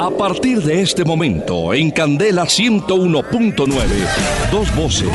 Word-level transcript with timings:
A 0.00 0.08
partir 0.08 0.62
de 0.62 0.80
este 0.80 1.04
momento, 1.04 1.74
en 1.74 1.90
Candela 1.90 2.44
101.9, 2.44 3.66
dos 4.50 4.74
voces, 4.74 5.10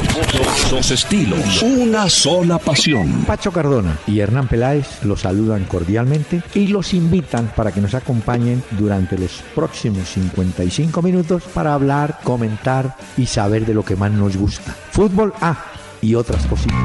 dos 0.69 0.91
estilos, 0.91 1.63
una 1.63 2.07
sola 2.07 2.59
pasión. 2.59 3.23
Pacho 3.25 3.51
Cardona 3.51 3.97
y 4.05 4.19
Hernán 4.19 4.47
Peláez 4.47 5.03
los 5.03 5.21
saludan 5.21 5.65
cordialmente 5.65 6.43
y 6.53 6.67
los 6.67 6.93
invitan 6.93 7.51
para 7.55 7.71
que 7.71 7.81
nos 7.81 7.95
acompañen 7.95 8.61
durante 8.77 9.17
los 9.17 9.43
próximos 9.55 10.07
55 10.07 11.01
minutos 11.01 11.41
para 11.51 11.73
hablar, 11.73 12.19
comentar 12.23 12.95
y 13.17 13.25
saber 13.25 13.65
de 13.65 13.73
lo 13.73 13.83
que 13.83 13.95
más 13.95 14.11
nos 14.11 14.37
gusta. 14.37 14.75
Fútbol 14.91 15.33
A 15.41 15.74
y 16.05 16.13
otras 16.13 16.45
cositas. 16.45 16.77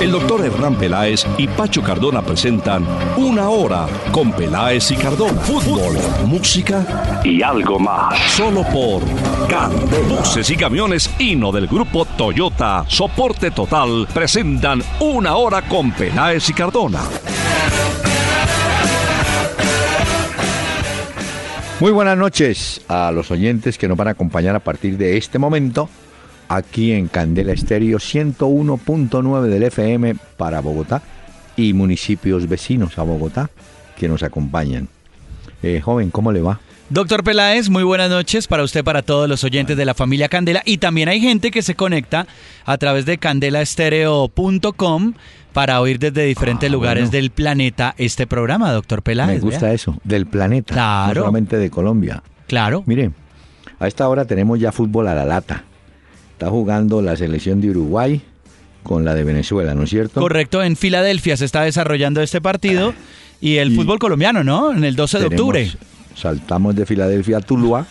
El 0.00 0.12
doctor 0.12 0.44
Hernán 0.44 0.76
Peláez 0.76 1.26
y 1.38 1.48
Pacho 1.48 1.82
Cardona 1.82 2.22
presentan 2.22 2.86
Una 3.16 3.48
Hora 3.48 3.86
con 4.12 4.30
Peláez 4.32 4.90
y 4.90 4.96
Cardona. 4.96 5.40
Fútbol, 5.40 5.96
música 6.26 7.22
y 7.24 7.40
algo 7.40 7.78
más. 7.78 8.18
Solo 8.32 8.62
por 8.64 9.02
Candela. 9.48 10.20
Buses 10.20 10.50
y 10.50 10.56
camiones 10.56 11.10
Hino 11.18 11.50
del 11.50 11.66
grupo 11.66 12.04
Toyota, 12.04 12.84
soporte 12.88 13.50
total, 13.50 14.06
presentan 14.12 14.82
Una 15.00 15.36
Hora 15.36 15.62
con 15.62 15.92
Peláez 15.92 16.50
y 16.50 16.52
Cardona. 16.52 17.00
Muy 21.80 21.92
buenas 21.92 22.16
noches 22.16 22.82
a 22.88 23.10
los 23.12 23.30
oyentes 23.30 23.78
que 23.78 23.88
nos 23.88 23.96
van 23.96 24.08
a 24.08 24.12
acompañar 24.12 24.56
a 24.56 24.60
partir 24.60 24.96
de 24.98 25.16
este 25.16 25.38
momento 25.38 25.88
aquí 26.48 26.92
en 26.92 27.08
Candela 27.08 27.52
Estéreo 27.52 27.98
101.9 27.98 29.42
del 29.48 29.62
FM 29.64 30.14
para 30.36 30.60
Bogotá 30.60 31.02
y 31.56 31.72
municipios 31.72 32.48
vecinos 32.48 32.98
a 32.98 33.02
Bogotá 33.02 33.50
que 33.96 34.08
nos 34.08 34.22
acompañan. 34.22 34.88
Eh, 35.62 35.80
joven, 35.82 36.10
¿cómo 36.10 36.32
le 36.32 36.42
va? 36.42 36.60
Doctor 36.88 37.24
Peláez, 37.24 37.68
muy 37.68 37.82
buenas 37.82 38.08
noches 38.10 38.46
para 38.46 38.62
usted, 38.62 38.84
para 38.84 39.02
todos 39.02 39.28
los 39.28 39.42
oyentes 39.42 39.76
de 39.76 39.84
la 39.84 39.94
familia 39.94 40.28
Candela. 40.28 40.62
Y 40.64 40.78
también 40.78 41.08
hay 41.08 41.20
gente 41.20 41.50
que 41.50 41.62
se 41.62 41.74
conecta 41.74 42.26
a 42.64 42.78
través 42.78 43.06
de 43.06 43.18
candelaestereo.com 43.18 45.14
para 45.52 45.80
oír 45.80 45.98
desde 45.98 46.24
diferentes 46.26 46.68
Ah, 46.68 46.72
lugares 46.72 47.04
bueno. 47.04 47.12
del 47.18 47.30
planeta 47.30 47.94
este 47.98 48.26
programa, 48.26 48.70
doctor 48.72 49.02
Peláez. 49.02 49.42
Me 49.42 49.50
gusta 49.50 49.72
eso, 49.72 49.96
del 50.04 50.26
planeta, 50.26 50.74
Claro. 50.74 51.14
no 51.14 51.20
solamente 51.22 51.56
de 51.56 51.70
Colombia. 51.70 52.22
Claro. 52.46 52.82
Mire, 52.86 53.10
a 53.80 53.88
esta 53.88 54.08
hora 54.08 54.24
tenemos 54.26 54.60
ya 54.60 54.70
fútbol 54.70 55.08
a 55.08 55.14
la 55.14 55.24
lata. 55.24 55.64
Está 56.36 56.50
jugando 56.50 57.00
la 57.00 57.16
selección 57.16 57.62
de 57.62 57.70
Uruguay 57.70 58.20
con 58.82 59.06
la 59.06 59.14
de 59.14 59.24
Venezuela, 59.24 59.74
¿no 59.74 59.84
es 59.84 59.90
cierto? 59.90 60.20
Correcto, 60.20 60.62
en 60.62 60.76
Filadelfia 60.76 61.34
se 61.34 61.46
está 61.46 61.62
desarrollando 61.62 62.20
este 62.20 62.42
partido 62.42 62.92
y 63.40 63.56
el 63.56 63.72
Y 63.72 63.76
fútbol 63.76 63.98
colombiano, 63.98 64.44
¿no? 64.44 64.70
En 64.70 64.84
el 64.84 64.96
12 64.96 65.18
de 65.18 65.26
octubre. 65.28 65.72
Saltamos 66.14 66.76
de 66.76 66.84
Filadelfia 66.84 67.38
a 67.38 67.40
Tuluá, 67.40 67.86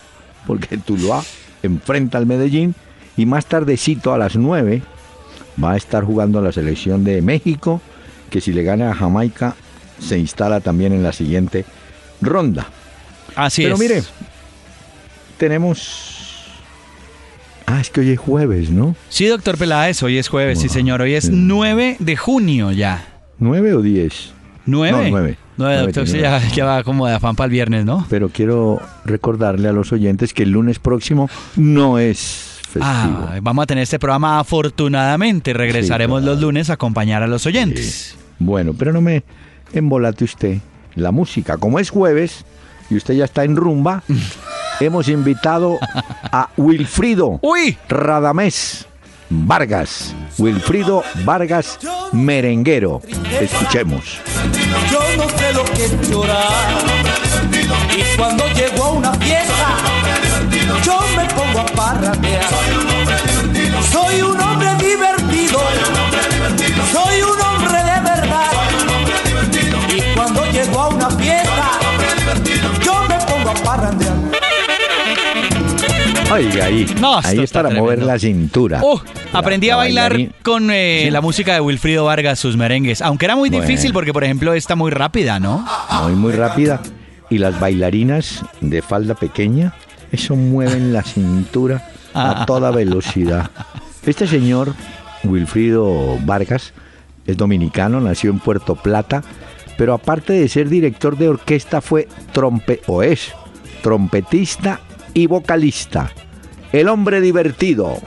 porque 0.46 0.78
Tuluá 0.78 1.24
enfrenta 1.64 2.20
al 2.20 2.28
Medellín 2.28 2.76
y 3.18 3.26
más 3.26 3.48
tardecito 3.48 4.14
a 4.14 4.20
las 4.20 4.36
9 4.36 4.84
va 5.64 5.72
a 5.72 5.78
estar 5.78 6.04
jugando 6.04 6.40
la 6.40 6.52
selección 6.52 7.04
de 7.04 7.24
México, 7.24 7.82
que 8.30 8.42
si 8.42 8.54
le 8.54 8.62
gana 8.62 8.92
a 8.92 8.94
Jamaica 8.94 9.56
se 10.00 10.20
instala 10.20 10.60
también 10.60 10.94
en 10.94 11.02
la 11.02 11.14
siguiente 11.14 11.66
ronda. 12.22 12.68
Así 13.36 13.64
Pero 13.64 13.74
es. 13.74 13.82
mire, 13.82 14.04
tenemos... 15.40 16.15
Ah, 17.76 17.82
es 17.82 17.90
que 17.90 18.00
hoy 18.00 18.12
es 18.12 18.20
jueves, 18.20 18.70
¿no? 18.70 18.96
Sí, 19.10 19.26
doctor 19.28 19.58
Peláez, 19.58 20.02
hoy 20.02 20.18
es 20.18 20.30
jueves, 20.30 20.60
sí 20.60 20.68
Wow. 20.68 20.74
señor, 20.74 21.02
hoy 21.02 21.14
es 21.14 21.30
9 21.30 21.98
de 22.00 22.16
junio 22.16 22.72
ya. 22.72 23.06
¿Nueve 23.38 23.74
o 23.74 23.82
diez? 23.82 24.32
¿Nueve? 24.66 24.92
No, 24.92 25.10
nueve. 25.10 25.12
Nueve, 25.12 25.38
Nueve 25.58 25.78
doctor, 25.82 26.06
sí, 26.08 26.14
tiene 26.14 26.30
ya, 26.30 26.50
ya 26.56 26.66
va 26.66 26.84
como 26.86 27.06
de 27.06 27.16
afán 27.16 27.36
para 27.36 27.46
el 27.46 27.52
viernes, 27.52 27.84
¿no? 27.84 28.06
Pero 28.10 28.30
quiero 28.30 28.80
recordarle 29.04 29.68
a 29.68 29.74
los 29.74 29.92
oyentes 29.92 30.34
que 30.34 30.44
el 30.44 30.52
lunes 30.52 30.80
próximo 30.80 31.30
no 31.58 32.00
es 32.00 32.60
festivo. 32.62 32.86
Ah, 32.86 33.40
vamos 33.42 33.64
a 33.64 33.66
tener 33.68 33.84
este 33.84 34.00
programa 34.00 34.40
afortunadamente. 34.40 35.54
Regresaremos 35.54 36.24
los 36.24 36.40
lunes 36.40 36.70
a 36.70 36.74
acompañar 36.74 37.24
a 37.24 37.28
los 37.28 37.46
oyentes. 37.46 38.16
Bueno, 38.40 38.74
pero 38.74 38.94
no 38.94 39.02
me 39.02 39.24
embolate 39.74 40.24
usted 40.24 40.60
la 40.96 41.12
música. 41.12 41.58
Como 41.58 41.78
es 41.80 41.90
jueves 41.90 42.46
y 42.90 42.96
usted 42.96 43.16
ya 43.16 43.26
está 43.26 43.44
en 43.44 43.58
rumba, 43.58 44.02
hemos 44.80 45.08
invitado 45.08 45.78
a 46.32 46.50
Wilfrido 46.58 47.40
¡Uy! 47.42 47.78
Radamés 47.88 48.86
Vargas. 49.30 50.14
Wilfrido 50.38 51.04
Vargas 51.24 51.80
Merenguero. 52.12 53.02
Escuchemos. 53.40 54.20
Yo 54.92 55.00
no 55.18 55.30
sé 55.30 55.54
lo 55.54 55.64
que 55.66 55.86
es 55.86 56.10
llorar. 56.10 56.46
Y 57.98 58.18
cuando 58.18 58.48
llego 58.50 58.84
a 58.84 58.92
una 58.92 59.14
fiesta, 59.14 59.78
yo 60.84 61.00
me 61.16 61.26
pongo 61.34 61.60
a 61.62 61.66
parrandear. 61.66 62.46
Soy 63.92 64.22
un 64.22 64.40
hombre 64.40 64.76
divertido. 64.76 65.60
Soy 66.92 67.22
un 67.22 67.42
hombre 67.42 67.78
de 67.78 68.02
verdad. 68.02 68.52
Y 69.96 70.16
cuando 70.16 70.46
llego 70.52 70.80
a 70.80 70.88
una 70.90 70.95
Oiga, 76.32 76.66
ahí. 76.66 76.86
No, 77.00 77.18
ahí 77.24 77.38
es 77.38 77.44
está 77.46 77.62
para 77.64 77.76
mover 77.76 78.02
la 78.02 78.18
cintura. 78.18 78.82
Uh, 78.84 79.00
aprendí 79.32 79.70
a 79.70 79.74
La 79.74 79.78
bailar 79.78 80.14
bailarín- 80.14 80.32
con 80.44 80.70
eh, 80.72 81.04
Sí. 81.06 81.12
la 81.12 81.22
música 81.22 81.54
de 81.54 81.60
Wilfrido 81.62 82.06
Vargas, 82.06 82.40
sus 82.40 82.58
merengues. 82.58 83.02
Aunque 83.02 83.26
era 83.26 83.36
muy 83.36 83.50
Bueno. 83.50 83.64
difícil 83.66 83.94
porque, 83.94 84.12
por 84.12 84.24
ejemplo, 84.24 84.54
está 84.54 84.76
muy 84.76 84.92
rápida, 84.92 85.40
¿no? 85.40 85.66
muy, 86.04 86.14
muy 86.14 86.32
rápida. 86.34 86.82
Y 87.30 87.38
las 87.38 87.60
bailarinas 87.60 88.44
de 88.62 88.82
falda 88.82 89.14
pequeña, 89.16 89.74
eso 90.12 90.36
mueven 90.36 90.94
la 90.94 91.04
cintura 91.04 91.88
a 92.14 92.46
toda 92.46 92.72
velocidad. 92.72 93.52
Este 94.06 94.26
señor, 94.28 94.74
Wilfrido 95.24 96.18
Vargas, 96.26 96.74
es 97.28 97.38
dominicano, 97.38 98.00
nació 98.02 98.32
en 98.32 98.40
Puerto 98.40 98.76
Plata, 98.76 99.24
pero 99.78 99.94
aparte 99.94 100.34
de 100.34 100.48
ser 100.50 100.70
director 100.70 101.18
de 101.18 101.30
orquesta 101.30 101.82
fue 101.82 102.08
trompe 102.32 102.82
o 102.88 103.04
es 103.04 103.32
trompetista 103.82 104.80
y 105.16 105.26
vocalista. 105.26 106.12
El 106.72 106.90
hombre 106.90 107.22
divertido. 107.22 107.98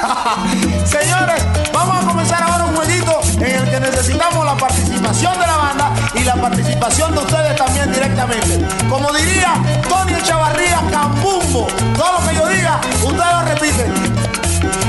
Señores, 0.84 1.44
vamos 1.72 2.02
a 2.02 2.08
comenzar 2.08 2.42
ahora 2.42 2.64
un 2.66 2.76
jueguito 2.76 3.20
en 3.38 3.56
el 3.56 3.68
que 3.68 3.80
necesitamos 3.80 4.46
la 4.46 4.56
participación 4.56 5.32
de 5.38 5.46
la 5.46 5.56
banda 5.56 5.92
y 6.14 6.24
la 6.24 6.36
participación 6.36 7.12
de 7.12 7.18
ustedes 7.18 7.56
también 7.56 7.92
directamente. 7.92 8.64
Como 8.88 9.12
diría 9.12 9.54
Tony 9.88 10.14
Chavarría 10.22 10.80
Cambumbo, 10.90 11.66
todo 11.96 12.20
lo 12.20 12.28
que 12.28 12.34
yo 12.36 12.46
diga, 12.46 12.80
ustedes 13.02 13.32
lo 13.32 13.42
repiten. 13.42 13.92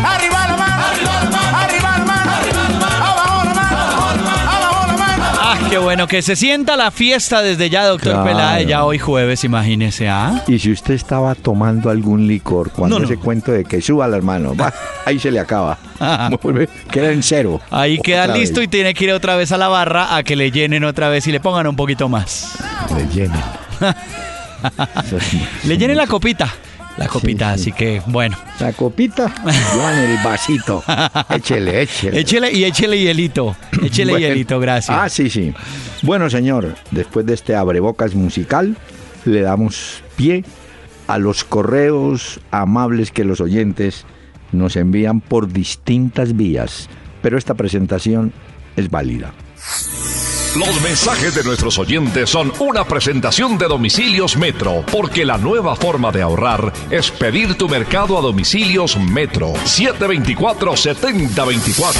Arriba 0.05 0.47
la 0.47 0.57
mano, 0.57 0.85
arriba 0.85 1.13
la 1.23 1.29
mano, 1.29 1.30
qué 5.71 5.77
bueno 5.77 6.05
que 6.05 6.21
se 6.21 6.35
sienta 6.35 6.75
la 6.75 6.91
fiesta 6.91 7.41
desde 7.41 7.69
ya, 7.69 7.85
doctor 7.85 8.11
Claro. 8.11 8.25
Peláez. 8.27 8.67
Ya 8.67 8.83
hoy 8.83 8.99
jueves, 8.99 9.43
imagínese, 9.45 10.09
¿ah? 10.09 10.43
Y 10.47 10.59
si 10.59 10.69
usted 10.71 10.93
estaba 10.95 11.33
tomando 11.33 11.89
algún 11.89 12.27
licor 12.27 12.71
cuando 12.71 12.97
No, 12.99 13.05
no. 13.05 13.05
ese 13.11 13.17
cuento 13.17 13.53
de 13.53 13.63
que 13.63 13.81
suba 13.81 14.05
manos, 14.21 14.59
va, 14.59 14.73
ahí 15.05 15.17
se 15.17 15.31
le 15.31 15.39
acaba. 15.39 15.77
Vuelve, 16.43 16.67
Queda 16.91 17.11
en 17.11 17.23
cero. 17.23 17.61
Ahí 17.71 17.97
queda 17.99 18.23
Otra 18.23 18.35
listo 18.37 18.61
y 18.61 18.67
tiene 18.67 18.93
que 18.93 19.05
ir 19.05 19.13
otra 19.13 19.37
vez 19.37 19.51
a 19.53 19.57
la 19.57 19.69
barra 19.69 20.15
a 20.15 20.23
que 20.23 20.35
le 20.35 20.51
llenen 20.51 20.83
otra 20.83 21.07
vez 21.07 21.25
y 21.27 21.31
le 21.31 21.39
pongan 21.39 21.65
un 21.67 21.75
poquito 21.77 22.09
más. 22.09 22.57
Le 22.95 23.07
llenen. 23.07 23.41
Le 25.63 25.75
llenen 25.77 25.97
la 25.97 26.05
copita. 26.05 26.47
La 26.97 27.07
copita, 27.07 27.55
sí. 27.55 27.61
así 27.61 27.71
que 27.71 28.01
bueno. 28.07 28.37
La 28.59 28.73
copita, 28.73 29.33
llevan 29.73 29.97
el 29.99 30.17
vasito. 30.23 30.83
Échele, 31.29 31.81
échele. 31.83 32.19
Échele 32.19 32.51
y 32.51 32.63
échele 32.65 32.99
hielito. 32.99 33.55
Échele 33.83 34.11
Bueno. 34.13 34.27
hielito, 34.27 34.59
gracias. 34.59 34.97
Ah, 34.97 35.09
sí, 35.09 35.29
sí. 35.29 35.53
Bueno, 36.03 36.29
señor, 36.29 36.75
después 36.91 37.25
de 37.25 37.33
este 37.33 37.55
abrebocas 37.55 38.13
musical, 38.13 38.75
le 39.25 39.41
damos 39.41 40.03
pie 40.15 40.43
a 41.07 41.17
los 41.17 41.43
correos 41.43 42.39
amables 42.51 43.11
que 43.11 43.23
los 43.23 43.41
oyentes 43.41 44.05
nos 44.51 44.75
envían 44.75 45.21
por 45.21 45.51
distintas 45.51 46.35
vías. 46.35 46.89
Pero 47.21 47.37
esta 47.37 47.53
presentación 47.53 48.33
es 48.75 48.89
válida. 48.89 49.33
Los 50.57 50.81
mensajes 50.81 51.33
de 51.33 51.45
nuestros 51.45 51.79
oyentes 51.79 52.29
son 52.29 52.51
una 52.59 52.83
presentación 52.83 53.57
de 53.57 53.69
Domicilios 53.69 54.35
Metro, 54.35 54.83
porque 54.91 55.23
la 55.23 55.37
nueva 55.37 55.77
forma 55.77 56.11
de 56.11 56.21
ahorrar 56.21 56.73
es 56.89 57.09
pedir 57.09 57.55
tu 57.55 57.69
mercado 57.69 58.17
a 58.17 58.21
Domicilios 58.21 58.99
Metro. 58.99 59.53
724-7024. 59.53 61.93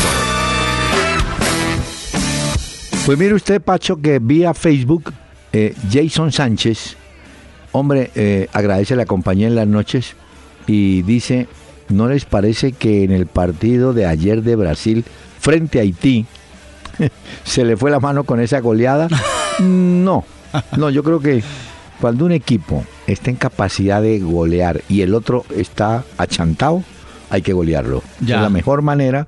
Pues 3.05 3.17
mire 3.17 3.35
usted, 3.35 3.61
Pacho, 3.61 4.01
que 4.01 4.19
vía 4.19 4.53
Facebook, 4.53 5.13
eh, 5.53 5.73
Jason 5.89 6.33
Sánchez, 6.33 6.97
hombre, 7.71 8.11
eh, 8.15 8.49
agradece 8.51 8.97
la 8.97 9.05
compañía 9.05 9.47
en 9.47 9.55
las 9.55 9.67
noches 9.67 10.15
y 10.67 11.03
dice, 11.03 11.47
¿no 11.87 12.09
les 12.09 12.25
parece 12.25 12.73
que 12.73 13.05
en 13.05 13.13
el 13.13 13.27
partido 13.27 13.93
de 13.93 14.07
ayer 14.07 14.43
de 14.43 14.57
Brasil 14.57 15.05
frente 15.39 15.79
a 15.79 15.83
Haití 15.83 16.25
se 17.43 17.65
le 17.65 17.77
fue 17.77 17.91
la 17.91 17.99
mano 17.99 18.23
con 18.23 18.39
esa 18.39 18.59
goleada? 18.59 19.07
No, 19.59 20.25
no, 20.77 20.89
yo 20.89 21.03
creo 21.03 21.19
que 21.19 21.43
cuando 21.99 22.25
un 22.25 22.31
equipo 22.31 22.83
está 23.05 23.29
en 23.29 23.35
capacidad 23.35 24.01
de 24.01 24.17
golear 24.19 24.81
y 24.89 25.01
el 25.01 25.13
otro 25.13 25.45
está 25.55 26.03
achantado, 26.17 26.83
hay 27.29 27.41
que 27.43 27.53
golearlo. 27.53 28.01
Ya. 28.21 28.37
Es 28.37 28.41
la 28.41 28.49
mejor 28.49 28.81
manera 28.81 29.27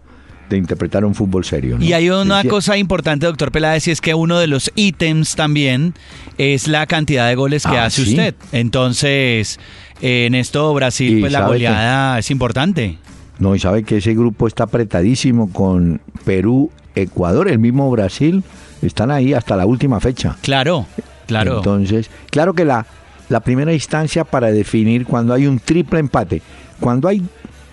de 0.49 0.57
interpretar 0.57 1.05
un 1.05 1.13
fútbol 1.13 1.45
serio. 1.45 1.77
¿no? 1.77 1.83
Y 1.85 1.93
hay 1.93 2.09
una 2.09 2.43
cosa 2.45 2.77
importante, 2.77 3.25
doctor 3.27 3.51
Peláez, 3.51 3.87
y 3.87 3.91
es 3.91 4.01
que 4.01 4.13
uno 4.15 4.39
de 4.39 4.47
los 4.47 4.71
ítems 4.75 5.35
también 5.35 5.93
es 6.37 6.67
la 6.67 6.87
cantidad 6.87 7.27
de 7.27 7.35
goles 7.35 7.63
que 7.63 7.77
Ah, 7.77 7.85
hace 7.85 8.05
¿sí? 8.05 8.11
usted. 8.11 8.33
Entonces, 8.53 9.59
eh, 10.01 10.25
en 10.25 10.35
esto 10.35 10.73
Brasil, 10.73 11.19
pues 11.19 11.31
la 11.31 11.45
goleada 11.45 12.17
es 12.17 12.31
importante. 12.31 12.97
No, 13.39 13.55
y 13.55 13.59
sabe 13.59 13.83
que 13.83 13.97
ese 13.97 14.13
grupo 14.13 14.47
está 14.47 14.65
apretadísimo 14.65 15.51
con 15.51 16.01
Perú, 16.23 16.71
Ecuador, 16.95 17.49
el 17.49 17.59
mismo 17.59 17.89
Brasil, 17.89 18.43
están 18.81 19.11
ahí 19.11 19.33
hasta 19.33 19.55
la 19.55 19.65
última 19.65 19.99
fecha. 19.99 20.37
Claro, 20.41 20.85
claro. 21.25 21.57
Entonces, 21.57 22.09
claro 22.29 22.53
que 22.53 22.65
la, 22.65 22.85
la 23.29 23.39
primera 23.39 23.73
instancia 23.73 24.23
para 24.23 24.51
definir 24.51 25.05
cuando 25.05 25.33
hay 25.33 25.47
un 25.47 25.59
triple 25.59 25.99
empate, 25.99 26.41
cuando 26.79 27.07
hay 27.07 27.23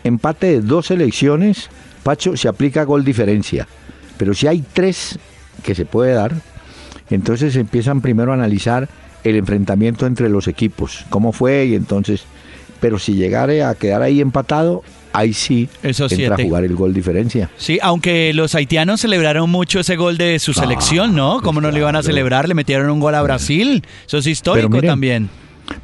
empate 0.04 0.46
de 0.46 0.60
dos 0.62 0.86
selecciones, 0.86 1.68
Pacho, 2.02 2.36
se 2.36 2.48
aplica 2.48 2.84
gol 2.84 3.04
diferencia. 3.04 3.68
Pero 4.16 4.34
si 4.34 4.46
hay 4.46 4.64
tres 4.72 5.18
que 5.62 5.74
se 5.74 5.84
puede 5.84 6.14
dar, 6.14 6.32
entonces 7.10 7.56
empiezan 7.56 8.00
primero 8.00 8.32
a 8.32 8.34
analizar 8.34 8.88
el 9.24 9.36
enfrentamiento 9.36 10.06
entre 10.06 10.28
los 10.28 10.48
equipos, 10.48 11.04
cómo 11.10 11.32
fue 11.32 11.66
y 11.66 11.74
entonces, 11.74 12.24
pero 12.80 12.98
si 12.98 13.14
llegare 13.14 13.62
a 13.62 13.74
quedar 13.74 14.00
ahí 14.00 14.20
empatado, 14.20 14.82
ahí 15.12 15.32
sí 15.32 15.68
Esos 15.82 16.12
entra 16.12 16.36
siete. 16.36 16.42
a 16.42 16.46
jugar 16.46 16.64
el 16.64 16.74
gol 16.74 16.94
diferencia. 16.94 17.50
Sí, 17.56 17.78
aunque 17.82 18.32
los 18.34 18.54
haitianos 18.54 19.00
celebraron 19.00 19.50
mucho 19.50 19.80
ese 19.80 19.96
gol 19.96 20.16
de 20.18 20.38
su 20.38 20.52
selección, 20.52 21.14
¿no? 21.14 21.40
¿Cómo 21.42 21.60
no 21.60 21.70
le 21.70 21.78
iban 21.78 21.96
a 21.96 22.00
claro. 22.00 22.06
celebrar? 22.06 22.48
Le 22.48 22.54
metieron 22.54 22.90
un 22.90 23.00
gol 23.00 23.14
a 23.14 23.22
Brasil. 23.22 23.84
Eso 24.06 24.18
es 24.18 24.26
histórico 24.26 24.68
mire, 24.68 24.88
también. 24.88 25.28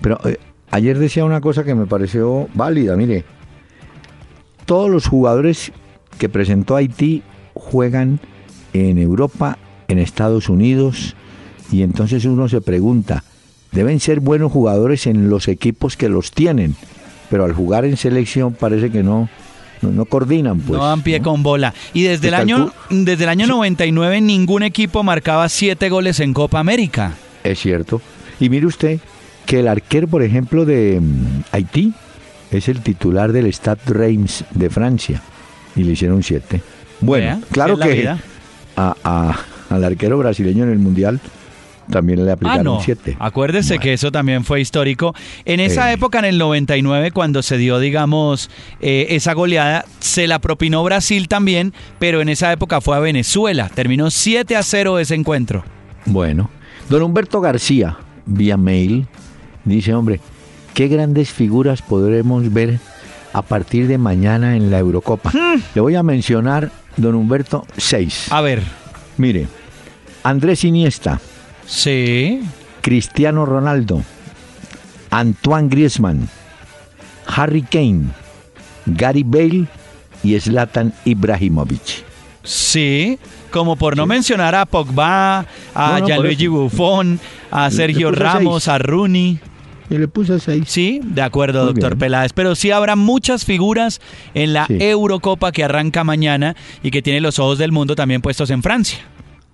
Pero 0.01 0.21
eh, 0.25 0.39
ayer 0.71 0.99
decía 0.99 1.25
una 1.25 1.41
cosa 1.41 1.65
que 1.65 1.75
me 1.75 1.87
pareció 1.87 2.49
válida, 2.55 2.97
mire, 2.97 3.25
todos 4.65 4.91
los 4.91 5.07
jugadores 5.07 5.73
que 6.19 6.29
presentó 6.29 6.77
Haití 6.77 7.23
juegan 7.55 8.21
en 8.73 8.99
Europa, 8.99 9.59
en 9.89 9.99
Estados 9.99 10.49
Unidos, 10.49 11.15
y 11.73 11.83
entonces 11.83 12.25
uno 12.25 12.49
se 12.49 12.61
pregunta, 12.61 13.25
deben 13.73 14.01
ser 14.01 14.21
buenos 14.21 14.53
jugadores 14.53 15.07
en 15.07 15.31
los 15.31 15.49
equipos 15.49 15.97
que 15.97 16.09
los 16.09 16.33
tienen, 16.33 16.77
pero 17.31 17.45
al 17.45 17.53
jugar 17.53 17.85
en 17.85 17.97
selección 17.97 18.53
parece 18.55 18.91
que 18.91 19.03
no, 19.03 19.29
no, 19.83 19.91
no 19.91 20.05
coordinan. 20.05 20.59
Pues, 20.61 20.79
no 20.79 20.87
dan 20.87 21.03
pie 21.03 21.19
¿no? 21.19 21.25
con 21.25 21.43
bola. 21.43 21.75
Y 21.95 22.03
desde 22.03 22.29
el 22.29 22.35
año, 22.35 22.73
desde 22.91 23.25
el 23.25 23.31
año 23.31 23.47
99 23.47 24.21
ningún 24.21 24.63
equipo 24.63 25.03
marcaba 25.03 25.49
siete 25.49 25.89
goles 25.89 26.21
en 26.21 26.33
Copa 26.35 26.59
América. 26.61 27.15
Es 27.45 27.59
cierto. 27.61 28.01
Y 28.41 28.49
mire 28.51 28.67
usted 28.67 28.99
que 29.47 29.61
el 29.61 29.69
arquero, 29.69 30.09
por 30.09 30.23
ejemplo, 30.23 30.65
de 30.65 31.01
mm, 31.01 31.43
Haití 31.53 31.93
es 32.51 32.69
el 32.69 32.81
titular 32.81 33.33
del 33.33 33.53
Stade 33.53 33.81
Reims 33.87 34.45
de 34.53 34.71
Francia 34.71 35.23
y 35.75 35.83
le 35.85 35.93
hicieron 35.93 36.23
siete. 36.23 36.61
Bueno, 37.01 37.27
Vea, 37.27 37.41
claro 37.53 37.79
que 37.79 38.09
a- 38.09 38.19
a- 39.05 39.37
al 39.71 39.85
arquero 39.85 40.19
brasileño 40.19 40.65
en 40.65 40.71
el 40.71 40.79
Mundial 40.79 41.21
también 41.91 42.25
le 42.25 42.31
Ah, 42.31 42.35
aplicaron 42.35 42.65
no. 42.65 42.81
siete. 42.81 43.17
Acuérdese 43.19 43.75
Bueno. 43.75 43.83
que 43.83 43.93
eso 43.93 44.11
también 44.13 44.45
fue 44.45 44.61
histórico. 44.61 45.15
En 45.45 45.61
esa 45.61 45.91
Eh. 45.91 45.95
época, 45.95 46.19
en 46.19 46.25
el 46.27 46.39
99, 46.39 47.11
cuando 47.13 47.43
se 47.43 47.57
dio, 47.59 47.79
digamos, 47.79 48.51
eh, 48.81 49.07
esa 49.11 49.33
goleada, 49.35 49.85
se 50.01 50.27
la 50.27 50.39
propinó 50.39 50.83
Brasil 50.85 51.29
también, 51.29 51.73
pero 51.99 52.21
en 52.21 52.29
esa 52.29 52.53
época 52.53 52.81
fue 52.81 52.97
a 52.97 53.01
Venezuela. 53.01 53.69
Terminó 53.69 54.11
7 54.11 54.57
a 54.57 54.63
0 54.63 54.99
ese 54.99 55.15
encuentro. 55.15 55.65
Bueno, 56.05 56.51
don 56.89 57.03
Humberto 57.03 57.41
García, 57.41 57.97
vía 58.27 58.57
mail, 58.57 59.07
dice, 59.65 59.95
hombre, 59.95 60.21
qué 60.75 60.89
grandes 60.89 61.31
figuras 61.31 61.83
podremos 61.83 62.53
ver 62.53 62.79
a 63.33 63.43
partir 63.43 63.87
de 63.89 63.99
mañana 63.99 64.57
en 64.57 64.71
la 64.71 64.79
Eurocopa. 64.79 65.31
Hmm. 65.31 65.61
Le 65.75 65.81
voy 65.81 65.95
a 65.95 66.03
mencionar, 66.03 66.71
don 66.97 67.15
Humberto, 67.15 67.67
seis. 67.77 68.27
A 68.31 68.41
ver. 68.41 68.63
Mire, 69.19 69.47
Andrés 70.23 70.65
Iniesta, 70.65 71.21
Sí. 71.67 72.41
Cristiano 72.81 73.45
Ronaldo, 73.47 74.03
Antoine 75.11 75.69
Griezmann, 75.69 76.29
Harry 77.27 77.63
Kane, 77.63 78.07
Gary 78.87 79.25
Bale 79.25 79.65
y 80.23 80.39
Zlatan 80.39 80.93
Ibrahimovic. 81.05 82.05
Sí. 82.45 83.19
Como 83.51 83.75
por 83.77 83.97
no 83.97 84.07
mencionar 84.07 84.55
a 84.55 84.67
Pogba, 84.67 85.39
a 85.41 85.45
No, 85.75 85.87
no, 85.93 85.99
por 85.99 86.07
Gianluigi. 86.07 86.47
Buffon, 86.47 87.19
a 87.51 87.71
Sergio 87.71 88.11
Ramos, 88.13 88.65
seis. 88.65 88.69
a 88.75 88.79
Rooney. 88.79 89.41
Y 89.89 89.99
le 89.99 90.09
puse 90.09 90.39
seis. 90.41 90.65
Sí, 90.67 91.01
de 91.03 91.23
acuerdo, 91.23 91.65
Muy 91.65 91.73
doctor 91.73 91.93
bien. 91.93 91.99
Peláez. 92.01 92.33
Pero 92.33 92.55
sí 92.55 92.71
habrá 92.71 92.95
muchas 92.97 93.45
figuras 93.45 94.01
en 94.35 94.53
la 94.53 94.67
Sí. 94.67 94.77
Eurocopa 94.81 95.53
que 95.53 95.65
arranca 95.65 96.05
mañana 96.05 96.55
y 96.83 96.91
que 96.91 97.03
tiene 97.03 97.21
los 97.21 97.39
ojos 97.39 97.59
del 97.59 97.73
mundo 97.73 97.95
también 97.97 98.21
puestos 98.21 98.51
en 98.51 98.63
Francia. 98.63 98.99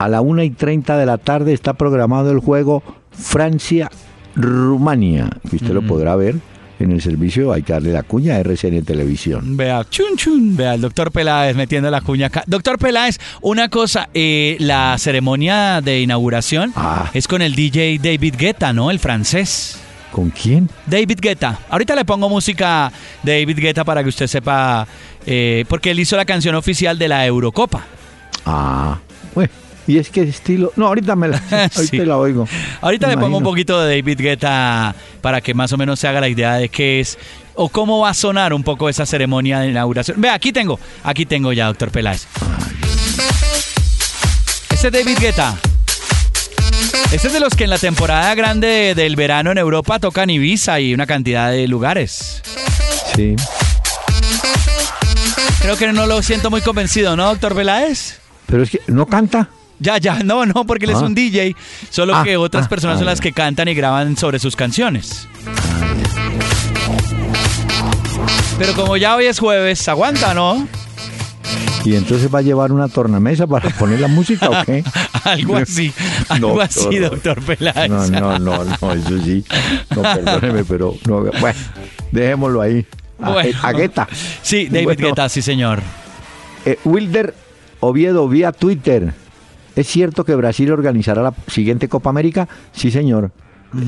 A 0.02 0.08
la 0.08 0.20
1 0.20 0.42
y 0.42 0.50
30 0.50 0.96
de 0.96 1.06
la 1.06 1.16
tarde 1.16 1.52
está 1.52 1.74
programado 1.74 2.32
el 2.32 2.40
juego 2.40 2.82
Francia-Rumania, 3.12 5.30
que 5.48 5.54
usted 5.56 5.72
lo 5.72 5.82
podrá 5.82 6.16
ver 6.16 6.34
en 6.80 6.90
el 6.90 7.00
servicio, 7.00 7.52
hay 7.52 7.62
que 7.62 7.72
darle 7.72 7.92
la 7.92 8.02
cuña 8.02 8.34
a 8.34 8.38
RCN 8.40 8.84
Televisión. 8.84 9.56
Vea, 9.56 9.84
chun 9.88 10.16
chun, 10.16 10.56
vea, 10.56 10.74
el 10.74 10.80
doctor 10.80 11.12
Peláez 11.12 11.54
metiendo 11.54 11.88
la 11.88 12.00
cuña 12.00 12.26
acá. 12.26 12.42
Doctor 12.48 12.80
Peláez, 12.80 13.20
una 13.42 13.68
cosa, 13.68 14.08
eh, 14.12 14.56
la 14.58 14.96
ceremonia 14.98 15.80
de 15.80 16.00
inauguración 16.00 16.72
Ah. 16.74 17.08
es 17.14 17.28
con 17.28 17.40
el 17.40 17.54
DJ 17.54 18.00
David 18.02 18.34
Guetta, 18.36 18.72
¿no? 18.72 18.90
El 18.90 18.98
francés. 18.98 19.78
¿Con 20.10 20.30
quién? 20.30 20.68
David 20.86 21.20
Guetta. 21.22 21.60
Ahorita 21.70 21.94
le 21.94 22.04
pongo 22.04 22.28
música 22.28 22.90
de 23.22 23.38
David 23.38 23.58
Guetta 23.60 23.84
para 23.84 24.02
que 24.02 24.08
usted 24.08 24.26
sepa, 24.26 24.84
eh, 25.24 25.64
porque 25.68 25.92
él 25.92 26.00
hizo 26.00 26.16
la 26.16 26.24
canción 26.24 26.56
oficial 26.56 26.98
de 26.98 27.06
la 27.06 27.24
Eurocopa. 27.24 27.84
Ah, 28.44 28.98
bueno, 29.36 29.52
y 29.86 29.98
es 29.98 30.10
que 30.10 30.22
estilo... 30.22 30.72
No, 30.76 30.86
ahorita 30.86 31.16
me 31.16 31.28
la, 31.28 31.42
ahorita 31.76 32.04
la 32.04 32.18
oigo. 32.18 32.48
Ahorita 32.80 33.06
Me 33.08 33.14
le 33.14 33.20
pongo 33.20 33.38
un 33.38 33.44
poquito 33.44 33.80
de 33.80 33.96
David 33.96 34.20
Guetta 34.20 34.94
para 35.20 35.40
que 35.40 35.54
más 35.54 35.72
o 35.72 35.76
menos 35.76 35.98
se 35.98 36.08
haga 36.08 36.20
la 36.20 36.28
idea 36.28 36.54
de 36.54 36.68
qué 36.68 37.00
es 37.00 37.18
o 37.54 37.68
cómo 37.68 38.00
va 38.00 38.10
a 38.10 38.14
sonar 38.14 38.52
un 38.52 38.62
poco 38.62 38.88
esa 38.88 39.06
ceremonia 39.06 39.60
de 39.60 39.70
inauguración. 39.70 40.20
Ve, 40.20 40.30
aquí 40.30 40.52
tengo, 40.52 40.78
aquí 41.02 41.26
tengo 41.26 41.52
ya, 41.52 41.66
doctor 41.66 41.90
Peláez. 41.90 42.26
Este 44.70 44.86
es 44.88 44.92
David 44.92 45.18
Guetta. 45.20 45.56
Este 47.12 47.26
es 47.26 47.32
de 47.32 47.40
los 47.40 47.54
que 47.54 47.64
en 47.64 47.70
la 47.70 47.78
temporada 47.78 48.34
grande 48.34 48.94
del 48.96 49.16
verano 49.16 49.52
en 49.52 49.58
Europa 49.58 49.98
tocan 49.98 50.30
Ibiza 50.30 50.80
y 50.80 50.94
una 50.94 51.06
cantidad 51.06 51.50
de 51.50 51.68
lugares. 51.68 52.42
Sí. 53.14 53.36
Creo 55.60 55.76
que 55.76 55.92
no 55.92 56.06
lo 56.06 56.22
siento 56.22 56.50
muy 56.50 56.62
convencido, 56.62 57.14
¿no, 57.14 57.26
doctor 57.26 57.54
Peláez? 57.54 58.18
Pero 58.46 58.62
es 58.62 58.70
que 58.70 58.80
no 58.88 59.06
canta. 59.06 59.48
Ya, 59.82 59.98
ya, 59.98 60.20
no, 60.22 60.46
no, 60.46 60.64
porque 60.64 60.84
él 60.86 60.92
es 60.92 60.98
Ah. 60.98 61.04
un 61.04 61.14
DJ, 61.14 61.54
solo 61.90 62.14
Ah, 62.16 62.22
que 62.24 62.36
otras 62.36 62.66
ah, 62.66 62.68
personas 62.68 62.98
son 62.98 63.06
las 63.06 63.20
que 63.20 63.32
cantan 63.32 63.66
y 63.68 63.74
graban 63.74 64.16
sobre 64.16 64.38
sus 64.38 64.54
canciones. 64.56 65.28
Pero 68.58 68.74
como 68.74 68.96
ya 68.96 69.16
hoy 69.16 69.26
es 69.26 69.38
jueves, 69.38 69.88
aguanta, 69.88 70.34
¿no? 70.34 70.66
Y 71.84 71.96
entonces 71.96 72.32
va 72.32 72.38
a 72.38 72.42
llevar 72.42 72.70
una 72.70 72.86
tornamesa 72.88 73.46
para 73.48 73.68
poner 73.70 73.98
la 73.98 74.06
música 74.06 74.48
o 74.48 74.64
qué? 74.64 74.84
Algo 75.24 75.56
así, 75.56 75.92
algo 76.28 76.54
No, 76.54 76.60
así, 76.60 76.96
doctor 76.98 77.42
Peláez. 77.42 77.90
No, 77.90 78.06
no, 78.06 78.38
no, 78.38 78.64
no, 78.64 78.92
eso 78.92 79.18
sí. 79.24 79.44
No, 79.94 80.02
perdóneme, 80.02 80.64
pero 80.64 80.94
no, 81.08 81.22
bueno, 81.40 81.58
dejémoslo 82.12 82.60
ahí. 82.60 82.86
A, 83.20 83.30
Bueno. 83.30 83.58
a 83.62 83.72
Guetta. 83.72 84.08
Sí, 84.42 84.66
David 84.66 84.84
Bueno, 84.84 85.08
Guetta, 85.08 85.28
sí, 85.28 85.42
señor. 85.42 85.80
eh, 86.64 86.78
Wilder 86.84 87.34
Oviedo 87.80 88.28
vía 88.28 88.52
Twitter. 88.52 89.12
¿Es 89.76 89.86
cierto 89.86 90.24
que 90.24 90.34
Brasil 90.34 90.70
organizará 90.70 91.22
la 91.22 91.34
siguiente 91.48 91.88
Copa 91.88 92.10
América? 92.10 92.48
Sí, 92.72 92.90
señor. 92.90 93.30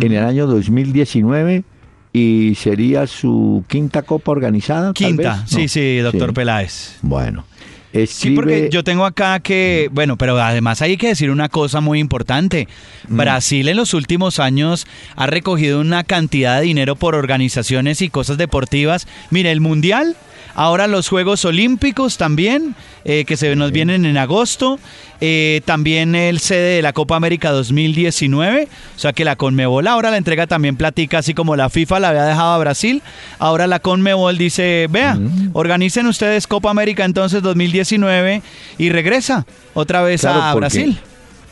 En 0.00 0.12
el 0.12 0.24
año 0.24 0.46
2019 0.46 1.64
y 2.12 2.54
sería 2.54 3.06
su 3.06 3.64
quinta 3.68 4.02
Copa 4.02 4.32
organizada. 4.32 4.86
tal 4.86 4.94
Quinta, 4.94 5.40
vez? 5.42 5.50
sí, 5.50 5.62
No. 5.62 5.68
sí, 5.68 5.96
doctor 5.98 6.28
Sí. 6.30 6.34
Peláez. 6.34 6.98
Bueno. 7.02 7.44
Sí, 7.92 8.00
Escribe, 8.00 8.34
porque 8.36 8.68
yo 8.72 8.82
tengo 8.82 9.04
acá 9.04 9.38
que, 9.38 9.88
bueno, 9.92 10.16
pero 10.16 10.36
además 10.40 10.82
hay 10.82 10.96
que 10.96 11.08
decir 11.08 11.30
una 11.30 11.48
cosa 11.48 11.80
muy 11.80 12.00
importante. 12.00 12.66
Mm. 13.08 13.16
Brasil 13.18 13.68
en 13.68 13.76
los 13.76 13.94
últimos 13.94 14.40
años 14.40 14.86
ha 15.14 15.26
recogido 15.26 15.80
una 15.80 16.02
cantidad 16.02 16.58
de 16.58 16.66
dinero 16.66 16.96
por 16.96 17.14
organizaciones 17.14 18.02
y 18.02 18.08
cosas 18.08 18.36
deportivas. 18.36 19.06
Mire, 19.30 19.52
el 19.52 19.60
Mundial, 19.60 20.16
ahora 20.54 20.86
los 20.86 21.08
Juegos 21.08 21.44
Olímpicos 21.44 22.16
también, 22.18 22.74
eh, 23.04 23.24
que 23.24 23.36
se 23.36 23.54
nos 23.56 23.72
vienen 23.72 24.04
en 24.06 24.16
agosto. 24.18 24.78
eh, 25.20 25.62
también 25.64 26.14
el 26.16 26.38
sede 26.38 26.76
de 26.76 26.82
la 26.82 26.92
Copa 26.92 27.16
América 27.16 27.50
2019. 27.50 28.68
O 28.96 28.98
sea 28.98 29.12
que 29.14 29.24
la 29.24 29.36
Conmebol 29.36 29.86
ahora 29.86 30.10
la 30.10 30.18
entrega 30.18 30.46
también 30.46 30.76
platica, 30.76 31.18
así 31.18 31.32
como 31.32 31.56
la 31.56 31.70
FIFA 31.70 32.00
la 32.00 32.08
había 32.10 32.24
dejado 32.24 32.52
a 32.52 32.58
Brasil. 32.58 33.00
Ahora 33.38 33.66
la 33.66 33.78
Conmebol 33.78 34.36
dice, 34.36 34.86
vea, 34.90 35.14
Mm. 35.14 35.50
organicen 35.54 36.06
ustedes 36.08 36.46
Copa 36.46 36.68
América 36.68 37.04
entonces 37.06 37.42
2019 37.42 38.42
y 38.76 38.90
regresa 38.90 39.46
otra 39.72 40.02
vez 40.02 40.22
Claro, 40.22 40.42
a 40.42 40.54
Brasil. 40.54 40.98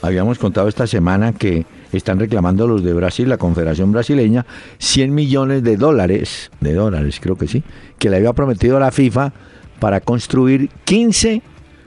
Habíamos 0.02 0.38
contado 0.38 0.68
esta 0.68 0.87
semana 0.87 1.32
que 1.32 1.64
están 1.96 2.18
reclamando 2.18 2.66
los 2.66 2.82
de 2.82 2.92
Brasil, 2.92 3.28
la 3.28 3.38
Confederación 3.38 3.92
Brasileña, 3.92 4.46
100 4.78 5.14
millones 5.14 5.62
de 5.62 5.76
dólares, 5.76 6.50
de 6.61 6.75
dólares 6.75 7.18
creo 7.20 7.37
que 7.37 7.49
sí, 7.49 7.62
que 7.99 8.11
le 8.11 8.16
había 8.16 8.32
prometido 8.32 8.76
a 8.76 8.80
la 8.80 8.90
FIFA 8.90 9.32
para 9.78 10.00
construir 10.00 10.70
15 10.84 11.42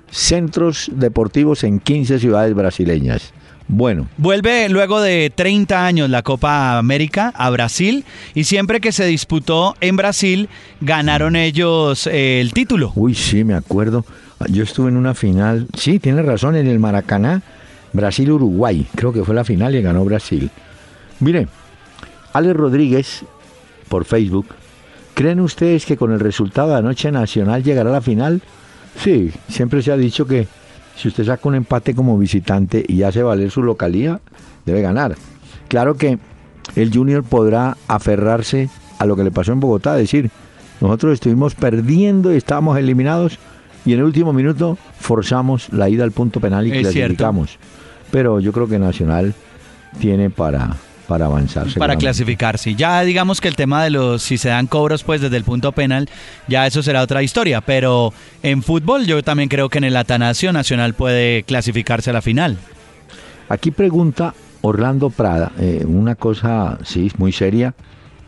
centros 0.10 0.92
deportivos 0.94 1.64
en 1.64 1.80
15 1.80 2.20
ciudades 2.20 2.54
brasileñas. 2.54 3.34
Bueno. 3.68 4.08
Vuelve 4.18 4.70
luego 4.70 5.02
de 5.02 5.32
30 5.34 5.86
años 5.86 6.10
la 6.10 6.22
Copa 6.22 6.78
América 6.78 7.34
a 7.36 7.50
Brasil 7.50 8.06
y 8.36 8.44
siempre 8.44 8.80
que 8.80 8.92
se 8.92 9.06
disputó 9.06 9.76
en 9.82 9.96
Brasil 9.96 10.50
ganaron 10.82 11.36
ellos 11.36 12.08
eh, 12.08 12.42
el 12.42 12.54
título. 12.54 12.92
Uy, 12.96 13.16
sí, 13.16 13.44
me 13.44 13.56
acuerdo. 13.56 14.06
Yo 14.50 14.64
estuve 14.64 14.90
en 14.90 14.98
una 14.98 15.16
final, 15.16 15.68
sí, 15.78 15.98
tiene 15.98 16.22
razón, 16.22 16.56
en 16.56 16.68
el 16.68 16.78
Maracaná, 16.78 17.42
Brasil-Uruguay. 17.96 18.88
Creo 18.96 19.14
que 19.14 19.24
fue 19.24 19.36
la 19.36 19.44
final 19.44 19.76
y 19.76 19.82
ganó 19.82 20.04
Brasil. 20.06 20.50
Mire, 21.20 21.48
Alex 22.34 22.56
Rodríguez, 22.56 23.24
por 23.88 24.06
Facebook, 24.06 24.48
¿creen 25.14 25.40
ustedes 25.40 25.86
que 25.86 25.98
con 25.98 26.12
el 26.12 26.20
resultado 26.20 26.70
de 26.70 26.78
anoche 26.78 27.12
Nacional 27.12 27.64
llegará 27.64 27.90
a 27.90 27.94
la 27.94 28.02
final? 28.02 28.42
Sí, 29.02 29.32
siempre 29.48 29.82
se 29.82 29.92
ha 29.92 29.98
dicho 29.98 30.26
que 30.26 30.48
si 30.96 31.08
usted 31.08 31.26
saca 31.26 31.48
un 31.48 31.56
empate 31.56 31.94
como 31.94 32.18
visitante 32.18 32.84
y 32.88 33.04
hace 33.04 33.24
valer 33.24 33.52
su 33.52 33.64
localía, 33.64 34.20
debe 34.66 34.82
ganar. 34.82 35.16
Claro 35.68 35.96
que 35.96 36.20
el 36.76 36.94
Junior 36.94 37.24
podrá 37.24 37.78
aferrarse 37.88 38.70
a 38.98 39.06
lo 39.06 39.16
que 39.16 39.24
le 39.24 39.32
pasó 39.32 39.52
en 39.52 39.60
Bogotá, 39.60 39.96
decir, 39.96 40.32
nosotros 40.82 41.14
estuvimos 41.14 41.56
perdiendo 41.56 42.34
y 42.34 42.38
estábamos 42.38 42.78
eliminados 42.78 43.40
y 43.86 43.94
en 43.94 44.00
el 44.00 44.06
último 44.06 44.34
minuto 44.34 44.78
forzamos 45.00 45.72
la 45.72 45.90
ida 45.90 46.04
al 46.04 46.12
punto 46.12 46.40
penal 46.40 46.68
y 46.68 46.72
clasificamos. 46.72 47.60
Pero 48.12 48.40
yo 48.40 48.52
creo 48.52 48.68
que 48.68 48.80
Nacional 48.80 49.34
tiene 50.00 50.30
para 50.30 50.76
para 51.08 51.26
avanzar. 51.26 51.68
Para 51.78 51.96
clasificarse. 51.96 52.76
Ya 52.76 53.02
digamos 53.02 53.42
que 53.42 53.48
el 53.48 53.56
tema 53.56 53.84
de 53.84 53.92
los, 53.92 54.22
si 54.22 54.38
se 54.38 54.50
dan 54.50 54.68
cobros 54.68 55.04
pues 55.04 55.22
desde 55.22 55.38
el 55.38 55.44
punto 55.44 55.72
penal, 55.72 56.10
ya 56.48 56.68
eso 56.68 56.84
será 56.84 57.02
otra 57.02 57.24
historia. 57.24 57.62
Pero 57.62 58.14
en 58.44 58.64
fútbol 58.64 59.06
yo 59.06 59.24
también 59.24 59.50
creo 59.50 59.70
que 59.70 59.78
en 59.78 59.86
el 59.86 59.96
Atanasio 59.96 60.52
Nacional 60.52 60.94
puede 60.94 61.44
clasificarse 61.44 62.10
a 62.10 62.14
la 62.14 62.22
final. 62.22 62.58
Aquí 63.50 63.72
pregunta 63.72 64.34
Orlando 64.62 65.12
Prada, 65.12 65.52
eh, 65.60 65.84
una 65.88 66.16
cosa, 66.16 66.80
sí, 66.84 67.12
muy 67.18 67.32
seria, 67.32 67.76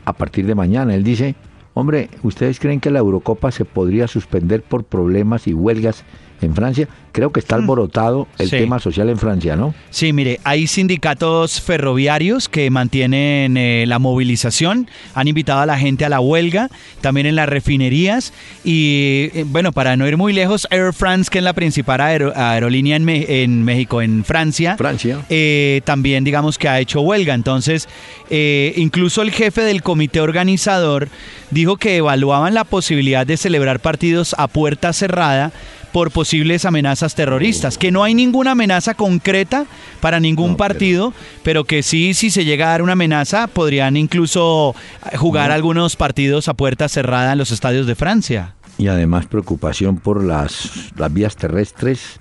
a 0.06 0.14
partir 0.14 0.46
de 0.46 0.54
mañana. 0.54 0.94
Él 0.94 1.04
dice, 1.04 1.36
hombre, 1.74 2.10
¿ustedes 2.22 2.60
creen 2.60 2.80
que 2.80 2.92
la 2.92 3.00
Eurocopa 3.00 3.52
se 3.52 3.66
podría 3.66 4.08
suspender 4.08 4.62
por 4.62 4.84
problemas 4.84 5.48
y 5.48 5.54
huelgas 5.54 6.04
en 6.42 6.56
Francia. 6.56 6.88
Creo 7.12 7.32
que 7.32 7.40
está 7.40 7.56
mm. 7.56 7.62
alborotado 7.62 8.28
el 8.38 8.50
tema 8.50 8.80
social 8.80 9.10
en 9.10 9.18
Francia, 9.18 9.56
¿no? 9.56 9.74
Sí, 9.90 10.14
mire, 10.14 10.40
hay 10.44 10.68
sindicatos 10.68 11.62
ferroviarios 11.62 12.48
que 12.48 12.70
mantienen 12.70 13.58
eh, 13.58 13.86
la 13.88 13.98
movilización, 13.98 14.88
han 15.16 15.28
invitado 15.28 15.62
a 15.62 15.66
la 15.66 15.80
gente 15.80 16.06
a 16.06 16.10
la 16.10 16.20
huelga, 16.20 16.70
también 17.02 17.26
en 17.26 17.36
las 17.36 17.50
refinerías 17.50 18.34
y, 18.64 19.30
eh, 19.34 19.46
bueno, 19.48 19.72
para 19.72 19.98
no 19.98 20.08
ir 20.08 20.16
muy 20.16 20.32
lejos, 20.32 20.68
Air 20.70 20.94
France, 20.94 21.30
que 21.32 21.40
es 21.40 21.44
la 21.44 21.54
principal 21.54 22.02
aerolínea 22.02 22.98
en, 22.98 23.64
México, 23.64 24.02
en 24.02 24.24
Francia, 24.24 24.78
Francia. 24.78 25.26
Eh, 25.30 25.82
también 25.86 26.24
digamos 26.24 26.60
que 26.60 26.70
ha 26.70 26.80
hecho 26.80 27.02
huelga. 27.02 27.34
Entonces, 27.34 27.88
incluso 28.30 29.22
el 29.24 29.32
jefe 29.32 29.62
del 29.62 29.82
comité 29.82 30.22
organizador 30.22 31.10
dijo 31.50 31.78
que 31.78 31.98
evaluaban 31.98 32.54
la 32.54 32.64
posibilidad 32.64 33.26
de 33.26 33.38
celebrar 33.38 33.80
partidos 33.80 34.36
a 34.38 34.48
puerta 34.48 34.94
cerrada 34.94 35.52
por 35.92 36.12
posibles 36.12 36.66
amenazas 36.66 37.16
terroristas, 37.16 37.78
que 37.78 37.92
no 37.92 38.04
hay 38.04 38.14
ninguna 38.14 38.52
amenaza 38.52 38.94
concreta 38.94 39.66
para 40.02 40.20
ningún 40.20 40.58
partido, 40.58 41.14
pero... 41.44 41.64
que 41.64 41.84
sí, 41.84 42.14
si 42.14 42.30
se 42.30 42.46
llega 42.46 42.68
a 42.68 42.72
dar 42.72 42.82
una 42.82 42.94
amenaza, 42.94 43.48
podrían 43.48 43.98
incluso 43.98 44.76
jugar 45.18 45.52
algunos 45.52 45.96
partidos 45.96 46.48
a 46.48 46.54
puerta 46.54 46.88
cerrada 46.88 47.34
en 47.34 47.38
los 47.38 47.52
estadios 47.52 47.88
de 47.88 47.96
Francia. 47.96 48.56
Y 48.78 48.88
además 48.88 49.26
preocupación 49.26 49.98
por 49.98 50.24
las, 50.24 50.92
las 50.96 51.14
vías 51.14 51.36
terrestres, 51.36 52.20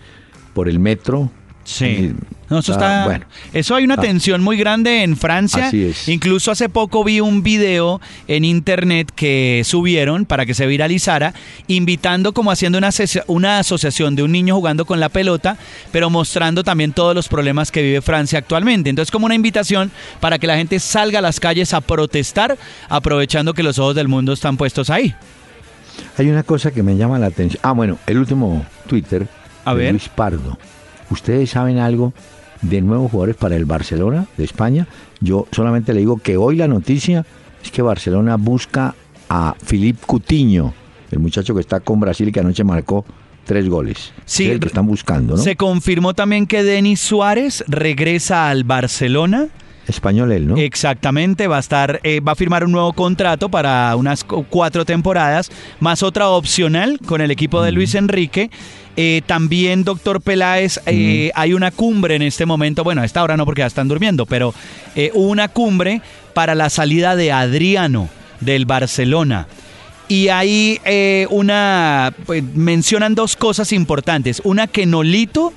por 0.55 0.69
el 0.69 0.79
metro, 0.79 1.31
Sí. 1.67 2.15
No, 2.49 2.61
eso, 2.61 2.73
está, 2.73 3.07
bueno. 3.07 3.27
eso 3.53 3.75
hay 3.75 3.83
una 3.83 3.95
ah. 3.95 4.01
tensión 4.01 4.41
muy 4.41 4.57
grande 4.57 5.03
en 5.03 5.17
Francia. 5.17 5.69
Incluso 6.07 6.53
hace 6.53 6.69
poco 6.69 7.03
vi 7.03 7.19
un 7.19 7.43
video 7.43 8.01
en 8.29 8.45
internet 8.45 9.11
que 9.17 9.63
subieron 9.65 10.27
para 10.27 10.47
que 10.47 10.55
se 10.55 10.65
viralizara, 10.65 11.35
invitando 11.67 12.33
como 12.33 12.53
haciendo 12.53 12.79
una, 12.79 12.91
una 13.27 13.59
asociación 13.59 14.15
de 14.15 14.23
un 14.23 14.31
niño 14.31 14.55
jugando 14.55 14.85
con 14.85 15.01
la 15.01 15.09
pelota, 15.09 15.59
pero 15.91 16.09
mostrando 16.09 16.63
también 16.63 16.93
todos 16.93 17.17
los 17.17 17.27
problemas 17.27 17.73
que 17.73 17.83
vive 17.83 18.01
Francia 18.01 18.39
actualmente. 18.39 18.91
Entonces 18.91 19.11
como 19.11 19.27
una 19.27 19.35
invitación 19.35 19.91
para 20.21 20.39
que 20.39 20.47
la 20.47 20.57
gente 20.57 20.79
salga 20.79 21.19
a 21.19 21.23
las 21.23 21.41
calles 21.41 21.75
a 21.75 21.81
protestar, 21.81 22.57
aprovechando 22.89 23.55
que 23.55 23.65
los 23.65 23.81
ojos 23.81 23.97
del 23.97 24.07
mundo 24.07 24.33
están 24.33 24.57
puestos 24.57 24.89
ahí. 24.89 25.13
Hay 26.17 26.29
una 26.29 26.45
cosa 26.45 26.71
que 26.71 26.85
me 26.85 26.97
llama 26.97 27.19
la 27.19 27.27
atención. 27.27 27.61
Ah, 27.65 27.73
bueno, 27.73 27.99
el 28.07 28.19
último 28.19 28.65
Twitter. 28.87 29.27
A 29.65 29.75
ver. 29.75 29.91
Luis 29.91 30.09
Pardo 30.09 30.57
¿Ustedes 31.11 31.51
saben 31.51 31.79
algo 31.79 32.13
de 32.63 32.81
nuevos 32.81 33.11
jugadores 33.11 33.37
para 33.37 33.57
el 33.57 33.65
Barcelona 33.65 34.27
de 34.37 34.45
España? 34.45 34.87
Yo 35.21 35.47
solamente 35.53 35.93
le 35.95 36.01
digo 36.01 36.19
que 36.19 36.37
hoy 36.37 36.57
la 36.57 36.69
noticia 36.69 37.25
es 37.63 37.71
que 37.71 37.83
Barcelona 37.83 38.37
busca 38.37 38.95
a 39.29 39.55
Filip 39.63 40.05
Cutiño, 40.05 40.73
el 41.11 41.19
muchacho 41.19 41.55
que 41.55 41.61
está 41.61 41.81
con 41.81 42.01
Brasil 42.01 42.29
y 42.29 42.33
que 42.33 42.41
anoche 42.41 42.65
marcó 42.65 43.05
tres 43.45 43.69
goles. 43.69 44.13
Sí, 44.25 44.51
el 44.51 44.61
que 44.61 44.69
están 44.69 44.87
buscando, 44.87 45.37
¿no? 45.37 45.43
Se 45.43 45.57
confirmó 45.57 46.15
también 46.15 46.47
que 46.47 46.63
Denis 46.63 47.01
Suárez 47.01 47.65
regresa 47.69 48.51
al 48.51 48.65
Barcelona. 48.65 49.49
Español 49.87 50.33
él, 50.33 50.49
¿no? 50.49 50.57
Exactamente, 50.57 51.47
va 51.47 51.59
a 51.59 51.61
estar, 51.61 52.01
eh, 52.03 52.19
va 52.21 52.33
a 52.33 52.35
firmar 52.35 52.65
un 52.65 52.73
nuevo 52.73 52.93
contrato 52.93 53.49
para 53.49 53.95
unas 53.95 54.25
cuatro 54.25 54.85
temporadas, 54.85 55.51
más 55.79 56.03
otra 56.03 56.29
opcional 56.29 56.99
con 57.07 57.21
el 57.21 57.31
equipo 57.31 57.63
de 57.63 57.71
Luis 57.71 57.95
Enrique. 57.95 58.51
Eh, 58.97 59.23
también, 59.27 59.85
doctor 59.85 60.21
Peláez, 60.23 60.81
eh, 60.87 61.31
hay 61.35 61.53
una 61.53 61.71
cumbre 61.71 62.15
en 62.17 62.23
este 62.23 62.47
momento, 62.47 62.83
bueno, 62.83 63.03
a 63.03 63.05
esta 63.05 63.23
hora 63.23 63.37
no 63.37 63.45
porque 63.45 63.61
ya 63.61 63.67
están 63.67 63.89
durmiendo, 63.89 64.25
pero 64.25 64.55
hubo 65.15 65.29
una 65.29 65.49
cumbre 65.49 66.01
para 66.33 66.55
la 66.55 66.71
salida 66.71 67.15
de 67.15 67.33
Adriano 67.33 68.09
del 68.41 68.65
Barcelona. 68.65 69.47
Y 70.09 70.29
ahí 70.29 70.81
una, 71.31 72.15
pues, 72.25 72.43
mencionan 72.55 73.15
dos 73.15 73.37
cosas 73.37 73.73
importantes. 73.73 74.41
Una 74.45 74.67
que 74.67 74.87
Nolito 74.87 75.53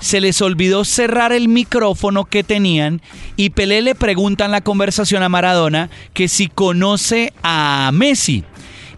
se 0.00 0.20
les 0.20 0.40
olvidó 0.42 0.84
cerrar 0.84 1.32
el 1.32 1.48
micrófono 1.48 2.24
que 2.24 2.42
tenían 2.42 3.00
y 3.36 3.50
Pelé 3.50 3.82
le 3.82 3.94
pregunta 3.94 4.46
en 4.46 4.50
la 4.50 4.62
conversación 4.62 5.22
a 5.22 5.28
Maradona 5.28 5.90
que 6.14 6.28
si 6.28 6.48
conoce 6.48 7.32
a 7.42 7.90
Messi. 7.92 8.44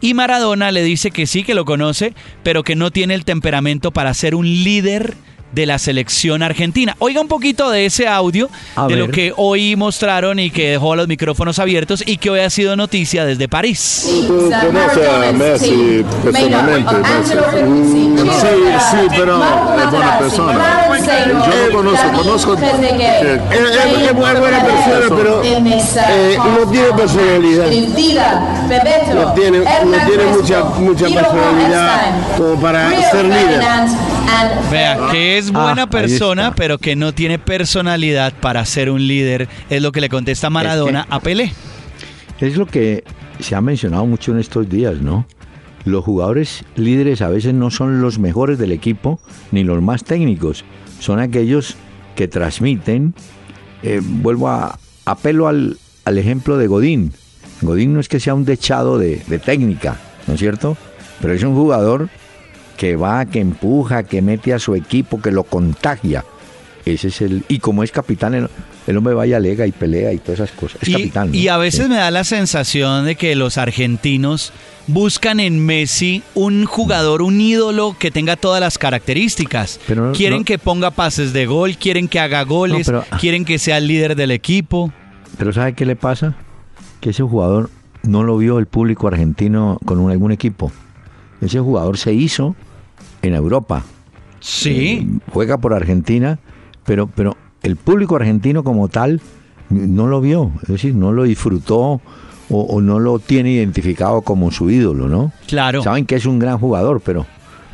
Y 0.00 0.14
Maradona 0.14 0.72
le 0.72 0.82
dice 0.82 1.12
que 1.12 1.26
sí, 1.26 1.44
que 1.44 1.54
lo 1.54 1.64
conoce, 1.64 2.12
pero 2.42 2.64
que 2.64 2.74
no 2.74 2.90
tiene 2.90 3.14
el 3.14 3.24
temperamento 3.24 3.92
para 3.92 4.14
ser 4.14 4.34
un 4.34 4.46
líder 4.46 5.14
de 5.52 5.66
la 5.66 5.78
selección 5.78 6.42
argentina. 6.42 6.96
Oiga 6.98 7.20
un 7.20 7.28
poquito 7.28 7.70
de 7.70 7.86
ese 7.86 8.08
audio, 8.08 8.50
de 8.88 8.96
lo 8.96 9.08
que 9.08 9.32
hoy 9.36 9.76
mostraron 9.76 10.38
y 10.38 10.50
que 10.50 10.70
dejó 10.70 10.96
los 10.96 11.08
micrófonos 11.08 11.58
abiertos 11.58 12.02
y 12.04 12.16
que 12.16 12.30
hoy 12.30 12.40
ha 12.40 12.50
sido 12.50 12.74
noticia 12.76 13.24
desde 13.24 13.48
París. 13.48 13.78
Sí, 13.78 14.28
a 14.52 15.32
Messi 15.32 16.04
personalmente. 16.24 16.94
Mm, 17.64 18.16
sí, 18.18 18.48
sí, 18.90 18.96
pero 19.10 19.42
es 19.78 19.90
buena 19.90 20.18
persona. 20.18 20.88
Yo 20.98 21.72
conozco, 21.72 22.12
conozco. 22.12 22.54
Es, 22.54 24.14
buena 24.14 24.40
persona, 24.40 25.06
pero 25.08 25.42
no 25.42 26.70
tiene 26.70 26.92
personalidad. 26.96 27.66
No 29.14 29.32
tiene, 29.34 29.58
no 29.58 30.06
tiene 30.06 30.24
mucha, 30.36 30.64
mucha 30.64 31.04
personalidad 31.04 32.00
como 32.36 32.60
para 32.60 32.90
ser 33.10 33.24
líder. 33.24 33.62
Vea, 34.70 35.08
que 35.10 35.38
es 35.38 35.52
buena 35.52 35.82
ah, 35.82 35.90
persona, 35.90 36.54
pero 36.54 36.78
que 36.78 36.96
no 36.96 37.12
tiene 37.12 37.38
personalidad 37.38 38.32
para 38.40 38.64
ser 38.64 38.90
un 38.90 39.06
líder, 39.06 39.48
es 39.68 39.82
lo 39.82 39.92
que 39.92 40.00
le 40.00 40.08
contesta 40.08 40.50
Maradona 40.50 41.06
a 41.10 41.20
Pelé. 41.20 41.52
Es 42.40 42.56
lo 42.56 42.66
que 42.66 43.04
se 43.40 43.54
ha 43.54 43.60
mencionado 43.60 44.06
mucho 44.06 44.32
en 44.32 44.38
estos 44.38 44.68
días, 44.68 45.00
¿no? 45.00 45.26
Los 45.84 46.04
jugadores 46.04 46.64
líderes 46.76 47.22
a 47.22 47.28
veces 47.28 47.54
no 47.54 47.70
son 47.70 48.00
los 48.00 48.18
mejores 48.18 48.58
del 48.58 48.72
equipo 48.72 49.20
ni 49.50 49.64
los 49.64 49.82
más 49.82 50.04
técnicos, 50.04 50.64
son 51.00 51.18
aquellos 51.18 51.76
que 52.14 52.28
transmiten. 52.28 53.14
Eh, 53.82 54.00
vuelvo 54.02 54.48
a 54.48 54.78
apelo 55.04 55.48
al, 55.48 55.78
al, 56.04 56.18
ejemplo 56.18 56.56
de 56.56 56.68
Godín. 56.68 57.12
Godín 57.62 57.94
no 57.94 58.00
es 58.00 58.08
que 58.08 58.20
sea 58.20 58.34
un 58.34 58.44
dechado 58.44 58.98
de, 58.98 59.22
de 59.26 59.38
técnica, 59.38 59.98
¿no 60.26 60.34
es 60.34 60.40
cierto? 60.40 60.76
Pero 61.20 61.34
es 61.34 61.42
un 61.42 61.54
jugador 61.54 62.08
que 62.76 62.96
va, 62.96 63.24
que 63.26 63.40
empuja, 63.40 64.02
que 64.02 64.22
mete 64.22 64.52
a 64.52 64.58
su 64.58 64.74
equipo, 64.74 65.20
que 65.20 65.30
lo 65.30 65.44
contagia. 65.44 66.24
Ese 66.84 67.08
es 67.08 67.20
el. 67.20 67.44
Y 67.48 67.60
como 67.60 67.82
es 67.82 67.92
capitán, 67.92 68.48
el, 68.86 68.96
hombre 68.96 69.14
vaya, 69.14 69.36
alega 69.36 69.66
y 69.66 69.72
pelea 69.72 70.12
y 70.12 70.18
todas 70.18 70.40
esas 70.40 70.50
cosas. 70.52 70.82
Es 70.82 70.88
y, 70.88 70.92
capitán. 70.92 71.34
Y 71.34 71.48
a 71.48 71.56
veces 71.56 71.88
me 71.88 71.96
da 71.96 72.10
la 72.10 72.24
sensación 72.24 73.04
de 73.04 73.14
que 73.14 73.36
los 73.36 73.56
argentinos 73.56 74.52
buscan 74.88 75.38
en 75.38 75.64
Messi 75.64 76.22
un 76.34 76.64
jugador, 76.64 77.22
un 77.22 77.40
ídolo 77.40 77.96
que 77.98 78.10
tenga 78.10 78.36
todas 78.36 78.60
las 78.60 78.78
características. 78.78 79.78
quieren 80.14 80.44
que 80.44 80.58
ponga 80.58 80.90
pases 80.90 81.32
de 81.32 81.46
gol, 81.46 81.76
quieren 81.76 82.08
que 82.08 82.18
haga 82.18 82.42
goles, 82.42 82.90
quieren 83.20 83.44
que 83.44 83.58
sea 83.58 83.78
el 83.78 83.86
líder 83.86 84.16
del 84.16 84.32
equipo. 84.32 84.92
Pero 85.38 85.52
¿sabe 85.52 85.74
qué 85.74 85.86
le 85.86 85.96
pasa? 85.96 86.34
Que 87.00 87.10
ese 87.10 87.22
jugador 87.22 87.70
no 88.02 88.24
lo 88.24 88.36
vio 88.36 88.58
el 88.58 88.66
público 88.66 89.06
argentino 89.06 89.78
con 89.84 90.10
algún 90.10 90.32
equipo. 90.32 90.72
Ese 91.42 91.60
jugador 91.60 91.98
se 91.98 92.14
hizo 92.14 92.54
en 93.20 93.34
Europa. 93.34 93.84
Sí. 94.40 94.70
Eh, 94.70 95.30
juega 95.32 95.58
por 95.58 95.74
Argentina, 95.74 96.38
pero, 96.86 97.06
pero 97.06 97.36
el 97.62 97.76
público 97.76 98.16
argentino 98.16 98.64
como 98.64 98.88
tal 98.88 99.20
no 99.70 100.06
lo 100.06 100.20
vio, 100.20 100.52
es 100.62 100.68
decir, 100.68 100.94
no 100.94 101.12
lo 101.12 101.24
disfrutó 101.24 102.00
o, 102.54 102.80
no 102.82 102.98
lo 102.98 103.18
tiene 103.18 103.52
identificado 103.52 104.20
como 104.20 104.50
su 104.50 104.70
ídolo, 104.70 105.08
¿no? 105.08 105.32
Claro. 105.46 105.82
Saben 105.82 106.04
que 106.04 106.16
es 106.16 106.26
un 106.26 106.38
gran 106.38 106.58
jugador, 106.58 107.00
pero 107.02 107.26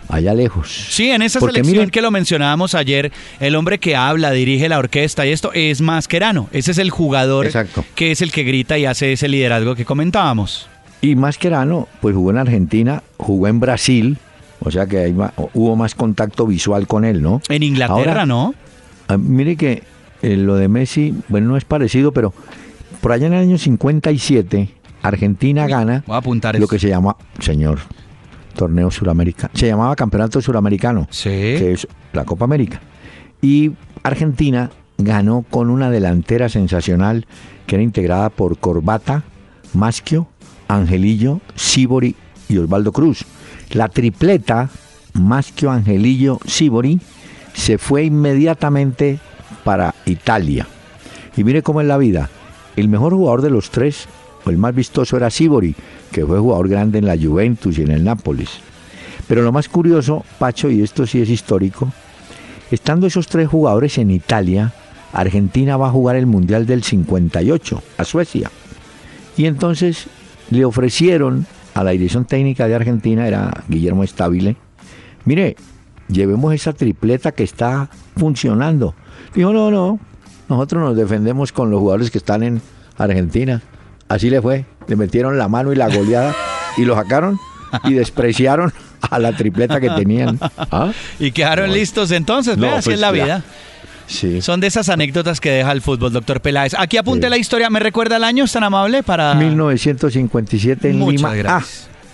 allá 0.08 0.34
lejos. 0.34 0.68
Sí, 0.90 1.10
en 1.10 1.22
esa 1.22 1.40
selección 1.40 1.90
que 1.90 2.00
lo 2.00 2.12
mencionábamos 2.12 2.76
ayer, 2.76 3.10
el 3.40 3.56
hombre 3.56 3.78
que 3.78 3.96
habla, 3.96 4.30
dirige 4.30 4.68
la 4.68 4.78
orquesta 4.78 5.26
y 5.26 5.30
esto 5.30 5.50
es 5.52 5.80
Mascherano. 5.80 6.48
Ese 6.52 6.70
es 6.70 6.78
el 6.78 6.90
jugador 6.90 7.46
Exacto. 7.46 7.84
que 7.96 8.12
es 8.12 8.22
el 8.22 8.30
que 8.30 8.44
grita 8.44 8.78
y 8.78 8.86
hace 8.86 9.12
ese 9.12 9.28
liderazgo 9.28 9.74
que 9.74 9.84
comentábamos. 9.84 10.68
Y 11.00 11.14
Mascherano, 11.14 11.88
pues 12.00 12.14
jugó 12.14 12.30
en 12.30 12.38
Argentina, 12.38 13.02
jugó 13.16 13.46
en 13.48 13.60
Brasil, 13.60 14.18
o 14.60 14.70
sea 14.70 14.86
que 14.86 15.14
hubo 15.54 15.76
más 15.76 15.94
contacto 15.94 16.46
visual 16.46 16.86
con 16.86 17.04
él, 17.04 17.22
¿no? 17.22 17.40
En 17.48 17.62
Inglaterra, 17.62 18.26
¿no? 18.26 18.54
Ah, 19.06 19.16
mire 19.16 19.56
que 19.56 19.84
eh, 20.22 20.36
lo 20.36 20.56
de 20.56 20.68
Messi, 20.68 21.14
bueno, 21.28 21.48
no 21.48 21.56
es 21.56 21.64
parecido, 21.64 22.12
pero 22.12 22.34
por 23.00 23.12
allá 23.12 23.28
en 23.28 23.34
el 23.34 23.40
año 23.40 23.58
57, 23.58 24.68
Argentina 25.02 25.66
gana 25.68 26.02
Voy 26.06 26.16
a 26.16 26.18
apuntar 26.18 26.58
lo 26.58 26.66
que 26.66 26.78
se 26.78 26.88
llama, 26.88 27.16
señor, 27.38 27.78
torneo 28.54 28.90
suramericano. 28.90 29.50
Se 29.54 29.68
llamaba 29.68 29.94
Campeonato 29.94 30.40
Suramericano, 30.42 31.06
sí. 31.10 31.30
que 31.30 31.72
es 31.72 31.86
la 32.12 32.24
Copa 32.24 32.44
América. 32.44 32.80
Y 33.40 33.72
Argentina 34.02 34.70
ganó 34.98 35.44
con 35.48 35.70
una 35.70 35.90
delantera 35.90 36.48
sensacional 36.48 37.26
que 37.66 37.76
era 37.76 37.84
integrada 37.84 38.30
por 38.30 38.58
Corbata, 38.58 39.22
Maschio, 39.74 40.26
Angelillo, 40.68 41.40
Sibori 41.54 42.14
y 42.48 42.58
Osvaldo 42.58 42.92
Cruz. 42.92 43.24
La 43.72 43.88
tripleta, 43.88 44.70
Maschio, 45.14 45.70
Angelillo, 45.70 46.38
Sibori, 46.46 47.00
se 47.54 47.78
fue 47.78 48.04
inmediatamente 48.04 49.18
para 49.64 49.94
Italia. 50.06 50.66
Y 51.36 51.44
mire 51.44 51.62
cómo 51.62 51.80
es 51.80 51.86
la 51.86 51.98
vida. 51.98 52.30
El 52.76 52.88
mejor 52.88 53.14
jugador 53.14 53.42
de 53.42 53.50
los 53.50 53.70
tres, 53.70 54.06
o 54.44 54.50
el 54.50 54.58
más 54.58 54.74
vistoso, 54.74 55.16
era 55.16 55.30
Sibori, 55.30 55.74
que 56.12 56.24
fue 56.24 56.38
jugador 56.38 56.68
grande 56.68 56.98
en 56.98 57.06
la 57.06 57.18
Juventus 57.18 57.78
y 57.78 57.82
en 57.82 57.90
el 57.90 58.04
Nápoles. 58.04 58.48
Pero 59.26 59.42
lo 59.42 59.52
más 59.52 59.68
curioso, 59.68 60.24
Pacho, 60.38 60.70
y 60.70 60.82
esto 60.82 61.06
sí 61.06 61.20
es 61.20 61.28
histórico, 61.28 61.92
estando 62.70 63.06
esos 63.06 63.26
tres 63.26 63.48
jugadores 63.48 63.98
en 63.98 64.10
Italia, 64.10 64.72
Argentina 65.12 65.76
va 65.76 65.88
a 65.88 65.92
jugar 65.92 66.16
el 66.16 66.26
Mundial 66.26 66.66
del 66.66 66.82
58 66.82 67.82
a 67.98 68.04
Suecia. 68.04 68.50
Y 69.36 69.46
entonces 69.46 70.08
le 70.50 70.64
ofrecieron 70.64 71.46
a 71.74 71.84
la 71.84 71.90
dirección 71.92 72.24
técnica 72.24 72.66
de 72.66 72.74
Argentina, 72.74 73.26
era 73.26 73.64
Guillermo 73.68 74.04
Estabile, 74.04 74.56
mire, 75.24 75.56
llevemos 76.08 76.54
esa 76.54 76.72
tripleta 76.72 77.32
que 77.32 77.44
está 77.44 77.90
funcionando. 78.16 78.94
Dijo, 79.34 79.52
no, 79.52 79.70
no, 79.70 80.00
nosotros 80.48 80.82
nos 80.82 80.96
defendemos 80.96 81.52
con 81.52 81.70
los 81.70 81.80
jugadores 81.80 82.10
que 82.10 82.18
están 82.18 82.42
en 82.42 82.62
Argentina. 82.96 83.62
Así 84.08 84.30
le 84.30 84.40
fue, 84.40 84.64
le 84.86 84.96
metieron 84.96 85.38
la 85.38 85.48
mano 85.48 85.72
y 85.72 85.76
la 85.76 85.88
goleada 85.88 86.34
y 86.76 86.84
lo 86.84 86.94
sacaron 86.94 87.38
y 87.84 87.92
despreciaron 87.92 88.72
a 89.02 89.18
la 89.18 89.36
tripleta 89.36 89.80
que 89.80 89.90
tenían. 89.90 90.38
¿Ah? 90.56 90.92
Y 91.18 91.30
quedaron 91.32 91.72
listos 91.72 92.10
entonces, 92.10 92.56
no, 92.56 92.68
así 92.68 92.78
es 92.78 92.84
pues 92.84 93.00
la 93.00 93.10
vida. 93.10 93.44
Son 94.40 94.60
de 94.60 94.66
esas 94.66 94.88
anécdotas 94.88 95.40
que 95.40 95.50
deja 95.50 95.70
el 95.72 95.82
fútbol, 95.82 96.12
doctor 96.12 96.40
Peláez. 96.40 96.74
Aquí 96.78 96.96
apunte 96.96 97.28
la 97.28 97.36
historia. 97.36 97.68
¿Me 97.68 97.78
recuerda 97.78 98.16
el 98.16 98.24
año? 98.24 98.44
¿Es 98.44 98.52
tan 98.52 98.64
amable 98.64 99.02
para...? 99.02 99.34
1957 99.34 100.90
en 100.90 101.06
Lima. 101.06 101.34
Ah, 101.46 101.62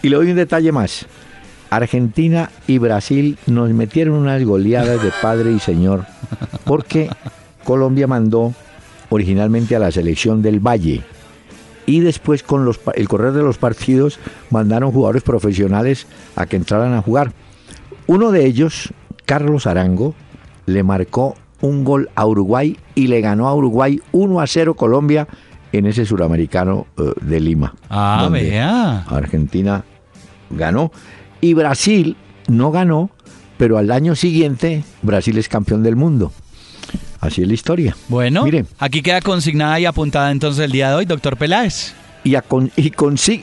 y 0.02 0.08
le 0.08 0.16
doy 0.16 0.30
un 0.30 0.36
detalle 0.36 0.72
más. 0.72 1.06
Argentina 1.70 2.50
y 2.66 2.78
Brasil 2.78 3.38
nos 3.46 3.70
metieron 3.70 4.14
unas 4.14 4.42
goleadas 4.44 5.02
de 5.02 5.10
padre 5.22 5.52
y 5.52 5.58
señor 5.58 6.04
porque 6.64 7.10
Colombia 7.64 8.06
mandó 8.06 8.54
originalmente 9.08 9.74
a 9.74 9.78
la 9.78 9.90
selección 9.90 10.42
del 10.42 10.60
Valle 10.60 11.02
y 11.86 12.00
después 12.00 12.42
con 12.42 12.64
los, 12.64 12.80
el 12.94 13.08
correr 13.08 13.32
de 13.32 13.42
los 13.42 13.58
partidos 13.58 14.18
mandaron 14.50 14.92
jugadores 14.92 15.22
profesionales 15.22 16.06
a 16.36 16.46
que 16.46 16.56
entraran 16.56 16.94
a 16.94 17.02
jugar. 17.02 17.32
Uno 18.06 18.30
de 18.30 18.46
ellos, 18.46 18.92
Carlos 19.24 19.66
Arango, 19.66 20.14
le 20.66 20.82
marcó 20.82 21.36
un 21.60 21.84
gol 21.84 22.10
a 22.14 22.26
Uruguay 22.26 22.76
y 22.94 23.06
le 23.06 23.20
ganó 23.20 23.48
a 23.48 23.54
Uruguay 23.54 24.00
1 24.12 24.40
a 24.40 24.46
0 24.46 24.74
Colombia 24.74 25.26
en 25.72 25.86
ese 25.86 26.06
suramericano 26.06 26.86
eh, 26.96 27.12
de 27.20 27.40
Lima. 27.40 27.74
Ah, 27.90 28.28
vea. 28.30 29.04
Argentina 29.08 29.84
ganó 30.50 30.92
y 31.40 31.54
Brasil 31.54 32.16
no 32.48 32.70
ganó, 32.70 33.10
pero 33.56 33.78
al 33.78 33.90
año 33.90 34.14
siguiente 34.14 34.84
Brasil 35.02 35.36
es 35.38 35.48
campeón 35.48 35.82
del 35.82 35.96
mundo. 35.96 36.32
Así 37.20 37.42
es 37.42 37.48
la 37.48 37.54
historia. 37.54 37.96
Bueno, 38.08 38.44
Mire, 38.44 38.66
aquí 38.78 39.00
queda 39.00 39.20
consignada 39.22 39.80
y 39.80 39.86
apuntada 39.86 40.30
entonces 40.30 40.64
el 40.64 40.72
día 40.72 40.90
de 40.90 40.96
hoy, 40.96 41.04
doctor 41.06 41.36
Peláez. 41.36 41.94
Y, 42.22 42.36
y, 42.36 42.92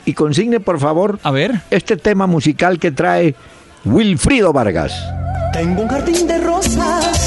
y 0.04 0.12
consigne, 0.14 0.60
por 0.60 0.80
favor, 0.80 1.18
a 1.22 1.30
ver, 1.30 1.62
este 1.70 1.96
tema 1.96 2.26
musical 2.26 2.78
que 2.78 2.90
trae 2.92 3.34
Wilfrido 3.84 4.52
Vargas. 4.52 4.92
Tengo 5.52 5.82
un 5.82 5.88
jardín 5.88 6.26
de 6.26 6.38
rosas 6.40 7.21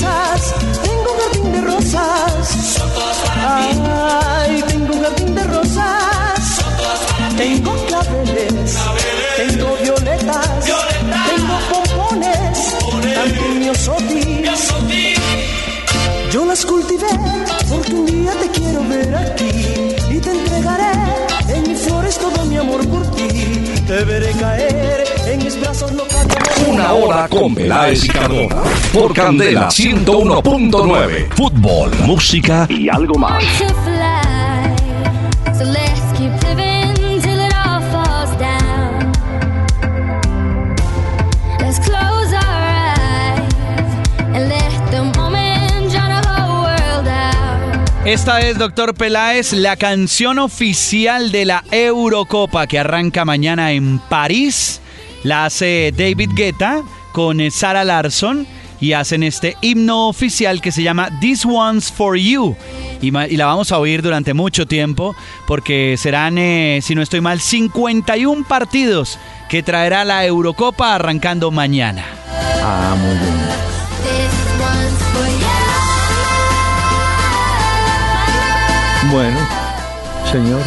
tengo 0.00 1.12
un 1.12 1.18
jardín 1.20 1.52
de 1.52 1.60
rosas. 1.60 2.78
Ay, 3.44 4.64
tengo 4.68 4.94
un 4.94 5.02
jardín 5.02 5.34
de 5.34 5.44
rosas. 5.44 6.62
Tengo 7.36 7.74
claveles, 7.86 8.76
tengo 9.36 9.76
violetas, 9.82 10.48
tengo 11.28 11.58
pompones, 11.70 12.76
también 13.14 13.72
Yo 16.30 16.44
las 16.44 16.64
cultivé 16.64 17.08
porque 17.68 17.94
un 17.94 18.06
día 18.06 18.32
te 18.32 18.48
quiero 18.50 18.84
ver 18.88 19.14
aquí 19.14 19.50
y 20.10 20.20
te 20.20 20.30
entregaré 20.30 20.92
en 21.48 21.68
mis 21.68 21.80
flores 21.80 22.18
todo 22.18 22.44
mi 22.44 22.56
amor 22.56 22.86
por 22.88 23.06
ti. 23.14 23.28
Te 23.86 24.04
veré 24.04 24.30
caer 24.32 25.04
en 25.26 25.44
mis 25.44 25.60
brazos 25.60 25.92
lo 25.92 26.11
una 26.72 26.92
hora 26.94 27.28
con 27.28 27.54
Peláez 27.54 28.02
y 28.04 28.08
Cardona. 28.08 28.62
Por 28.94 29.12
Candela 29.12 29.68
101.9. 29.68 31.28
Fútbol, 31.34 31.90
música 32.06 32.66
y 32.70 32.88
algo 32.88 33.14
más. 33.18 33.44
Esta 48.04 48.40
es, 48.40 48.58
doctor 48.58 48.94
Peláez, 48.94 49.52
la 49.52 49.76
canción 49.76 50.38
oficial 50.38 51.30
de 51.32 51.44
la 51.44 51.64
Eurocopa 51.70 52.66
que 52.66 52.78
arranca 52.78 53.24
mañana 53.24 53.72
en 53.72 53.98
París. 53.98 54.80
La 55.24 55.44
hace 55.44 55.92
David 55.96 56.30
Guetta 56.34 56.82
con 57.12 57.40
eh, 57.40 57.50
Sarah 57.50 57.84
Larson 57.84 58.46
y 58.80 58.94
hacen 58.94 59.22
este 59.22 59.56
himno 59.60 60.08
oficial 60.08 60.60
que 60.60 60.72
se 60.72 60.82
llama 60.82 61.08
This 61.20 61.44
One's 61.44 61.92
for 61.92 62.16
You. 62.16 62.56
Y, 63.00 63.10
la 63.10 63.46
vamos 63.46 63.70
a 63.70 63.78
oír 63.78 64.02
durante 64.02 64.34
mucho 64.34 64.66
tiempo 64.66 65.14
porque 65.46 65.96
serán, 65.96 66.36
eh, 66.38 66.80
si 66.82 66.94
no 66.94 67.02
estoy 67.02 67.20
mal, 67.20 67.40
51 67.40 68.44
partidos 68.44 69.18
que 69.48 69.62
traerá 69.62 70.04
la 70.04 70.26
Eurocopa 70.26 70.96
arrancando 70.96 71.50
mañana. 71.50 72.04
Ah, 72.60 72.96
muy 72.98 73.14
bien. 73.18 73.62
Bueno, 79.12 79.38
señor, 80.30 80.62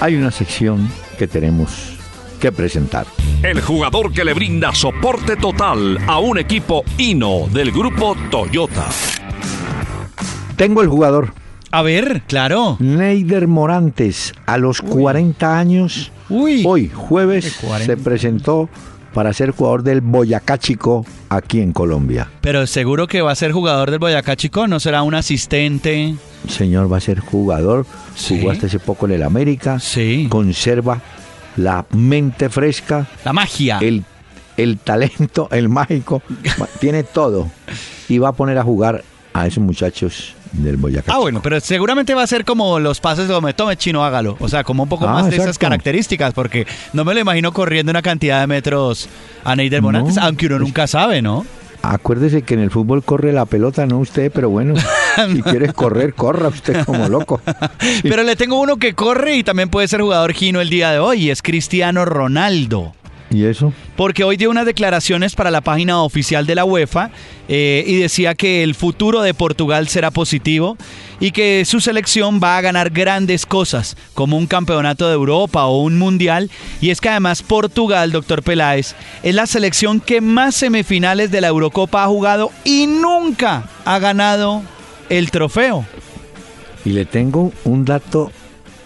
hay 0.00 0.16
una 0.16 0.30
sección 0.30 0.90
que 1.18 1.28
tenemos 1.28 1.96
que 2.40 2.50
presentar. 2.50 3.06
El 3.42 3.60
jugador 3.60 4.12
que 4.12 4.24
le 4.24 4.34
brinda 4.34 4.74
soporte 4.74 5.36
total 5.36 5.98
a 6.06 6.18
un 6.18 6.38
equipo 6.38 6.84
Hino 6.98 7.46
del 7.52 7.70
grupo 7.70 8.16
Toyota. 8.30 8.86
Tengo 10.56 10.82
el 10.82 10.88
jugador, 10.88 11.32
A 11.70 11.82
ver, 11.82 12.22
claro. 12.26 12.76
Neider 12.80 13.46
Morantes, 13.46 14.32
a 14.46 14.56
los 14.58 14.80
40 14.80 15.56
años, 15.58 16.10
Uy. 16.28 16.64
hoy 16.66 16.90
jueves 16.92 17.44
De 17.60 17.66
40. 17.68 17.86
se 17.86 17.96
presentó 18.02 18.68
para 19.14 19.32
ser 19.32 19.50
jugador 19.52 19.82
del 19.82 20.00
Boyacá 20.00 20.58
Chico 20.58 21.04
aquí 21.28 21.60
en 21.60 21.72
Colombia. 21.72 22.28
Pero 22.40 22.66
seguro 22.66 23.06
que 23.06 23.20
va 23.22 23.32
a 23.32 23.36
ser 23.36 23.52
jugador 23.52 23.90
del 23.90 23.98
Boyacá 24.00 24.34
Chico, 24.34 24.66
no 24.66 24.80
será 24.80 25.02
un 25.02 25.14
asistente. 25.14 26.14
Señor 26.48 26.90
va 26.92 26.96
a 26.96 27.00
ser 27.00 27.20
jugador, 27.20 27.86
Sí. 28.16 28.38
jugó 28.38 28.50
hasta 28.50 28.66
hace 28.66 28.78
poco 28.80 29.06
en 29.06 29.12
el 29.12 29.22
América, 29.22 29.78
Sí. 29.78 30.26
conserva 30.30 31.00
la 31.58 31.84
mente 31.90 32.48
fresca, 32.48 33.06
La 33.24 33.32
magia. 33.32 33.78
el, 33.82 34.04
el 34.56 34.78
talento, 34.78 35.48
el 35.52 35.68
mágico, 35.68 36.22
tiene 36.80 37.02
todo 37.02 37.50
y 38.08 38.18
va 38.18 38.28
a 38.30 38.32
poner 38.32 38.56
a 38.58 38.62
jugar 38.62 39.04
a 39.34 39.46
esos 39.46 39.62
muchachos 39.62 40.34
del 40.52 40.78
Boyacá. 40.78 41.12
Ah, 41.14 41.18
bueno, 41.18 41.40
pero 41.42 41.60
seguramente 41.60 42.14
va 42.14 42.22
a 42.22 42.26
ser 42.26 42.44
como 42.46 42.78
los 42.80 43.00
pases 43.00 43.28
de 43.28 43.38
me 43.42 43.52
tome 43.52 43.76
chino, 43.76 44.02
hágalo. 44.04 44.36
O 44.40 44.48
sea, 44.48 44.64
como 44.64 44.84
un 44.84 44.88
poco 44.88 45.06
Ah, 45.06 45.12
más 45.12 45.28
de 45.30 45.36
esas 45.36 45.58
características, 45.58 46.32
porque 46.32 46.66
no 46.94 47.04
me 47.04 47.12
lo 47.12 47.20
imagino 47.20 47.52
corriendo 47.52 47.90
una 47.90 48.00
cantidad 48.02 48.40
de 48.40 48.46
metros 48.46 49.08
a 49.44 49.54
Neider 49.54 49.82
Monantes, 49.82 50.16
No, 50.16 50.22
aunque 50.22 50.46
uno 50.46 50.56
pues- 50.56 50.66
nunca 50.68 50.86
sabe, 50.86 51.20
¿no? 51.20 51.44
Acuérdese 51.82 52.42
que 52.42 52.54
en 52.54 52.60
el 52.60 52.70
fútbol 52.72 53.04
corre 53.04 53.32
la 53.32 53.44
pelota, 53.44 53.86
no 53.86 53.98
usted, 53.98 54.32
pero 54.34 54.50
bueno, 54.50 54.74
si 55.32 55.42
quieres 55.42 55.72
correr, 55.72 56.14
corra 56.14 56.48
usted 56.48 56.84
como 56.84 57.08
loco. 57.08 57.40
Pero 58.02 58.22
le 58.22 58.36
tengo 58.36 58.60
uno 58.60 58.76
que 58.76 58.94
corre 58.94 59.36
y 59.36 59.44
también 59.44 59.68
puede 59.68 59.88
ser 59.88 60.00
jugador 60.00 60.32
gino 60.32 60.60
el 60.60 60.70
día 60.70 60.90
de 60.90 60.98
hoy, 60.98 61.24
y 61.24 61.30
es 61.30 61.42
Cristiano 61.42 62.04
Ronaldo. 62.04 62.94
¿Y 63.30 63.44
eso? 63.44 63.74
Porque 63.96 64.24
hoy 64.24 64.38
dio 64.38 64.48
unas 64.48 64.64
declaraciones 64.64 65.34
para 65.34 65.50
la 65.50 65.60
página 65.60 66.02
oficial 66.02 66.46
de 66.46 66.54
la 66.54 66.64
UEFA 66.64 67.10
eh, 67.48 67.84
y 67.86 67.96
decía 67.96 68.34
que 68.34 68.62
el 68.62 68.74
futuro 68.74 69.20
de 69.20 69.34
Portugal 69.34 69.88
será 69.88 70.10
positivo 70.10 70.78
y 71.20 71.32
que 71.32 71.64
su 71.66 71.80
selección 71.80 72.40
va 72.42 72.56
a 72.56 72.60
ganar 72.62 72.88
grandes 72.90 73.44
cosas, 73.44 73.96
como 74.14 74.38
un 74.38 74.46
campeonato 74.46 75.08
de 75.08 75.14
Europa 75.14 75.66
o 75.66 75.82
un 75.82 75.98
mundial. 75.98 76.50
Y 76.80 76.88
es 76.88 77.02
que 77.02 77.10
además 77.10 77.42
Portugal, 77.42 78.12
doctor 78.12 78.42
Peláez, 78.42 78.94
es 79.22 79.34
la 79.34 79.46
selección 79.46 80.00
que 80.00 80.22
más 80.22 80.54
semifinales 80.54 81.30
de 81.30 81.42
la 81.42 81.48
Eurocopa 81.48 82.04
ha 82.04 82.08
jugado 82.08 82.50
y 82.64 82.86
nunca 82.86 83.68
ha 83.84 83.98
ganado 83.98 84.62
el 85.08 85.30
trofeo. 85.30 85.84
Y 86.84 86.90
le 86.90 87.04
tengo 87.04 87.52
un 87.64 87.84
dato 87.84 88.30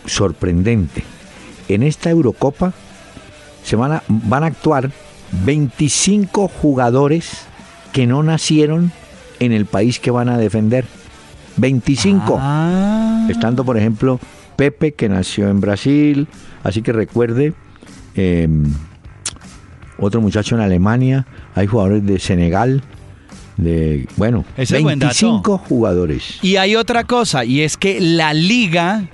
sorprendente. 0.07 1.05
En 1.69 1.83
esta 1.83 2.11
Eurocopa 2.11 2.73
se 3.63 3.77
van 3.77 3.93
a, 3.93 4.03
van 4.09 4.45
a 4.45 4.47
actuar 4.47 4.91
25 5.45 6.49
jugadores 6.49 7.47
que 7.93 8.07
no 8.07 8.23
nacieron 8.23 8.93
en 9.39 9.53
el 9.53 9.67
país 9.67 9.99
que 9.99 10.11
van 10.11 10.29
a 10.29 10.39
defender. 10.39 10.85
25. 11.57 12.39
Ah. 12.41 13.27
Estando, 13.29 13.65
por 13.65 13.77
ejemplo, 13.77 14.19
Pepe, 14.57 14.93
que 14.93 15.09
nació 15.09 15.49
en 15.49 15.61
Brasil. 15.61 16.29
Así 16.63 16.83
que 16.83 16.93
recuerde, 16.93 17.53
eh, 18.15 18.49
otro 19.99 20.21
muchacho 20.21 20.55
en 20.55 20.63
Alemania. 20.63 21.27
Hay 21.55 21.67
jugadores 21.67 22.05
de 22.07 22.19
Senegal. 22.19 22.83
De, 23.63 24.07
bueno, 24.17 24.45
Ese 24.57 24.79
es 24.79 24.83
buen 24.83 24.99
dato. 24.99 25.15
25 25.15 25.59
jugadores. 25.59 26.39
Y 26.43 26.57
hay 26.57 26.77
otra 26.77 27.05
cosa, 27.05 27.45
y 27.45 27.63
es 27.63 27.77
que 27.77 28.01
la 28.01 28.35
liga 28.35 29.05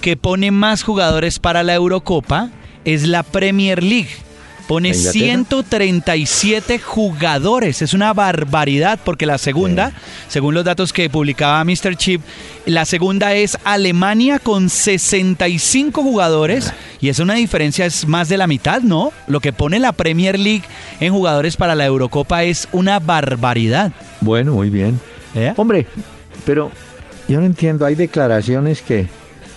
que 0.00 0.16
pone 0.16 0.50
más 0.50 0.82
jugadores 0.82 1.38
para 1.38 1.62
la 1.62 1.74
Eurocopa 1.74 2.50
es 2.84 3.06
la 3.06 3.22
Premier 3.22 3.82
League. 3.82 4.10
Pone 4.66 4.90
¿La 4.90 4.96
Inglaterra? 4.96 5.22
137 5.22 6.78
jugadores. 6.78 7.82
Es 7.82 7.94
una 7.94 8.12
barbaridad 8.12 8.98
porque 9.04 9.26
la 9.26 9.38
segunda, 9.38 9.92
según 10.28 10.54
los 10.54 10.64
datos 10.64 10.92
que 10.92 11.10
publicaba 11.10 11.64
Mr. 11.64 11.96
Chip, 11.96 12.22
la 12.66 12.84
segunda 12.84 13.34
es 13.34 13.58
Alemania 13.64 14.38
con 14.38 14.68
65 14.68 16.02
jugadores 16.02 16.72
y 17.00 17.08
es 17.08 17.18
una 17.18 17.34
diferencia, 17.34 17.86
es 17.86 18.06
más 18.06 18.28
de 18.28 18.36
la 18.36 18.46
mitad, 18.46 18.82
¿no? 18.82 19.12
Lo 19.26 19.40
que 19.40 19.52
pone 19.52 19.78
la 19.78 19.92
Premier 19.92 20.38
League 20.38 20.64
en 21.00 21.12
jugadores 21.12 21.56
para 21.56 21.74
la 21.74 21.86
Eurocopa 21.86 22.44
es 22.44 22.68
una 22.72 22.98
barbaridad. 23.00 23.92
Bueno, 24.20 24.52
muy 24.52 24.70
bien. 24.70 25.00
¿eh? 25.34 25.52
Hombre, 25.56 25.86
pero 26.44 26.70
yo 27.28 27.40
no 27.40 27.46
entiendo, 27.46 27.86
hay 27.86 27.94
declaraciones 27.94 28.82
que 28.82 29.08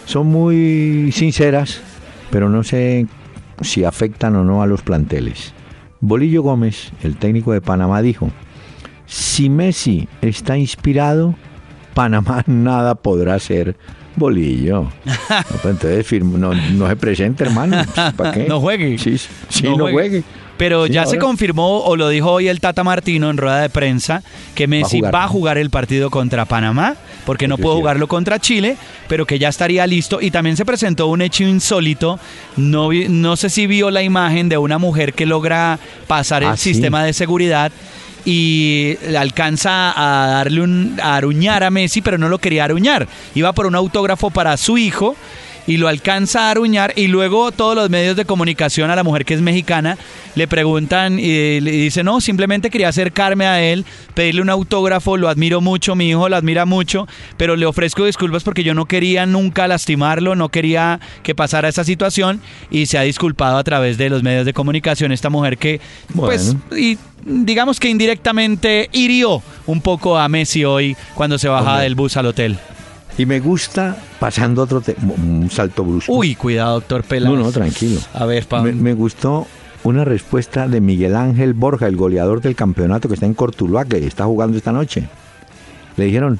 son 0.05 0.27
muy 0.27 1.11
sinceras, 1.11 1.79
pero 2.31 2.49
no 2.49 2.63
sé 2.63 3.07
si 3.61 3.83
afectan 3.83 4.35
o 4.35 4.43
no 4.43 4.61
a 4.61 4.67
los 4.67 4.81
planteles. 4.81 5.53
Bolillo 6.01 6.43
Gómez, 6.43 6.91
el 7.03 7.15
técnico 7.17 7.51
de 7.53 7.61
Panamá, 7.61 8.01
dijo, 8.01 8.29
si 9.05 9.49
Messi 9.49 10.07
está 10.21 10.57
inspirado, 10.57 11.35
Panamá 11.93 12.43
nada 12.47 12.95
podrá 12.95 13.35
hacer 13.35 13.75
Bolillo. 14.15 14.89
No, 15.29 15.57
pues 15.61 15.65
entonces 15.65 16.05
firmo- 16.07 16.37
no, 16.37 16.53
no 16.53 16.87
se 16.87 16.95
presente, 16.95 17.43
hermano. 17.43 17.77
¿Para 18.15 18.31
qué? 18.31 18.45
No 18.47 18.59
juegue. 18.61 18.97
Sí, 18.97 19.17
sí, 19.17 19.63
No 19.63 19.71
no, 19.71 19.77
juegue. 19.85 19.93
juegue. 19.93 20.23
Pero 20.57 20.87
Sí, 20.87 20.93
ya 20.93 21.05
se 21.05 21.17
confirmó, 21.17 21.79
o 21.81 21.97
lo 21.97 22.07
dijo 22.07 22.31
hoy 22.31 22.47
el 22.47 22.61
Tata 22.61 22.83
Martino 22.83 23.29
en 23.29 23.35
rueda 23.37 23.59
de 23.61 23.69
prensa, 23.69 24.23
que 24.55 24.67
Messi 24.67 25.01
va 25.01 25.09
a 25.09 25.11
jugar, 25.11 25.29
jugar. 25.29 25.57
el 25.57 25.69
partido 25.69 26.09
contra 26.09 26.45
Panamá, 26.45 26.95
porque 27.25 27.47
no 27.47 27.57
pudo 27.57 27.75
jugarlo 27.75 28.07
contra 28.07 28.39
Chile, 28.39 28.77
pero 29.09 29.25
que 29.25 29.37
ya 29.37 29.49
estaría 29.49 29.85
listo. 29.85 30.21
Y 30.21 30.31
también 30.31 30.55
se 30.55 30.63
presentó 30.63 31.07
un 31.07 31.21
hecho 31.21 31.43
insólito, 31.43 32.19
no, 32.55 32.87
vi- 32.87 33.07
no 33.09 33.35
sé 33.35 33.49
si 33.49 33.67
vio 33.67 33.91
la 33.91 34.01
imagen 34.01 34.47
de 34.47 34.57
una 34.57 34.77
mujer 34.77 35.13
que 35.13 35.25
logra 35.25 35.77
pasar 36.07 36.43
el 36.43 36.49
Ah, 36.49 36.57
sí. 36.57 36.73
sistema 36.73 37.03
de 37.03 37.11
seguridad 37.11 37.71
y 38.23 38.97
alcanza 39.17 39.91
a 39.95 40.27
darle 40.27 40.61
un 40.61 40.97
a 41.01 41.15
aruñar 41.17 41.63
a 41.63 41.69
Messi, 41.69 42.01
pero 42.01 42.17
no 42.17 42.29
lo 42.29 42.39
quería 42.39 42.63
aruñar. 42.63 43.07
Iba 43.35 43.53
por 43.53 43.65
un 43.65 43.75
autógrafo 43.75 44.29
para 44.31 44.55
su 44.57 44.77
hijo 44.77 45.15
y 45.67 45.77
lo 45.77 45.87
alcanza 45.87 46.47
a 46.47 46.51
aruñar 46.51 46.93
y 46.95 47.07
luego 47.07 47.51
todos 47.51 47.75
los 47.75 47.89
medios 47.89 48.15
de 48.15 48.25
comunicación 48.25 48.89
a 48.91 48.95
la 48.95 49.03
mujer 49.03 49.25
que 49.25 49.33
es 49.33 49.41
mexicana 49.41 49.97
le 50.35 50.47
preguntan 50.47 51.17
y 51.19 51.59
le 51.61 51.71
dice 51.71 52.03
no, 52.03 52.21
simplemente 52.21 52.69
quería 52.69 52.89
acercarme 52.89 53.45
a 53.45 53.61
él, 53.61 53.85
pedirle 54.13 54.41
un 54.41 54.49
autógrafo, 54.49 55.17
lo 55.17 55.29
admiro 55.29 55.61
mucho, 55.61 55.95
mi 55.95 56.09
hijo 56.09 56.29
lo 56.29 56.35
admira 56.35 56.65
mucho, 56.65 57.07
pero 57.37 57.55
le 57.55 57.65
ofrezco 57.65 58.05
disculpas 58.05 58.43
porque 58.43 58.63
yo 58.63 58.73
no 58.73 58.85
quería 58.85 59.25
nunca 59.25 59.67
lastimarlo, 59.67 60.35
no 60.35 60.49
quería 60.49 60.99
que 61.23 61.35
pasara 61.35 61.69
esa 61.69 61.83
situación 61.83 62.41
y 62.69 62.85
se 62.87 62.97
ha 62.97 63.01
disculpado 63.01 63.57
a 63.57 63.63
través 63.63 63.97
de 63.97 64.09
los 64.09 64.23
medios 64.23 64.45
de 64.45 64.53
comunicación 64.53 65.11
esta 65.11 65.29
mujer 65.29 65.57
que 65.57 65.79
pues 66.15 66.55
y 66.75 66.97
digamos 67.23 67.79
que 67.79 67.89
indirectamente 67.89 68.89
hirió 68.91 69.41
un 69.65 69.81
poco 69.81 70.17
a 70.17 70.27
Messi 70.29 70.65
hoy 70.65 70.95
cuando 71.15 71.37
se 71.37 71.47
bajaba 71.47 71.71
Hombre. 71.71 71.83
del 71.85 71.95
bus 71.95 72.17
al 72.17 72.27
hotel. 72.27 72.59
Y 73.17 73.25
me 73.25 73.39
gusta, 73.39 73.95
pasando 74.19 74.63
otro 74.63 74.83
un 75.17 75.49
salto 75.51 75.83
brusco. 75.85 76.11
Uy, 76.13 76.35
cuidado, 76.35 76.75
doctor 76.75 77.03
Peláez. 77.03 77.33
no, 77.33 77.41
no, 77.43 77.51
tranquilo. 77.51 77.99
A 78.13 78.25
ver, 78.25 78.45
pa- 78.45 78.61
Me, 78.61 78.73
me 78.73 78.93
gustó 78.93 79.47
una 79.83 80.03
respuesta 80.03 80.67
de 80.67 80.81
Miguel 80.81 81.15
Ángel 81.15 81.53
Borja, 81.53 81.87
el 81.87 81.95
goleador 81.95 82.41
del 82.41 82.55
campeonato 82.55 83.07
que 83.07 83.13
está 83.13 83.25
en 83.25 83.33
Cortuluá, 83.33 83.85
que 83.85 84.05
está 84.05 84.25
jugando 84.25 84.57
esta 84.57 84.71
noche. 84.73 85.07
Le 85.95 86.05
dijeron, 86.05 86.39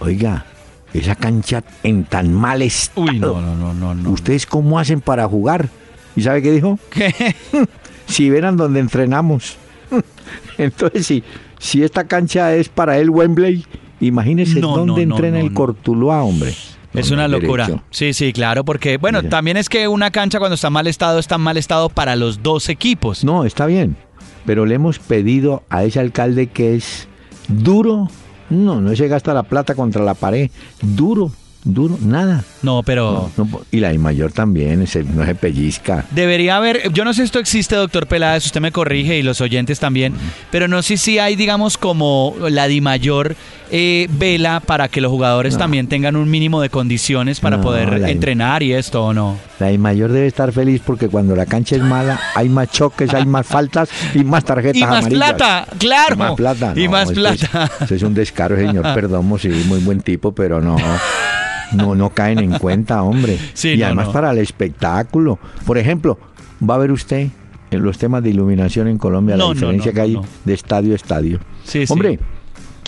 oiga, 0.00 0.44
esa 0.92 1.14
cancha 1.14 1.62
en 1.84 2.04
tan 2.04 2.32
mal 2.32 2.62
estado. 2.62 3.06
Uy, 3.06 3.18
no, 3.20 3.40
no, 3.40 3.54
no, 3.54 3.74
no, 3.74 3.94
no. 3.94 4.10
¿Ustedes 4.10 4.44
cómo 4.46 4.78
hacen 4.80 5.00
para 5.00 5.28
jugar? 5.28 5.68
¿Y 6.16 6.22
sabe 6.22 6.42
qué 6.42 6.50
dijo? 6.52 6.78
¿Qué? 6.90 7.14
Si 8.08 8.30
vieran 8.30 8.56
donde 8.56 8.80
entrenamos. 8.80 9.56
Entonces, 10.58 11.06
si, 11.06 11.22
si 11.58 11.82
esta 11.82 12.04
cancha 12.08 12.54
es 12.54 12.70
para 12.70 12.96
el 12.98 13.10
Wembley, 13.10 13.66
imagínese 14.00 14.60
No, 14.60 14.76
dónde 14.76 15.06
no, 15.06 15.14
entrena 15.14 15.38
no, 15.38 15.46
el. 15.46 15.52
Cortuluá, 15.52 16.22
hombre. 16.22 16.54
Es 16.94 17.10
una 17.10 17.28
locura. 17.28 17.66
derecho. 17.66 17.84
Sí, 17.90 18.12
sí, 18.12 18.32
claro, 18.32 18.64
porque, 18.64 18.96
bueno, 18.96 19.18
Mira. 19.18 19.30
también 19.30 19.56
es 19.56 19.68
que 19.68 19.86
una 19.88 20.10
cancha 20.10 20.38
cuando 20.38 20.54
está 20.54 20.68
en 20.68 20.72
mal 20.72 20.86
estado 20.86 21.18
está 21.18 21.34
en 21.34 21.42
mal 21.42 21.56
estado 21.56 21.88
para 21.90 22.16
los 22.16 22.42
dos 22.42 22.68
equipos. 22.68 23.24
No, 23.24 23.44
está 23.44 23.66
bien. 23.66 23.96
Pero 24.46 24.64
le 24.64 24.76
hemos 24.76 24.98
pedido 24.98 25.62
a 25.68 25.84
ese 25.84 26.00
alcalde 26.00 26.46
que 26.46 26.74
es 26.74 27.06
duro. 27.48 28.08
No, 28.48 28.80
no 28.80 28.96
se 28.96 29.06
gasta 29.08 29.34
la 29.34 29.42
plata 29.42 29.74
contra 29.74 30.02
la 30.02 30.14
pared. 30.14 30.50
Duro, 30.80 31.30
duro, 31.74 31.98
nada. 32.00 32.44
No, 32.62 32.82
pero 32.82 33.30
No, 33.36 33.44
no, 33.44 33.60
y 33.70 33.78
la 33.80 33.92
I 33.92 33.98
mayor 33.98 34.32
también, 34.32 34.80
no 34.80 35.24
se 35.24 35.34
pellizca. 35.34 36.04
debería 36.10 36.56
haber, 36.56 36.92
yo 36.92 37.04
no 37.04 37.12
sé 37.12 37.22
si 37.22 37.24
esto 37.26 37.38
existe, 37.38 37.76
doctor 37.76 38.06
Peláez, 38.06 38.46
usted 38.46 38.60
me 38.60 38.72
corrige 38.72 39.18
y 39.18 39.22
los 39.22 39.40
oyentes 39.40 39.78
también, 39.78 40.14
pero 40.50 40.66
no 40.68 40.82
sé 40.82 40.96
si 40.96 41.18
hay, 41.18 41.36
digamos, 41.36 41.78
como 41.78 42.34
la 42.50 42.66
Di 42.68 42.80
Mayor 42.80 43.36
eh, 43.70 44.08
vela 44.10 44.60
para 44.60 44.88
que 44.88 45.00
los 45.02 45.10
jugadores 45.12 45.52
No. 45.54 45.58
también 45.60 45.88
tengan 45.88 46.16
un 46.16 46.30
mínimo 46.30 46.62
de 46.62 46.70
condiciones 46.70 47.38
para 47.40 47.60
poder 47.60 48.02
entrenar 48.08 48.62
y 48.62 48.72
esto 48.72 49.04
o 49.04 49.12
no. 49.12 49.36
La 49.60 49.70
I 49.70 49.76
mayor 49.76 50.10
debe 50.12 50.26
estar 50.26 50.52
feliz 50.52 50.80
porque 50.84 51.08
cuando 51.08 51.36
la 51.36 51.44
cancha 51.44 51.76
es 51.76 51.82
mala, 51.82 52.18
hay 52.34 52.48
más 52.48 52.70
choques, 52.70 53.12
hay 53.12 53.26
más 53.26 53.46
faltas 53.46 53.90
y 54.14 54.24
más 54.24 54.44
tarjetas 54.44 54.76
Y 54.80 54.80
más 54.84 54.98
amarillas. 55.04 55.34
plata, 55.34 55.66
claro. 55.78 56.14
Y 56.14 56.18
más 56.18 56.32
plata. 56.32 56.72
Y 56.76 56.88
más 56.88 57.10
es- 57.10 57.14
plata. 57.14 57.70
esto 57.80 57.94
es 57.94 58.02
un 58.02 58.14
descaro, 58.14 58.56
señor. 58.56 58.84
Perdón, 58.94 59.30
sí, 59.38 59.48
muy 59.66 59.80
buen 59.80 60.00
tipo, 60.00 60.32
pero 60.32 60.60
no. 60.62 60.76
No, 61.72 61.94
no 61.94 62.10
caen 62.10 62.38
en 62.38 62.58
cuenta, 62.58 63.02
hombre. 63.02 63.38
Sí, 63.54 63.70
y 63.72 63.78
no, 63.78 63.86
además 63.86 64.06
no. 64.08 64.12
para 64.12 64.30
el 64.30 64.38
espectáculo. 64.38 65.38
Por 65.66 65.78
ejemplo, 65.78 66.18
va 66.68 66.74
a 66.76 66.78
ver 66.78 66.92
usted 66.92 67.28
en 67.70 67.82
los 67.82 67.98
temas 67.98 68.22
de 68.22 68.30
iluminación 68.30 68.88
en 68.88 68.96
Colombia 68.98 69.36
No, 69.36 69.48
la 69.48 69.54
diferencia 69.54 69.90
no, 69.90 69.94
que 69.94 70.00
hay 70.00 70.18
de 70.44 70.54
estadio 70.54 70.92
a 70.92 70.96
estadio. 70.96 71.38
Sí, 71.64 71.86
sí. 71.86 71.92
Hombre, 71.92 72.18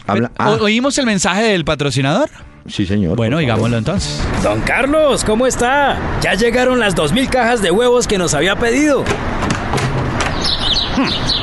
habla. 0.07 0.29
¿O- 0.39 0.43
ah, 0.43 0.57
¿Oímos 0.61 0.97
el 0.99 1.07
mensaje 1.07 1.43
del 1.43 1.65
patrocinador? 1.65 2.31
sí, 2.67 2.87
señor. 2.87 3.17
Bueno, 3.17 3.39
digámoslo 3.39 3.77
entonces. 3.79 4.23
Don 4.43 4.61
Carlos, 4.63 5.25
¿cómo 5.25 5.47
está? 5.47 5.99
Ya 6.23 6.35
llegaron 6.35 6.79
las 6.79 6.95
2000 6.95 7.29
cajas 7.29 7.63
de 7.63 7.71
huevos 7.71 8.07
que 8.07 8.17
nos 8.19 8.33
había 8.35 8.57
pedido. 8.57 9.05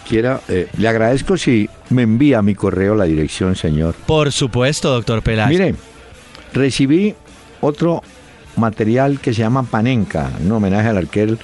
quiera, 0.07 0.41
eh, 0.47 0.67
le 0.77 0.87
agradezco 0.87 1.37
si 1.37 1.69
me 1.89 2.03
envía 2.03 2.39
a 2.39 2.41
mi 2.41 2.55
correo 2.55 2.95
la 2.95 3.05
dirección, 3.05 3.55
señor. 3.55 3.95
por 4.05 4.31
supuesto 4.31 4.89
doctor 4.89 5.21
Peláez 5.21 5.49
Mire, 5.49 5.75
recibí 6.53 7.15
otro 7.61 8.01
material 8.57 9.19
que 9.19 9.33
se 9.33 9.39
llama 9.39 9.63
Panenka, 9.63 10.31
un 10.43 10.51
homenaje 10.51 10.89
al 10.89 10.97
aquel, 10.97 11.39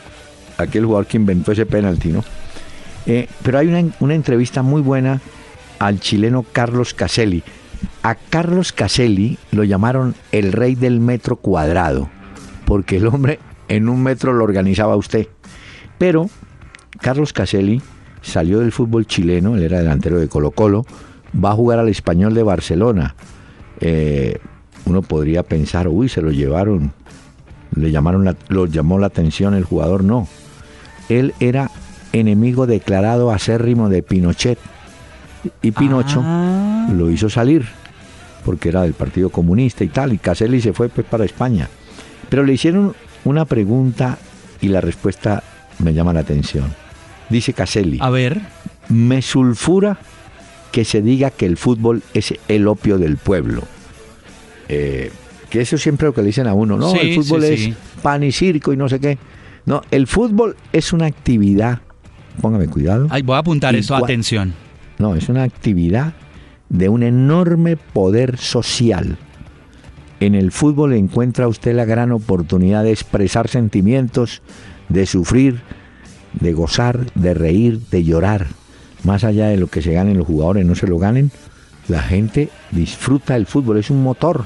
aquel 0.58 0.86
jugador 0.86 1.08
que 1.08 1.18
inventó 1.18 1.52
ese 1.52 1.66
penalti, 1.66 2.10
¿no? 2.10 2.24
Eh, 3.06 3.28
pero 3.42 3.60
hay 3.60 3.68
una, 3.68 3.84
una 4.00 4.16
entrevista 4.16 4.62
muy 4.64 4.82
buena 4.82 5.22
al 5.80 6.00
chileno 6.00 6.46
Carlos 6.52 6.94
Caselli. 6.94 7.44
A 8.04 8.16
Carlos 8.16 8.74
Caselli 8.74 9.38
lo 9.52 9.64
llamaron 9.64 10.16
el 10.32 10.52
rey 10.52 10.76
del 10.76 11.00
metro 11.00 11.38
cuadrado, 11.38 12.10
porque 12.66 12.98
el 12.98 13.08
hombre 13.08 13.40
en 13.68 13.88
un 13.88 14.04
metro 14.04 14.34
lo 14.34 14.44
organizaba 14.44 14.96
usted. 14.96 15.28
Pero 15.98 16.30
Carlos 17.02 17.34
Caselli 17.34 17.82
salió 18.22 18.60
del 18.60 18.72
fútbol 18.72 19.06
chileno, 19.06 19.56
él 19.56 19.64
era 19.64 19.80
delantero 19.80 20.20
de 20.20 20.28
Colo 20.28 20.52
Colo, 20.52 20.86
va 21.44 21.52
a 21.52 21.56
jugar 21.56 21.80
al 21.80 21.90
español 21.90 22.34
de 22.34 22.44
Barcelona. 22.44 23.16
Eh, 23.80 24.38
uno 24.86 25.02
podría 25.02 25.44
pensar, 25.44 25.88
uy, 25.88 26.10
se 26.10 26.22
lo 26.22 26.32
llevaron, 26.32 26.94
le 27.76 27.92
llamaron 27.92 28.26
la, 28.26 28.36
lo 28.48 28.66
llamó 28.66 29.00
la 29.00 29.08
atención 29.08 29.54
el 29.54 29.64
jugador, 29.64 30.04
no. 30.04 30.28
Él 31.10 31.34
era 31.40 31.72
enemigo 32.14 32.68
declarado 32.68 33.32
acérrimo 33.32 33.90
de 33.90 34.02
Pinochet 34.04 34.58
y 35.62 35.72
Pinocho 35.72 36.22
Ah. 36.24 36.90
lo 36.92 37.10
hizo 37.10 37.30
salir 37.30 37.66
porque 38.44 38.70
era 38.70 38.84
del 38.84 38.94
Partido 38.94 39.30
Comunista 39.30 39.84
y 39.84 39.90
tal, 39.90 40.14
y 40.14 40.18
Caselli 40.18 40.62
se 40.62 40.72
fue 40.72 40.88
pues 40.88 41.06
para 41.06 41.26
España. 41.26 41.68
Pero 42.30 42.44
le 42.44 42.54
hicieron 42.54 42.96
una 43.26 43.44
pregunta 43.44 44.18
y 44.62 44.70
la 44.70 44.80
respuesta 44.80 45.44
me 45.80 45.94
llama 45.94 46.14
la 46.14 46.22
atención. 46.22 46.74
Dice 47.30 47.54
Caselli. 47.54 47.98
A 48.02 48.10
ver. 48.10 48.42
Me 48.90 49.22
sulfura 49.22 49.98
que 50.72 50.86
se 50.86 51.02
diga 51.02 51.30
que 51.32 51.46
el 51.46 51.58
fútbol 51.58 52.04
es 52.14 52.34
el 52.48 52.68
opio 52.68 52.98
del 52.98 53.18
pueblo. 53.18 53.64
Eh, 54.70 55.12
que 55.50 55.62
eso 55.62 55.78
siempre 55.78 56.08
lo 56.08 56.14
que 56.14 56.22
le 56.22 56.28
dicen 56.28 56.48
a 56.48 56.54
uno, 56.54 56.78
no, 56.78 56.92
Sí, 56.92 56.98
el 57.02 57.16
fútbol 57.16 57.42
sí, 57.44 57.54
es 57.54 57.60
sí. 57.62 57.74
pan 58.02 58.24
y 58.24 58.32
circo 58.32 58.74
y 58.74 58.78
no 58.78 58.90
sé 58.90 59.00
qué. 59.00 59.18
No, 59.66 59.82
el 59.92 60.08
fútbol 60.08 60.56
es 60.74 60.94
una 60.94 61.06
actividad, 61.06 61.80
póngame 62.42 62.68
cuidado. 62.68 63.08
Ay, 63.10 63.22
voy 63.22 63.36
a 63.36 63.40
apuntar 63.40 63.76
¿Y 63.76 63.80
esto, 63.80 63.94
cuál? 63.94 64.04
atención. 64.04 64.54
No, 64.98 65.16
es 65.16 65.30
una 65.30 65.44
actividad 65.44 66.14
de 66.70 66.90
un 66.90 67.04
enorme 67.04 67.78
poder 67.78 68.38
social. 68.38 69.18
En 70.20 70.36
el 70.36 70.52
fútbol 70.52 70.94
encuentra 70.94 71.48
usted 71.48 71.76
la 71.76 71.86
gran 71.86 72.12
oportunidad 72.12 72.84
de 72.84 72.92
expresar 72.92 73.48
sentimientos, 73.48 74.42
de 74.90 75.06
sufrir, 75.06 75.62
de 76.40 76.54
gozar, 76.54 77.12
de 77.16 77.34
reír, 77.34 77.80
de 77.92 78.04
llorar. 78.04 78.48
Más 79.04 79.24
allá 79.24 79.48
de 79.48 79.58
lo 79.58 79.68
que 79.68 79.82
se 79.82 79.94
ganen 79.94 80.18
los 80.18 80.28
jugadores, 80.28 80.66
no 80.66 80.76
se 80.76 80.88
lo 80.88 80.98
ganen, 80.98 81.32
la 81.88 82.02
gente 82.02 82.50
disfruta 82.72 83.36
del 83.36 83.46
fútbol, 83.46 83.78
es 83.78 83.90
un 83.90 84.04
motor. 84.04 84.46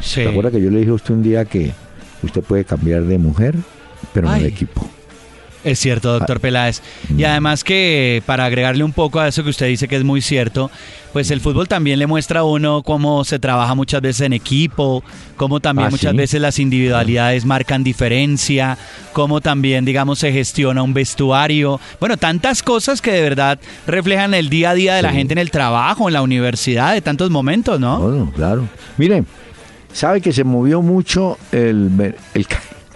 Sí. 0.00 0.22
¿Se 0.22 0.28
acuerda 0.28 0.50
que 0.50 0.60
yo 0.60 0.70
le 0.70 0.80
dije 0.80 0.90
a 0.90 0.94
usted 0.94 1.14
un 1.14 1.22
día 1.22 1.44
que 1.44 1.72
usted 2.22 2.42
puede 2.42 2.64
cambiar 2.64 3.04
de 3.04 3.18
mujer, 3.18 3.54
pero 4.12 4.28
no 4.28 4.34
de 4.34 4.48
equipo? 4.48 4.86
Es 5.64 5.78
cierto, 5.78 6.12
doctor 6.12 6.40
Peláez. 6.40 6.82
Y 7.16 7.22
además 7.24 7.62
que 7.62 8.20
para 8.26 8.44
agregarle 8.46 8.82
un 8.82 8.92
poco 8.92 9.20
a 9.20 9.28
eso 9.28 9.44
que 9.44 9.50
usted 9.50 9.66
dice 9.68 9.86
que 9.86 9.94
es 9.96 10.02
muy 10.02 10.20
cierto, 10.20 10.70
pues 11.12 11.30
el 11.30 11.40
fútbol 11.40 11.68
también 11.68 12.00
le 12.00 12.06
muestra 12.08 12.40
a 12.40 12.44
uno 12.44 12.82
cómo 12.82 13.22
se 13.24 13.38
trabaja 13.38 13.74
muchas 13.76 14.00
veces 14.00 14.22
en 14.22 14.32
equipo, 14.32 15.04
cómo 15.36 15.60
también 15.60 15.86
Ah, 15.86 15.90
muchas 15.90 16.10
¿sí? 16.12 16.16
veces 16.16 16.40
las 16.40 16.58
individualidades 16.58 17.44
marcan 17.44 17.84
diferencia, 17.84 18.76
cómo 19.12 19.40
también, 19.40 19.84
digamos, 19.84 20.18
se 20.18 20.32
gestiona 20.32 20.82
un 20.82 20.94
vestuario. 20.94 21.78
Bueno, 22.00 22.16
tantas 22.16 22.62
cosas 22.62 23.00
que 23.00 23.12
de 23.12 23.22
verdad 23.22 23.60
reflejan 23.86 24.34
el 24.34 24.48
día 24.48 24.70
a 24.70 24.74
día 24.74 24.94
de 24.96 25.02
la 25.02 25.12
gente 25.12 25.32
en 25.34 25.38
el 25.38 25.50
trabajo, 25.52 26.08
en 26.08 26.14
la 26.14 26.22
universidad, 26.22 26.92
de 26.94 27.02
tantos 27.02 27.30
momentos, 27.30 27.78
¿no? 27.78 28.00
Bueno, 28.00 28.32
claro. 28.34 28.68
Mire, 28.96 29.22
sabe 29.92 30.20
que 30.20 30.32
se 30.32 30.42
movió 30.42 30.82
mucho 30.82 31.38
el, 31.52 32.14
el, 32.34 32.46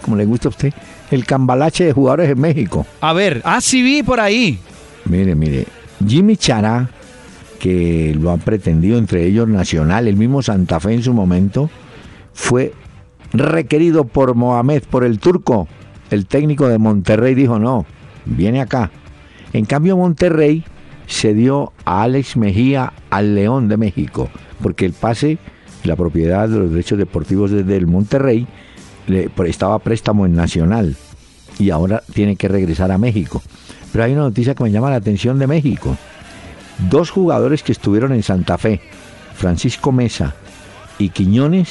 como 0.01 0.17
le 0.17 0.25
gusta 0.25 0.49
a 0.49 0.51
usted, 0.51 0.73
el 1.11 1.25
cambalache 1.25 1.85
de 1.85 1.93
jugadores 1.93 2.29
en 2.29 2.39
México. 2.39 2.85
A 3.01 3.13
ver, 3.13 3.41
ah, 3.45 3.61
sí 3.61 3.81
vi 3.81 4.03
por 4.03 4.19
ahí. 4.19 4.59
Mire, 5.05 5.35
mire, 5.35 5.65
Jimmy 6.05 6.37
Chará, 6.37 6.89
que 7.59 8.15
lo 8.19 8.31
han 8.31 8.39
pretendido 8.39 8.97
entre 8.97 9.25
ellos 9.25 9.47
Nacional, 9.47 10.07
el 10.07 10.15
mismo 10.15 10.41
Santa 10.41 10.79
Fe 10.79 10.93
en 10.93 11.03
su 11.03 11.13
momento, 11.13 11.69
fue 12.33 12.73
requerido 13.33 14.05
por 14.05 14.35
Mohamed, 14.35 14.83
por 14.89 15.03
el 15.03 15.19
turco, 15.19 15.67
el 16.11 16.27
técnico 16.27 16.67
de 16.67 16.77
Monterrey, 16.77 17.35
dijo 17.35 17.59
no, 17.59 17.85
viene 18.25 18.61
acá. 18.61 18.91
En 19.53 19.65
cambio 19.65 19.97
Monterrey 19.97 20.63
se 21.07 21.33
dio 21.33 21.73
a 21.85 22.03
Alex 22.03 22.37
Mejía 22.37 22.93
al 23.09 23.35
León 23.35 23.69
de 23.69 23.77
México, 23.77 24.29
porque 24.61 24.85
el 24.85 24.93
pase 24.93 25.37
la 25.83 25.95
propiedad 25.95 26.49
de 26.49 26.59
los 26.59 26.71
derechos 26.71 26.97
deportivos 26.97 27.51
desde 27.51 27.77
el 27.77 27.87
Monterrey 27.87 28.47
le- 29.07 29.29
estaba 29.47 29.79
préstamo 29.79 30.25
en 30.25 30.35
Nacional 30.35 30.95
y 31.59 31.71
ahora 31.71 32.03
tiene 32.13 32.35
que 32.35 32.47
regresar 32.47 32.91
a 32.91 32.97
México. 32.97 33.41
Pero 33.91 34.03
hay 34.03 34.13
una 34.13 34.21
noticia 34.23 34.53
que 34.53 34.63
me 34.63 34.71
llama 34.71 34.89
la 34.89 34.97
atención 34.97 35.39
de 35.39 35.47
México. 35.47 35.97
Dos 36.89 37.09
jugadores 37.09 37.63
que 37.63 37.71
estuvieron 37.71 38.11
en 38.13 38.21
Santa 38.21 38.57
Fe, 38.57 38.79
Francisco 39.35 39.91
Mesa 39.91 40.35
y 40.99 41.09
Quiñones, 41.09 41.69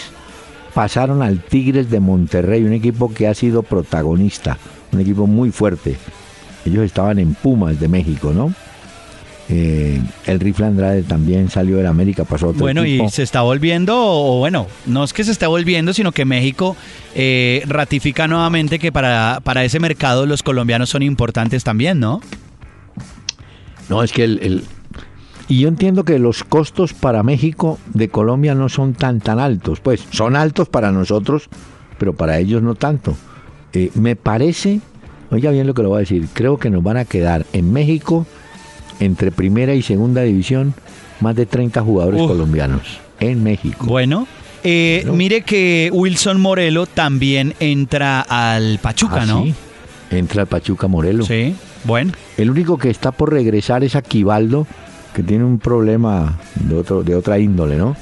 pasaron 0.75 1.23
al 1.23 1.41
Tigres 1.41 1.91
de 1.91 2.01
Monterrey, 2.01 2.65
un 2.65 2.73
equipo 2.73 3.13
que 3.15 3.29
ha 3.29 3.35
sido 3.35 3.63
protagonista, 3.63 4.59
un 4.93 5.01
equipo 5.01 5.27
muy 5.27 5.51
fuerte. 5.51 5.97
Ellos 6.65 6.85
estaban 6.85 7.19
en 7.21 7.35
Pumas 7.35 7.79
de 7.79 7.87
México, 7.89 8.33
¿no? 8.35 8.53
Eh, 9.49 10.01
el 10.27 10.41
Rifle 10.41 10.67
Andrade 10.67 11.03
también 11.05 11.49
salió 11.51 11.77
del 11.77 11.87
América, 11.87 12.25
pasó 12.25 12.47
a 12.47 12.49
otro 12.49 12.61
Bueno, 12.63 12.83
equipo. 12.83 13.05
y 13.05 13.09
se 13.11 13.23
está 13.23 13.43
volviendo, 13.43 13.95
o 13.97 14.39
bueno, 14.41 14.67
no 14.87 15.05
es 15.05 15.13
que 15.13 15.23
se 15.23 15.31
esté 15.31 15.47
volviendo, 15.47 15.93
sino 15.93 16.11
que 16.11 16.25
México 16.25 16.77
eh, 17.15 17.63
ratifica 17.69 18.27
nuevamente 18.27 18.79
que 18.81 18.91
para, 18.91 19.41
para 19.45 19.65
ese 19.65 19.79
mercado 19.79 20.27
los 20.27 20.43
colombianos 20.43 20.91
son 20.91 21.03
importantes 21.03 21.63
también, 21.63 22.01
¿no? 22.01 22.21
No, 23.89 24.03
es 24.03 24.13
que 24.13 24.25
el, 24.25 24.39
el- 24.43 24.65
Y 25.49 25.61
yo 25.61 25.69
entiendo 25.69 26.05
que 26.05 26.19
los 26.19 26.43
costos 26.43 26.93
para 26.93 27.23
México 27.23 27.79
de 27.95 28.09
Colombia 28.09 28.55
no 28.57 28.69
son 28.69 28.95
tan 28.95 29.21
tan 29.21 29.39
altos. 29.39 29.79
Pues 29.81 30.05
son 30.11 30.35
altos 30.35 30.69
para 30.69 30.91
nosotros, 30.91 31.49
pero 31.99 32.15
para 32.15 32.39
ellos 32.41 32.63
no 32.63 32.75
tanto. 32.75 33.17
Eh, 33.73 33.91
me 33.95 34.17
parece, 34.17 34.81
oiga 35.31 35.53
bien 35.53 35.69
lo 35.69 35.75
que 35.75 35.83
le 35.83 35.89
voy 35.89 35.99
a 35.99 36.01
decir, 36.01 36.27
creo 36.33 36.59
que 36.59 36.69
nos 36.71 36.83
van 36.83 36.97
a 36.97 37.05
quedar 37.05 37.47
en 37.53 37.73
México, 37.73 38.27
entre 39.01 39.31
primera 39.31 39.75
y 39.75 39.83
segunda 39.83 40.23
división, 40.23 40.75
más 41.21 41.35
de 41.37 41.47
30 41.47 41.81
jugadores 41.83 42.21
Uf. 42.23 42.29
colombianos. 42.29 42.83
En 43.21 43.43
México. 43.43 43.87
Bueno, 43.87 44.27
eh, 44.63 45.01
Bueno. 45.05 45.17
mire 45.17 45.43
que 45.43 45.91
Wilson 45.93 46.41
Morelo 46.41 46.87
también 46.87 47.55
entra 47.61 48.21
al 48.21 48.79
Pachuca, 48.81 49.23
Ah, 49.23 49.27
¿no? 49.27 49.43
sí. 49.45 49.55
Entra 50.11 50.43
el 50.43 50.49
Pachuca 50.49 50.87
Morelo. 50.87 51.25
Sí, 51.25 51.55
bueno. 51.85 52.13
El 52.37 52.51
único 52.51 52.77
que 52.79 52.91
está 52.91 53.11
por 53.13 53.33
regresar 53.33 53.83
es 53.85 53.97
Aquivaldo, 53.97 54.67
que 55.15 55.23
tiene 55.23 55.45
un 55.45 55.59
problema 55.59 56.39
de, 56.57 56.75
otro, 56.77 57.03
de 57.03 57.15
otra 57.15 57.39
índole, 57.39 57.77
¿no? 57.77 57.97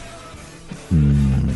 Mm, 0.91 1.49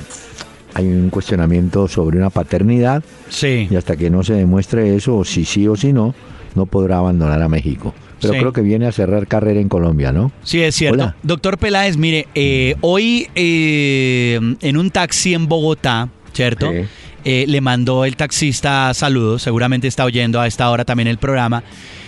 hay 0.75 0.87
un 0.87 1.11
cuestionamiento 1.11 1.89
sobre 1.89 2.19
una 2.19 2.31
paternidad 2.31 3.03
Sí. 3.29 3.67
y 3.71 3.77
hasta 3.77 3.97
que 3.97 4.09
no 4.11 4.23
se 4.23 4.35
demuestre 4.35 4.95
eso, 4.95 5.17
o 5.19 5.25
si 5.25 5.45
sí 5.45 5.67
o 5.67 5.77
si 5.77 5.93
no, 5.93 6.15
no 6.55 6.67
podrá 6.67 6.99
abandonar 6.99 7.43
a 7.43 7.49
México. 7.49 7.95
Pero 8.21 8.33
Sí. 8.35 8.41
creo 8.41 8.53
que 8.53 8.63
viene 8.63 8.87
a 8.87 8.93
cerrar 8.93 9.29
carrera 9.29 9.61
en 9.61 9.69
Colombia, 9.69 10.11
¿no? 10.11 10.33
Sí, 10.43 10.61
es 10.61 10.75
cierto. 10.75 10.95
Hola. 11.03 11.17
Doctor 11.23 11.57
Peláez, 11.57 11.97
mire, 11.97 12.27
eh, 12.35 12.75
hoy 12.81 13.29
eh, 13.37 14.41
en 14.61 14.77
un 14.77 14.91
taxi 14.91 15.35
en 15.35 15.47
Bogotá, 15.47 16.09
¿cierto? 16.33 16.71
Sí. 16.73 16.79
Eh, 17.25 17.45
le 17.47 17.61
mandó 17.61 18.05
el 18.05 18.17
taxista 18.17 18.93
saludos, 18.95 19.43
seguramente 19.43 19.87
está 19.87 20.05
oyendo 20.05 20.41
a 20.41 20.47
esta 20.47 20.71
hora 20.71 20.85
también 20.85 21.09
el 21.09 21.19
programa, 21.19 21.63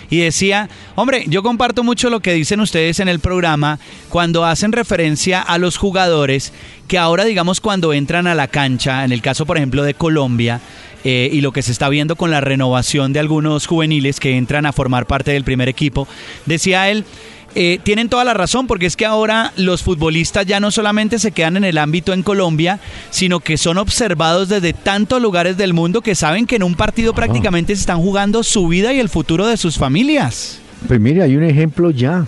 y 0.09 0.17
decía, 0.19 0.67
hombre, 0.95 1.25
yo 1.27 1.43
comparto 1.43 1.83
mucho 1.83 2.09
lo 2.09 2.19
que 2.19 2.33
dicen 2.33 2.59
ustedes 2.59 2.99
en 2.99 3.07
el 3.07 3.19
programa 3.19 3.79
cuando 4.09 4.43
hacen 4.45 4.71
referencia 4.73 5.41
a 5.41 5.57
los 5.57 5.77
jugadores 5.77 6.51
que 6.87 6.97
ahora, 6.97 7.23
digamos, 7.23 7.61
cuando 7.61 7.93
entran 7.93 8.27
a 8.27 8.35
la 8.35 8.47
cancha, 8.47 9.05
en 9.05 9.11
el 9.13 9.21
caso, 9.21 9.45
por 9.45 9.55
ejemplo, 9.57 9.83
de 9.83 9.93
Colombia, 9.93 10.59
eh, 11.03 11.29
y 11.31 11.41
lo 11.41 11.51
que 11.51 11.61
se 11.61 11.71
está 11.71 11.89
viendo 11.89 12.15
con 12.15 12.31
la 12.31 12.41
renovación 12.41 13.13
de 13.13 13.19
algunos 13.19 13.67
juveniles 13.67 14.19
que 14.19 14.37
entran 14.37 14.65
a 14.65 14.71
formar 14.71 15.05
parte 15.05 15.31
del 15.31 15.43
primer 15.43 15.69
equipo, 15.69 16.07
decía 16.45 16.89
él, 16.89 17.05
eh, 17.53 17.79
tienen 17.83 18.07
toda 18.07 18.23
la 18.23 18.33
razón, 18.33 18.65
porque 18.65 18.85
es 18.85 18.95
que 18.95 19.05
ahora 19.05 19.51
los 19.57 19.83
futbolistas 19.83 20.45
ya 20.45 20.61
no 20.61 20.71
solamente 20.71 21.19
se 21.19 21.31
quedan 21.31 21.57
en 21.57 21.65
el 21.65 21.77
ámbito 21.77 22.13
en 22.13 22.23
Colombia, 22.23 22.79
sino 23.09 23.41
que 23.41 23.57
son 23.57 23.77
observados 23.77 24.47
desde 24.47 24.71
tantos 24.71 25.21
lugares 25.21 25.57
del 25.57 25.73
mundo 25.73 26.01
que 26.01 26.15
saben 26.15 26.45
que 26.45 26.55
en 26.55 26.63
un 26.63 26.75
partido 26.75 27.13
prácticamente 27.13 27.75
se 27.75 27.81
están 27.81 27.99
jugando 27.99 28.43
su 28.43 28.67
vida 28.69 28.93
y 28.93 28.99
el 28.99 29.09
futuro 29.09 29.47
de 29.47 29.57
sus 29.57 29.77
familias. 29.77 30.61
Pues 30.87 30.99
mire, 30.99 31.23
hay 31.23 31.35
un 31.35 31.43
ejemplo 31.43 31.91
ya 31.91 32.25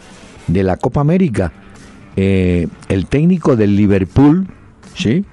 de 0.47 0.63
la 0.63 0.75
Copa 0.75 0.99
América. 0.99 1.53
Eh, 2.15 2.67
el 2.89 3.07
técnico 3.07 3.55
del 3.55 3.75
Liverpool, 3.75 4.47
¿sí? 4.93 5.25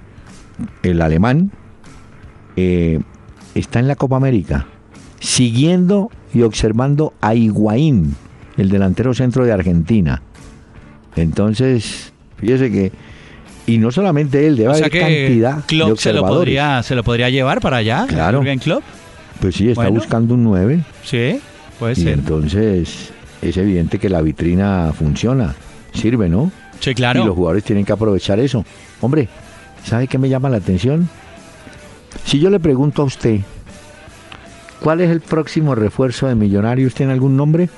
El 0.83 1.03
alemán, 1.03 1.51
eh, 2.57 3.01
está 3.55 3.79
en 3.81 3.89
la 3.89 3.97
Copa 3.97 4.17
América, 4.17 4.67
siguiendo 5.21 6.11
y 6.33 6.43
observando 6.43 7.13
a 7.21 7.35
Higuaín, 7.35 8.15
el 8.57 8.69
delantero 8.69 9.15
centro 9.15 9.45
de 9.45 9.53
Argentina. 9.53 10.23
Entonces, 11.17 12.13
fíjese 12.39 12.71
que, 12.71 12.93
y 13.67 13.79
no 13.79 13.91
solamente 13.91 14.47
él, 14.47 14.57
debe 14.57 14.71
O 14.71 14.75
sea 14.75 14.87
haber 14.87 14.93
que 14.93 15.01
cantidad 15.01 15.57
de 15.91 15.97
se 15.97 16.13
lo, 16.13 16.27
podría, 16.27 16.83
se 16.83 16.95
lo 16.95 17.03
podría 17.05 17.31
llevar 17.31 17.61
para 17.61 17.79
allá, 17.79 18.07
Claro. 18.09 18.39
Jürgen 18.39 18.59
Klopp. 18.59 18.83
Pues 19.41 19.55
sí, 19.57 19.69
está 19.71 19.83
Bueno. 19.83 19.97
buscando 19.99 20.35
un 20.35 20.45
9. 20.45 20.81
Sí, 21.05 21.41
puede 21.79 21.93
Y 21.95 21.97
ser. 21.97 22.09
entonces 22.15 23.11
es 23.43 23.57
evidente 23.57 23.99
que 23.99 24.09
la 24.09 24.21
vitrina 24.23 24.93
funciona, 24.97 25.55
sirve, 25.93 26.29
¿no? 26.29 26.53
Sí, 26.81 26.91
Y 26.91 26.93
los 26.93 26.97
claro. 26.97 27.35
jugadores 27.35 27.65
tienen 27.65 27.85
que 27.85 27.93
aprovechar 27.93 28.39
eso. 28.41 28.65
Hombre, 29.01 29.29
¿sabe 29.85 30.07
qué 30.09 30.19
me 30.19 30.29
llama 30.29 30.49
la 30.51 30.59
atención? 30.59 31.09
Si 32.25 32.39
yo 32.39 32.51
le 32.51 32.61
pregunto 32.61 33.03
a 33.03 33.05
usted, 33.05 33.41
¿cuál 34.81 35.01
es 35.01 35.11
el 35.11 35.21
próximo 35.21 35.75
refuerzo 35.75 36.27
de 36.29 36.35
Millonarios? 36.35 36.95
¿Tiene 36.95 37.13
algún 37.13 37.37
nombre? 37.37 37.69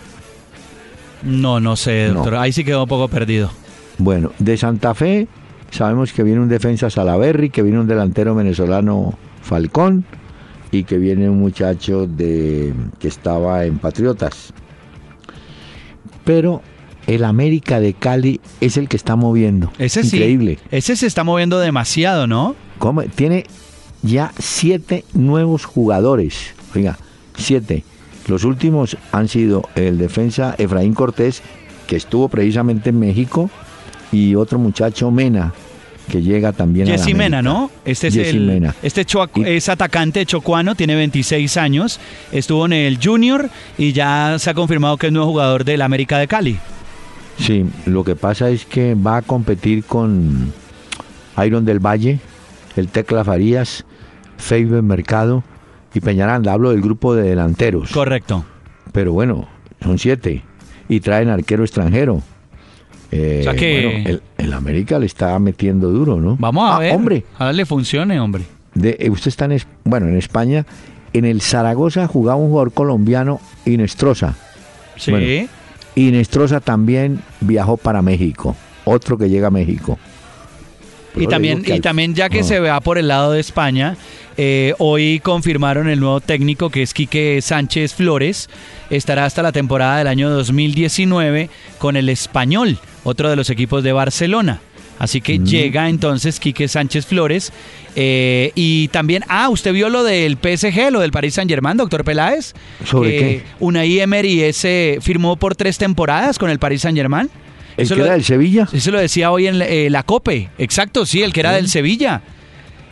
No, 1.23 1.61
no 1.61 1.77
sé, 1.77 2.09
No. 2.09 2.15
doctor. 2.15 2.37
Ahí 2.37 2.53
sí 2.53 2.65
quedó 2.65 2.83
un 2.83 2.89
poco 2.89 3.09
perdido. 3.09 3.51
Bueno, 3.99 4.33
de 4.39 4.57
Santa 4.57 4.95
Fe 4.95 5.29
sabemos 5.71 6.13
que 6.13 6.23
viene 6.23 6.41
un 6.41 6.49
defensa 6.49 6.91
Salaberry, 6.91 7.51
que 7.51 7.63
viene 7.63 7.79
un 7.81 7.87
delantero 7.87 8.35
venezolano 8.35 9.17
Falcón 9.43 10.05
y 10.71 10.85
que 10.85 10.99
viene 10.99 11.29
un 11.31 11.39
muchacho 11.39 12.07
de 12.07 12.73
que 12.99 13.09
estaba 13.09 13.65
en 13.65 13.79
Patriotas. 13.79 14.53
Pero 16.25 16.63
el 17.07 17.25
América 17.25 17.81
de 17.81 17.95
Cali 17.95 18.41
es 18.61 18.77
el 18.77 18.89
que 18.89 18.97
está 18.97 19.17
moviendo. 19.17 19.73
Ese 19.79 20.03
sí. 20.05 20.17
Increíble. 20.17 20.59
Ese 20.71 20.97
se 20.97 21.07
está 21.07 21.25
moviendo 21.25 21.59
demasiado, 21.61 22.27
¿no? 22.27 22.55
¿Cómo? 22.79 23.03
Tiene 23.03 23.45
ya 24.03 24.33
siete 24.39 25.05
nuevos 25.15 25.65
jugadores. 25.65 26.55
Oiga, 26.75 26.99
siete. 27.37 27.85
Los 28.29 28.45
últimos 28.45 28.97
han 29.11 29.29
sido 29.29 29.69
el 29.75 29.99
defensa 29.99 30.55
Efraín 30.59 30.95
Cortés, 30.95 31.43
que 31.87 31.97
estuvo 31.97 32.29
precisamente 32.29 32.91
en 32.91 32.99
México, 33.01 33.51
y 34.13 34.35
otro 34.35 34.59
muchacho 34.59 35.11
Mena, 35.11 35.53
que 36.11 36.23
llega 36.23 36.53
también 36.53 36.87
a 36.89 36.93
la 36.93 36.99
Jesse 36.99 37.15
Mena. 37.17 37.43
¿no? 37.43 37.71
Este 37.85 38.09
es, 38.09 38.15
Jesse 38.15 38.29
el, 38.35 38.41
Mena. 38.47 38.75
este 38.83 39.05
Y- 39.37 39.43
es 39.47 39.69
atacante 39.69 40.25
chocuano, 40.27 40.75
tiene 40.75 40.95
26 40.95 41.57
años, 41.57 41.99
estuvo 42.31 42.67
en 42.67 42.75
el 42.75 42.99
Junior 43.03 43.51
y 43.79 43.93
ya 43.93 44.37
se 44.39 44.51
ha 44.51 44.55
confirmado 44.55 44.97
que 44.99 45.07
es 45.09 45.13
nuevo 45.13 45.29
jugador 45.31 45.65
del 45.65 45.83
América 45.83 46.19
de 46.19 46.29
Cali. 46.29 46.59
Sí, 47.39 47.65
lo 47.87 48.05
que 48.05 48.15
pasa 48.15 48.51
es 48.51 48.65
que 48.67 48.95
va 48.95 49.17
a 49.17 49.23
competir 49.23 49.85
con 49.85 50.53
Iron 51.45 51.65
del 51.65 51.79
Valle, 51.81 52.21
el 52.77 52.89
Tecla 52.89 53.25
Farías, 53.25 53.85
Feiber 54.43 54.83
Mercado 54.83 55.43
y 55.95 56.01
Peñaranda. 56.01 56.53
Hablo 56.53 56.71
del 56.71 56.81
grupo 56.83 57.15
de 57.15 57.23
delanteros. 57.23 57.91
Correcto. 57.93 58.45
Pero 58.93 59.13
bueno, 59.13 59.47
son 59.81 59.99
siete. 59.99 60.43
Y 60.89 61.01
traen 61.01 61.29
arquero 61.29 61.63
extranjero. 61.65 62.23
Eh, 63.11 63.39
O 63.41 63.43
sea 63.45 63.55
que- 63.55 63.83
bueno, 64.03 64.09
el, 64.11 64.23
el 64.39 64.53
América 64.53 64.99
le 64.99 65.07
está 65.07 65.39
metiendo 65.39 65.91
duro, 65.91 66.17
¿no? 66.21 66.37
Vamos 66.39 66.71
a 66.71 66.77
Ah, 66.77 66.79
ver. 66.81 66.95
Hombre, 66.95 67.25
Ojalá 67.35 67.53
le 67.53 67.67
funcione, 67.67 68.19
hombre. 68.19 68.45
de, 68.75 68.97
eh, 68.99 69.11
usted 69.11 69.29
está 69.29 69.45
en, 69.47 69.59
bueno, 69.85 70.09
en 70.09 70.17
España. 70.17 70.67
En 71.13 71.25
el 71.27 71.41
Zaragoza 71.43 72.07
jugaba 72.09 72.37
un 72.41 72.49
jugador 72.49 72.73
colombiano, 72.73 73.41
Inestrosa. 73.67 74.35
Sí. 74.97 75.11
Bueno, 75.11 75.49
Inestrosa 75.95 76.61
también 76.61 77.21
viajó 77.41 77.77
para 77.77 78.01
México. 78.03 78.57
Otro 78.85 79.19
que 79.19 79.29
llega 79.29 79.49
a 79.49 79.51
México. 79.51 79.99
Y 81.17 81.27
también, 81.27 81.63
y 81.67 81.81
también 81.81 82.15
ya 82.15 82.29
que 82.31 82.43
se 82.43 82.59
vea 82.61 82.81
por 82.81 82.97
el 82.99 83.09
lado 83.09 83.33
de 83.33 83.41
España, 83.41 83.97
eh, 84.39 84.73
hoy 84.79 85.21
confirmaron 85.21 85.89
el 85.89 86.01
nuevo 86.01 86.21
técnico 86.21 86.71
que 86.71 86.83
es 86.83 86.95
Quique 86.95 87.41
Sánchez 87.43 87.95
Flores. 87.95 88.49
Estará 88.89 89.27
hasta 89.27 89.43
la 89.43 89.53
temporada 89.53 89.99
del 89.99 90.07
año 90.07 90.31
2019 90.31 91.51
con 91.79 91.97
el 91.97 92.09
Español, 92.09 92.79
otro 93.05 93.29
de 93.29 93.37
los 93.37 93.51
equipos 93.51 93.83
de 93.85 93.93
Barcelona. 93.93 94.61
Así 94.99 95.21
que 95.21 95.39
Mm. 95.39 95.45
llega 95.45 95.89
entonces 95.89 96.39
Quique 96.39 96.69
Sánchez 96.69 97.07
Flores. 97.07 97.53
eh, 97.95 98.53
y 98.55 98.89
también, 98.89 99.23
ah, 99.29 99.51
usted 99.51 99.75
vio 99.75 99.91
lo 99.91 100.03
del 100.05 100.39
PSG, 100.39 100.91
lo 100.91 101.01
del 101.01 101.11
Paris 101.13 101.35
Saint 101.35 101.51
Germain, 101.51 101.77
doctor 101.77 102.05
Peláez. 102.05 102.55
¿Sobre 102.87 103.11
Que 103.11 103.19
qué? 103.19 103.43
Unai 103.61 104.01
Emery 104.01 104.43
ese 104.45 104.97
firmó 105.03 105.37
por 105.37 105.57
tres 105.57 105.77
temporadas 105.77 106.39
con 106.39 106.49
el 106.49 106.59
Paris 106.59 106.81
Saint 106.83 106.97
Germain. 106.97 107.29
¿El 107.77 107.89
que 107.89 107.95
era 108.01 108.13
del 108.13 108.25
Sevilla? 108.25 108.69
Eso 108.73 108.91
lo 108.91 108.99
decía 108.99 109.31
hoy 109.31 109.47
en 109.47 109.61
eh, 109.63 109.89
la 109.91 110.03
COPE. 110.03 110.51
Exacto, 110.59 111.07
sí, 111.07 111.23
el 111.23 111.33
que 111.33 111.41
era 111.41 111.53
del 111.53 111.69
Sevilla. 111.69 112.23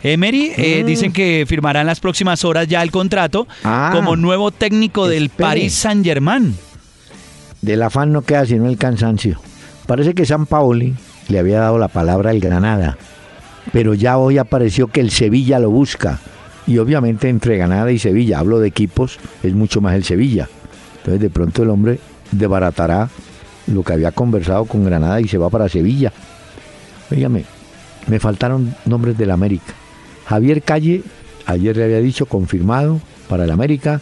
Emery, 0.03 0.51
eh, 0.57 0.81
Mm. 0.83 0.85
dicen 0.87 1.13
que 1.13 1.45
firmará 1.47 1.81
en 1.81 1.87
las 1.87 1.99
próximas 1.99 2.43
horas 2.43 2.67
ya 2.67 2.81
el 2.81 2.89
contrato 2.91 3.47
Ah. 3.63 3.91
como 3.93 4.15
nuevo 4.15 4.49
técnico 4.51 5.07
del 5.07 5.25
Espere. 5.25 5.43
Paris 5.47 5.73
Saint 5.73 6.03
Germain. 6.03 6.55
Del 7.61 7.83
afán 7.83 8.11
no 8.11 8.23
queda 8.23 8.45
sino 8.45 8.67
el 8.67 8.77
cansancio. 8.77 9.39
Parece 9.85 10.15
que 10.15 10.25
San 10.25 10.47
Paoli 10.47 10.95
le 11.27 11.37
había 11.39 11.59
dado 11.59 11.77
la 11.77 11.87
palabra 11.87 12.31
al 12.31 12.39
Granada, 12.39 12.97
pero 13.71 13.93
ya 13.93 14.17
hoy 14.17 14.39
apareció 14.39 14.87
que 14.87 15.01
el 15.01 15.11
Sevilla 15.11 15.59
lo 15.59 15.69
busca. 15.69 16.19
Y 16.65 16.79
obviamente 16.79 17.29
entre 17.29 17.57
Granada 17.57 17.91
y 17.91 17.99
Sevilla, 17.99 18.39
hablo 18.39 18.59
de 18.59 18.67
equipos, 18.69 19.19
es 19.43 19.53
mucho 19.53 19.81
más 19.81 19.93
el 19.93 20.03
Sevilla. 20.03 20.49
Entonces 20.97 21.21
de 21.21 21.29
pronto 21.29 21.61
el 21.61 21.69
hombre 21.69 21.99
desbaratará 22.31 23.09
lo 23.71 23.83
que 23.83 23.93
había 23.93 24.11
conversado 24.11 24.65
con 24.65 24.83
Granada 24.83 25.21
y 25.21 25.27
se 25.27 25.37
va 25.37 25.49
para 25.49 25.69
Sevilla. 25.69 26.11
Óigame, 27.11 27.45
me 28.07 28.19
faltaron 28.19 28.75
nombres 28.85 29.17
del 29.17 29.31
América. 29.31 29.73
Javier 30.25 30.61
Calle, 30.61 31.03
ayer 31.45 31.75
le 31.75 31.83
había 31.83 31.99
dicho, 31.99 32.25
confirmado 32.25 33.01
para 33.27 33.43
el 33.45 33.51
América, 33.51 34.01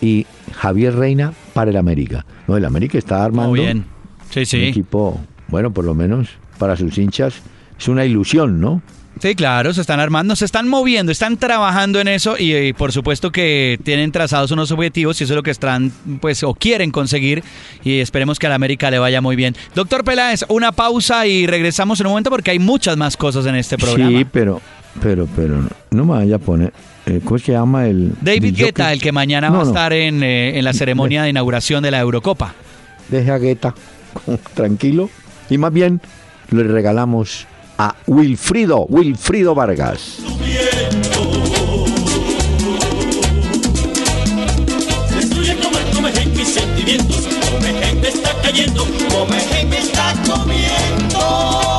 y 0.00 0.26
Javier 0.52 0.94
Reina 0.94 1.32
para 1.52 1.70
el 1.70 1.76
América. 1.76 2.24
No, 2.46 2.56
el 2.56 2.64
América 2.64 2.98
está 2.98 3.24
armando 3.24 3.50
Muy 3.50 3.60
bien. 3.60 3.84
Sí, 4.30 4.40
un 4.40 4.46
sí. 4.46 4.64
equipo, 4.64 5.20
bueno, 5.48 5.72
por 5.72 5.84
lo 5.84 5.94
menos 5.94 6.28
para 6.58 6.76
sus 6.76 6.98
hinchas, 6.98 7.34
es 7.78 7.88
una 7.88 8.04
ilusión, 8.04 8.60
¿no? 8.60 8.82
Sí, 9.20 9.34
claro, 9.34 9.72
se 9.72 9.80
están 9.80 10.00
armando, 10.00 10.36
se 10.36 10.44
están 10.44 10.68
moviendo, 10.68 11.12
están 11.12 11.36
trabajando 11.36 12.00
en 12.00 12.08
eso 12.08 12.34
y, 12.38 12.72
por 12.72 12.92
supuesto 12.92 13.30
que 13.30 13.78
tienen 13.82 14.12
trazados 14.12 14.50
unos 14.50 14.70
objetivos 14.72 15.20
y 15.20 15.24
eso 15.24 15.32
es 15.32 15.36
lo 15.36 15.42
que 15.42 15.50
están, 15.50 15.92
pues, 16.20 16.42
o 16.42 16.54
quieren 16.54 16.90
conseguir 16.90 17.42
y 17.84 18.00
esperemos 18.00 18.38
que 18.38 18.46
a 18.46 18.50
la 18.50 18.56
América 18.56 18.90
le 18.90 18.98
vaya 18.98 19.20
muy 19.20 19.36
bien. 19.36 19.54
Doctor 19.74 20.04
Peláez, 20.04 20.44
una 20.48 20.72
pausa 20.72 21.26
y 21.26 21.46
regresamos 21.46 22.00
en 22.00 22.06
un 22.06 22.12
momento 22.12 22.30
porque 22.30 22.50
hay 22.50 22.58
muchas 22.58 22.96
más 22.96 23.16
cosas 23.16 23.46
en 23.46 23.54
este 23.54 23.78
programa. 23.78 24.18
Sí, 24.18 24.26
pero, 24.30 24.60
pero, 25.00 25.28
pero, 25.34 25.62
no, 25.90 26.04
me 26.04 26.12
vaya 26.12 26.36
a 26.36 26.40
poner, 26.40 26.72
eh, 27.06 27.20
¿cómo 27.24 27.38
que 27.40 27.52
llama 27.52 27.86
el? 27.86 28.12
David 28.20 28.56
Guetta, 28.56 28.92
el 28.92 29.00
que 29.00 29.12
mañana 29.12 29.48
No, 29.48 29.56
va 29.56 29.62
a 29.62 29.64
no, 29.64 29.70
estar 29.70 29.92
en, 29.92 30.22
eh, 30.22 30.58
en 30.58 30.64
la 30.64 30.72
ceremonia 30.72 31.22
de 31.22 31.30
inauguración 31.30 31.82
de 31.82 31.92
la 31.92 32.00
Eurocopa. 32.00 32.54
Deje 33.08 33.30
a 33.30 33.38
Guetta 33.38 33.74
tranquilo 34.54 35.08
y 35.48 35.58
más 35.58 35.72
bien 35.72 36.00
le 36.50 36.64
regalamos 36.64 37.46
a 37.78 37.94
Wilfrido, 38.06 38.86
Wilfrido 38.88 39.54
Vargas. 39.54 40.18
Como 45.94 46.44
sentimientos. 46.44 47.26
Comején 47.50 48.00
me 48.00 48.08
está 48.08 48.34
cayendo, 48.42 48.86
comején 49.10 49.68
me 49.68 49.78
está 49.78 50.14
comiendo. 50.26 51.73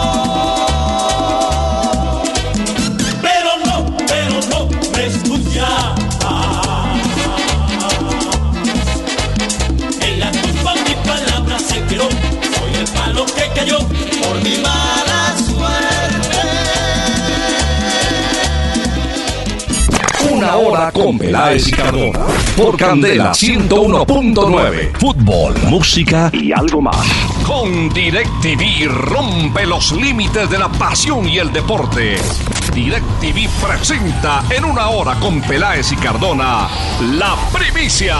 Con 20.96 21.18
Peláez 21.18 21.68
y 21.68 21.72
Cardona. 21.72 22.20
Por 22.56 22.78
Candela 22.78 23.32
101.9. 23.32 24.98
Fútbol, 24.98 25.54
música 25.68 26.32
y 26.32 26.54
algo 26.54 26.82
más. 26.82 27.06
Con 27.46 27.90
DirecTV 27.90 28.88
rompe 28.88 29.66
los 29.66 29.92
límites 29.92 30.50
de 30.50 30.58
la 30.58 30.70
pasión 30.70 31.28
y 31.28 31.38
el 31.38 31.52
deporte. 31.52 32.16
DirecTV 32.74 33.50
presenta 33.62 34.46
en 34.50 34.64
una 34.64 34.88
hora 34.88 35.16
con 35.16 35.42
Peláez 35.42 35.92
y 35.92 35.98
Cardona 35.98 36.70
la 37.02 37.36
primicia. 37.52 38.16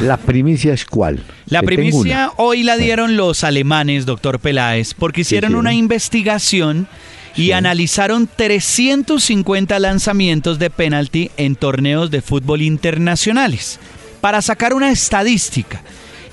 La 0.00 0.16
primicia 0.16 0.74
es 0.74 0.84
cuál? 0.84 1.22
La 1.46 1.62
primicia 1.62 2.32
hoy 2.36 2.62
la 2.62 2.76
dieron 2.76 3.16
los 3.16 3.44
alemanes, 3.44 4.06
doctor 4.06 4.40
Peláez, 4.40 4.94
porque 4.94 5.20
hicieron? 5.20 5.54
una 5.54 5.74
investigación 5.74 6.88
y 7.36 7.52
analizaron 7.52 8.28
350 8.34 9.78
lanzamientos 9.78 10.58
de 10.58 10.70
penalti 10.70 11.30
en 11.36 11.56
torneos 11.56 12.10
de 12.10 12.20
fútbol 12.22 12.62
internacionales 12.62 13.78
para 14.20 14.42
sacar 14.42 14.74
una 14.74 14.90
estadística. 14.90 15.82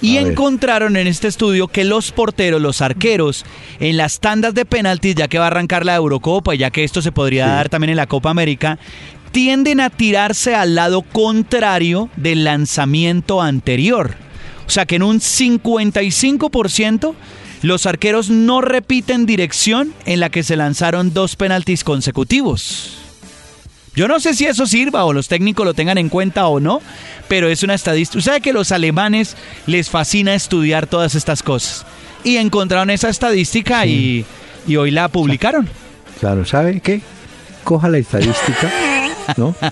Y 0.01 0.17
A 0.17 0.21
ver. 0.23 0.31
encontraron 0.31 0.95
en 0.95 1.07
este 1.07 1.27
estudio 1.27 1.67
que 1.67 1.83
los 1.83 2.11
porteros, 2.11 2.61
los 2.61 2.81
arqueros, 2.81 3.45
en 3.81 3.97
las 3.97 4.19
tandas 4.21 4.53
de 4.53 4.63
penaltis, 4.65 5.15
ya 5.15 5.27
que 5.27 5.39
va 5.39 5.45
a 5.45 5.47
arrancar 5.47 5.85
la 5.85 5.95
Eurocopa 5.95 6.55
y 6.55 6.59
ya 6.59 6.69
que 6.71 6.83
esto 6.85 7.01
se 7.01 7.11
podría 7.11 7.45
Sí. 7.45 7.51
dar 7.51 7.69
también 7.69 7.89
en 7.91 7.97
la 7.97 8.07
Copa 8.07 8.29
América, 8.29 8.79
tienden 9.31 9.79
a 9.81 9.89
tirarse 9.89 10.55
al 10.55 10.73
lado 10.75 11.01
contrario 11.01 12.09
del 12.15 12.45
lanzamiento 12.45 13.41
anterior. 13.41 14.15
O 14.65 14.69
sea 14.69 14.85
que 14.85 14.95
en 14.95 15.03
un 15.03 15.19
55% 15.19 17.15
los 17.61 17.85
arqueros 17.85 18.29
no 18.29 18.61
repiten 18.61 19.25
dirección 19.25 19.93
en 20.05 20.19
la 20.19 20.29
que 20.29 20.43
se 20.43 20.55
lanzaron 20.55 21.13
dos 21.13 21.35
penaltis 21.35 21.83
consecutivos. 21.83 22.95
Yo 23.95 24.07
no 24.07 24.19
sé 24.19 24.33
si 24.33 24.45
eso 24.45 24.65
sirva 24.65 25.03
o 25.03 25.13
los 25.13 25.27
técnicos 25.27 25.65
lo 25.65 25.73
tengan 25.73 25.97
en 25.97 26.09
cuenta 26.09 26.47
o 26.47 26.59
no, 26.59 26.81
pero 27.27 27.49
es 27.49 27.63
una 27.63 27.73
estadística. 27.73 28.19
Usted 28.19 28.31
sabe 28.31 28.41
que 28.41 28.51
a 28.51 28.53
los 28.53 28.71
alemanes 28.71 29.35
les 29.65 29.89
fascina 29.89 30.35
estudiar 30.35 30.87
todas 30.87 31.15
estas 31.15 31.43
cosas. 31.43 31.85
Y 32.23 32.37
encontraron 32.37 32.89
esa 32.91 33.09
estadística 33.09 33.85
y, 33.85 34.25
y 34.67 34.75
hoy 34.75 34.91
la 34.91 35.07
publicaron. 35.09 35.67
Claro, 36.19 36.45
¿sabe 36.45 36.79
qué? 36.79 37.01
Coja 37.63 37.89
la 37.89 37.97
estadística, 37.97 38.71
¿no? 39.37 39.55
Va 39.61 39.69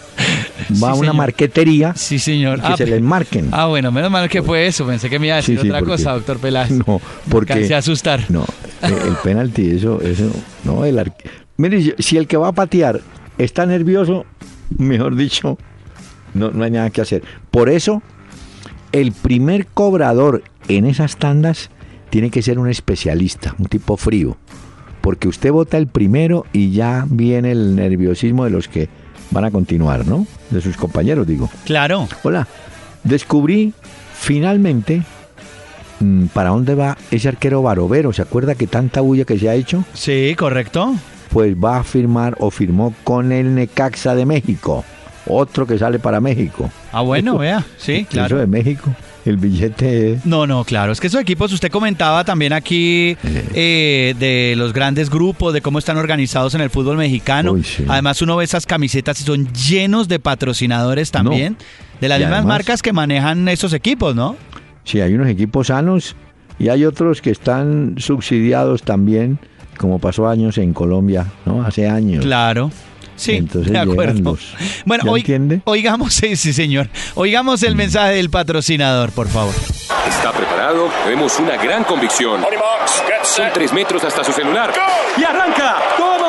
Sí, 0.75 0.83
a 0.83 0.87
una 0.87 0.95
señor. 0.97 1.15
marquetería 1.15 1.93
Sí, 1.95 2.19
señor. 2.19 2.57
y 2.59 2.61
que 2.61 2.67
Ah, 2.67 2.77
se 2.77 2.85
le 2.85 2.97
enmarquen. 2.97 3.49
Ah, 3.51 3.67
bueno, 3.67 3.91
menos 3.91 4.11
mal 4.11 4.27
que 4.29 4.41
fue 4.41 4.67
eso. 4.67 4.85
Pensé 4.85 5.09
que 5.09 5.17
me 5.19 5.27
iba 5.27 5.35
a 5.35 5.37
decir 5.37 5.55
Sí, 5.57 5.61
sí, 5.63 5.69
otra 5.69 5.79
porque- 5.79 5.91
cosa, 5.93 6.13
doctor 6.13 6.39
Peláez. 6.39 6.71
No, 6.87 7.01
porque... 7.29 7.73
A 7.73 7.77
asustar. 7.77 8.25
No, 8.29 8.43
eh, 8.81 8.93
el 9.07 9.15
penalti, 9.23 9.71
eso, 9.71 10.01
eso, 10.01 10.29
no, 10.63 10.83
el 10.85 11.11
Mire, 11.57 11.81
si- 11.81 11.93
si 11.99 12.17
el 12.17 12.27
que 12.27 12.37
va 12.37 12.49
a 12.49 12.51
patear 12.51 13.01
está 13.37 13.65
nervioso, 13.65 14.25
mejor 14.77 15.15
dicho, 15.15 15.57
no, 16.33 16.51
no 16.51 16.63
hay 16.63 16.71
nada 16.71 16.89
que 16.89 17.01
hacer. 17.01 17.23
Por 17.51 17.69
eso, 17.69 18.01
el 18.91 19.11
primer 19.11 19.67
cobrador 19.67 20.43
en 20.67 20.85
esas 20.85 21.17
tandas 21.17 21.69
tiene 22.09 22.29
que 22.29 22.41
ser 22.41 22.59
un 22.59 22.67
especialista, 22.69 23.55
un 23.57 23.65
tipo 23.65 23.95
frío. 23.97 24.37
Porque 25.01 25.27
usted 25.29 25.51
vota 25.51 25.77
el 25.77 25.87
primero 25.87 26.45
y 26.51 26.71
ya 26.71 27.05
viene 27.09 27.51
el 27.51 27.75
nerviosismo 27.75 28.43
de 28.43 28.49
los 28.49 28.67
que 28.67 28.89
van 29.31 29.45
a 29.45 29.51
continuar, 29.51 30.05
¿no? 30.05 30.25
De 30.49 30.61
sus 30.61 30.77
compañeros, 30.77 31.27
digo. 31.27 31.49
Claro. 31.65 32.07
Hola, 32.23 32.47
descubrí 33.03 33.73
finalmente 34.13 35.03
mm, 35.99 36.25
para 36.27 36.49
dónde 36.49 36.75
va 36.75 36.97
ese 37.11 37.27
arquero 37.27 37.61
Barovero. 37.61 38.13
¿Se 38.13 38.21
acuerda 38.21 38.55
que 38.55 38.67
tanta 38.67 39.01
bulla 39.01 39.25
que 39.25 39.37
se 39.39 39.49
ha 39.49 39.55
hecho? 39.55 39.83
Sí, 39.93 40.35
correcto. 40.37 40.93
Pues 41.29 41.55
va 41.55 41.77
a 41.79 41.83
firmar 41.83 42.35
o 42.39 42.49
firmó 42.51 42.93
con 43.03 43.31
el 43.31 43.53
Necaxa 43.53 44.15
de 44.15 44.25
México. 44.25 44.83
Otro 45.27 45.67
que 45.67 45.77
sale 45.77 45.99
para 45.99 46.21
México. 46.21 46.69
Ah, 46.91 47.01
bueno, 47.01 47.37
vea. 47.37 47.65
Sí, 47.77 47.97
Eso 47.97 48.09
claro. 48.09 48.37
de 48.37 48.47
México. 48.47 48.89
El 49.27 49.37
billete 49.37 50.13
es... 50.13 50.25
No, 50.25 50.47
no, 50.47 50.63
claro. 50.63 50.91
Es 50.93 50.99
que 51.01 51.07
esos 51.07 51.19
equipos, 51.21 51.51
usted 51.51 51.69
comentaba 51.69 52.23
también 52.23 52.53
aquí 52.53 53.17
eh, 53.53 54.15
de 54.17 54.55
los 54.55 54.71
grandes 54.73 55.09
grupos, 55.09 55.53
de 55.53 55.61
cómo 55.61 55.79
están 55.79 55.97
organizados 55.97 56.55
en 56.55 56.61
el 56.61 56.69
fútbol 56.69 56.97
mexicano. 56.97 57.51
Uy, 57.51 57.63
sí. 57.63 57.83
Además, 57.87 58.21
uno 58.21 58.37
ve 58.37 58.45
esas 58.45 58.65
camisetas 58.65 59.19
y 59.19 59.23
son 59.23 59.51
llenos 59.53 60.07
de 60.07 60.19
patrocinadores 60.19 61.11
también, 61.11 61.57
de 61.99 62.07
las 62.07 62.19
Y 62.19 62.21
mismas 62.21 62.37
además- 62.39 62.55
marcas 62.55 62.81
que 62.81 62.93
manejan 62.93 63.47
esos 63.49 63.73
equipos, 63.73 64.15
¿no? 64.15 64.35
Sí, 64.85 65.01
hay 65.01 65.13
unos 65.13 65.27
equipos 65.27 65.67
sanos 65.67 66.15
y 66.57 66.69
hay 66.69 66.85
otros 66.85 67.21
que 67.21 67.29
están 67.31 67.95
subsidiados 67.97 68.83
también, 68.83 69.39
como 69.77 69.99
pasó 69.99 70.27
años 70.29 70.57
en 70.57 70.73
Colombia, 70.73 71.25
¿no? 71.45 71.63
Hace 71.63 71.87
años. 71.89 72.23
Claro. 72.23 72.71
Sí, 73.17 73.33
Entonces 73.35 73.73
de 73.73 73.79
acuerdo. 73.79 74.31
los- 74.31 74.55
bueno, 74.85 75.03
¿Ya 75.05 75.11
oig- 75.11 75.17
entiende? 75.19 75.61
oigamos, 75.65 76.13
sí, 76.13 76.35
sí, 76.37 76.53
señor. 76.53 76.87
Oigamos 77.15 77.61
el 77.63 77.75
mensaje 77.75 78.13
del 78.13 78.29
patrocinador, 78.29 79.11
por 79.11 79.27
favor. 79.27 79.53
¿Está 80.07 80.31
preparado? 80.31 80.89
Tenemos 81.03 81.37
una 81.39 81.57
gran 81.57 81.83
convicción. 81.83 82.41
Son 83.23 83.47
tres 83.53 83.73
metros 83.73 84.03
hasta 84.05 84.23
su 84.23 84.31
celular. 84.31 84.71
Y 85.17 85.23
arranca. 85.23 85.75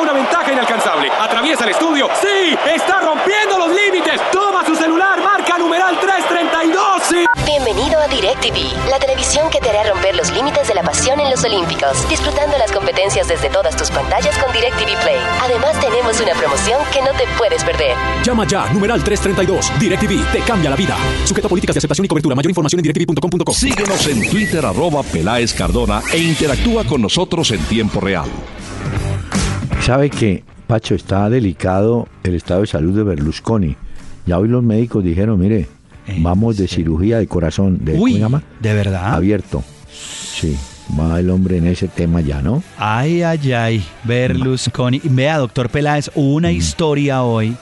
Una 0.01 0.13
ventaja 0.13 0.53
inalcanzable. 0.53 1.09
Atraviesa 1.11 1.65
el 1.65 1.71
estudio. 1.71 2.07
¡Sí! 2.21 2.57
¡Está 2.73 3.01
rompiendo 3.01 3.57
los 3.57 3.69
límites! 3.75 4.21
Toma 4.31 4.65
su 4.65 4.73
celular. 4.75 5.21
Marca 5.21 5.57
numeral 5.57 5.99
332. 5.99 7.03
¡Sí! 7.03 7.25
Bienvenido 7.45 7.99
a 7.99 8.07
DirecTV, 8.07 8.89
la 8.89 8.97
televisión 8.99 9.49
que 9.49 9.59
te 9.59 9.69
hará 9.69 9.91
romper 9.91 10.15
los 10.15 10.31
límites 10.31 10.67
de 10.67 10.75
la 10.75 10.83
pasión 10.83 11.19
en 11.19 11.29
los 11.29 11.43
Olímpicos, 11.43 12.07
disfrutando 12.07 12.57
las 12.57 12.71
competencias 12.71 13.27
desde 13.27 13.49
todas 13.49 13.75
tus 13.75 13.91
pantallas 13.91 14.37
con 14.37 14.53
DirecTV 14.53 15.01
Play. 15.01 15.19
Además 15.41 15.77
tenemos 15.81 16.19
una 16.21 16.33
promoción 16.33 16.79
que 16.93 17.01
no 17.01 17.11
te 17.17 17.25
puedes 17.37 17.63
perder. 17.63 17.95
Llama 18.23 18.47
ya, 18.47 18.71
numeral 18.71 19.03
332. 19.03 19.79
DirecTV 19.79 20.31
te 20.31 20.39
cambia 20.41 20.69
la 20.69 20.75
vida. 20.77 20.95
Sujeto 21.25 21.47
a 21.47 21.49
políticas 21.49 21.75
de 21.75 21.79
aceptación 21.79 22.05
y 22.05 22.07
cobertura. 22.07 22.35
Mayor 22.35 22.51
información 22.51 22.79
en 22.79 22.83
directv.com.co. 22.83 23.51
Síguenos 23.51 24.07
en 24.07 24.29
Twitter 24.29 24.65
arroba 24.65 25.03
Peláez 25.03 25.53
Cardona 25.53 26.01
e 26.13 26.19
interactúa 26.19 26.85
con 26.85 27.01
nosotros 27.01 27.51
en 27.51 27.59
tiempo 27.65 27.99
real. 27.99 28.29
¿Sabe 29.89 30.11
que, 30.11 30.43
Pacho, 30.67 30.93
está 30.93 31.31
delicado 31.31 32.07
el 32.23 32.35
estado 32.35 32.61
de 32.61 32.67
salud 32.67 32.95
de 32.95 33.01
Berlusconi? 33.01 33.75
Ya 34.27 34.37
hoy 34.37 34.47
los 34.47 34.61
médicos 34.61 35.03
dijeron, 35.03 35.39
mire, 35.39 35.65
vamos 36.19 36.57
de 36.57 36.67
cirugía 36.67 37.17
de 37.17 37.25
corazón, 37.25 37.79
de. 37.83 37.93
¿de 37.93 38.73
verdad? 38.75 39.15
Abierto. 39.15 39.63
Sí, 39.91 40.55
va 40.99 41.19
el 41.19 41.31
hombre 41.31 41.57
en 41.57 41.65
ese 41.65 41.87
tema 41.87 42.21
ya, 42.21 42.39
¿no? 42.43 42.61
Ay, 42.77 43.23
ay, 43.23 43.51
ay, 43.51 43.83
Berlusconi. 44.03 45.01
Vea, 45.05 45.39
doctor 45.39 45.69
Peláez, 45.69 46.11
hubo 46.13 46.33
Mm. 46.33 46.35
una 46.35 46.51
historia 46.51 47.23
hoy 47.23 47.55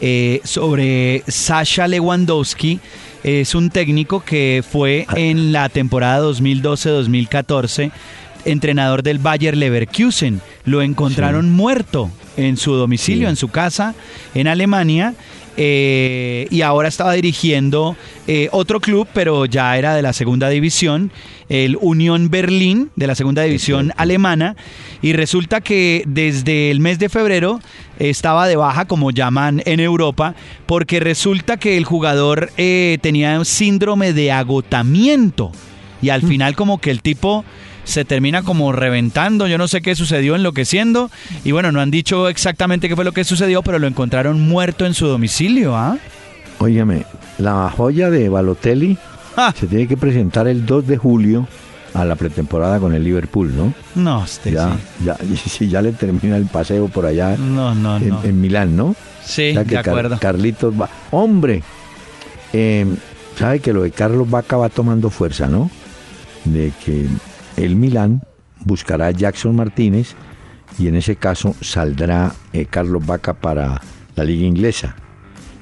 eh, 0.00 0.40
sobre 0.42 1.22
Sasha 1.28 1.86
Lewandowski. 1.86 2.80
Es 3.22 3.54
un 3.54 3.70
técnico 3.70 4.24
que 4.24 4.64
fue 4.68 5.04
Ah. 5.06 5.14
en 5.18 5.52
la 5.52 5.68
temporada 5.68 6.18
2012-2014 6.18 7.92
entrenador 8.44 9.02
del 9.02 9.18
Bayer 9.18 9.56
Leverkusen. 9.56 10.40
Lo 10.64 10.82
encontraron 10.82 11.50
muerto 11.50 12.10
en 12.36 12.56
su 12.56 12.74
domicilio, 12.74 13.26
Sí. 13.28 13.30
en 13.30 13.36
su 13.36 13.48
casa, 13.48 13.94
en 14.34 14.48
Alemania. 14.48 15.14
eh, 15.62 16.46
y 16.50 16.62
ahora 16.62 16.88
estaba 16.88 17.12
dirigiendo 17.12 17.94
eh, 18.26 18.48
otro 18.52 18.80
club, 18.80 19.06
pero 19.12 19.44
ya 19.44 19.76
era 19.76 19.94
de 19.94 20.00
la 20.00 20.14
segunda 20.14 20.48
división, 20.48 21.10
el 21.50 21.76
Unión 21.82 22.30
Berlín, 22.30 22.90
de 22.96 23.06
la 23.08 23.14
segunda 23.14 23.42
división 23.42 23.92
alemana. 23.96 24.56
Y 25.02 25.12
resulta 25.12 25.60
que 25.60 26.04
desde 26.06 26.70
el 26.70 26.80
mes 26.80 26.98
de 26.98 27.10
febrero 27.10 27.60
estaba 27.98 28.46
de 28.48 28.56
baja, 28.56 28.86
como 28.86 29.10
llaman 29.10 29.60
en 29.66 29.80
Europa, 29.80 30.34
porque 30.64 30.98
resulta 31.00 31.58
que 31.58 31.76
el 31.76 31.84
jugador 31.84 32.50
eh, 32.56 32.96
tenía 33.02 33.36
un 33.38 33.44
síndrome 33.44 34.14
de 34.14 34.32
agotamiento. 34.32 35.52
Y 36.00 36.08
al 36.08 36.22
final 36.22 36.54
como 36.56 36.80
que 36.80 36.90
el 36.90 37.02
tipo 37.02 37.44
se 37.90 38.04
termina 38.04 38.42
como 38.42 38.72
reventando, 38.72 39.46
yo 39.46 39.58
no 39.58 39.68
sé 39.68 39.82
qué 39.82 39.94
sucedió, 39.94 40.34
enloqueciendo. 40.36 41.10
Y 41.44 41.52
bueno, 41.52 41.72
no 41.72 41.80
han 41.80 41.90
dicho 41.90 42.28
exactamente 42.28 42.88
qué 42.88 42.96
fue 42.96 43.04
lo 43.04 43.12
que 43.12 43.24
sucedió, 43.24 43.62
pero 43.62 43.78
lo 43.78 43.86
encontraron 43.86 44.40
muerto 44.40 44.86
en 44.86 44.94
su 44.94 45.06
domicilio, 45.06 45.76
¿ah? 45.76 45.98
Óigame, 46.58 47.04
la 47.38 47.70
joya 47.70 48.10
de 48.10 48.28
Balotelli 48.28 48.96
Ah. 49.36 49.54
se 49.58 49.66
tiene 49.66 49.86
que 49.86 49.96
presentar 49.96 50.48
el 50.48 50.66
2 50.66 50.86
de 50.86 50.96
julio 50.96 51.46
a 51.94 52.04
la 52.04 52.16
pretemporada 52.16 52.78
con 52.78 52.94
el 52.94 53.02
Liverpool, 53.04 53.52
¿no? 53.56 53.72
No, 53.94 54.24
este 54.24 54.52
ya, 54.52 54.76
sí. 54.98 55.04
ya, 55.04 55.16
y 55.60 55.68
ya 55.68 55.82
le 55.82 55.92
termina 55.92 56.36
el 56.36 56.46
paseo 56.46 56.88
por 56.88 57.06
allá 57.06 57.36
No, 57.36 57.74
no, 57.74 57.96
en, 57.96 58.08
no. 58.08 58.22
en 58.24 58.40
Milán, 58.40 58.76
¿no? 58.76 58.94
Sí, 59.24 59.52
que 59.54 59.64
de 59.64 59.74
Car- 59.76 59.88
acuerdo. 59.88 60.18
Carlitos 60.20 60.74
va. 60.78 60.88
Hombre, 61.10 61.62
eh, 62.52 62.86
sabe 63.38 63.60
que 63.60 63.72
lo 63.72 63.82
de 63.82 63.90
Carlos 63.92 64.28
Vaca 64.28 64.56
va 64.56 64.68
tomando 64.68 65.10
fuerza, 65.10 65.46
¿no? 65.46 65.70
De 66.44 66.72
que 66.84 67.06
el 67.64 67.76
Milán 67.76 68.22
buscará 68.64 69.08
a 69.08 69.10
Jackson 69.10 69.56
Martínez 69.56 70.14
y 70.78 70.88
en 70.88 70.96
ese 70.96 71.16
caso 71.16 71.54
saldrá 71.60 72.32
eh, 72.52 72.66
Carlos 72.66 73.04
Vaca 73.04 73.34
para 73.34 73.80
la 74.16 74.24
liga 74.24 74.46
inglesa. 74.46 74.96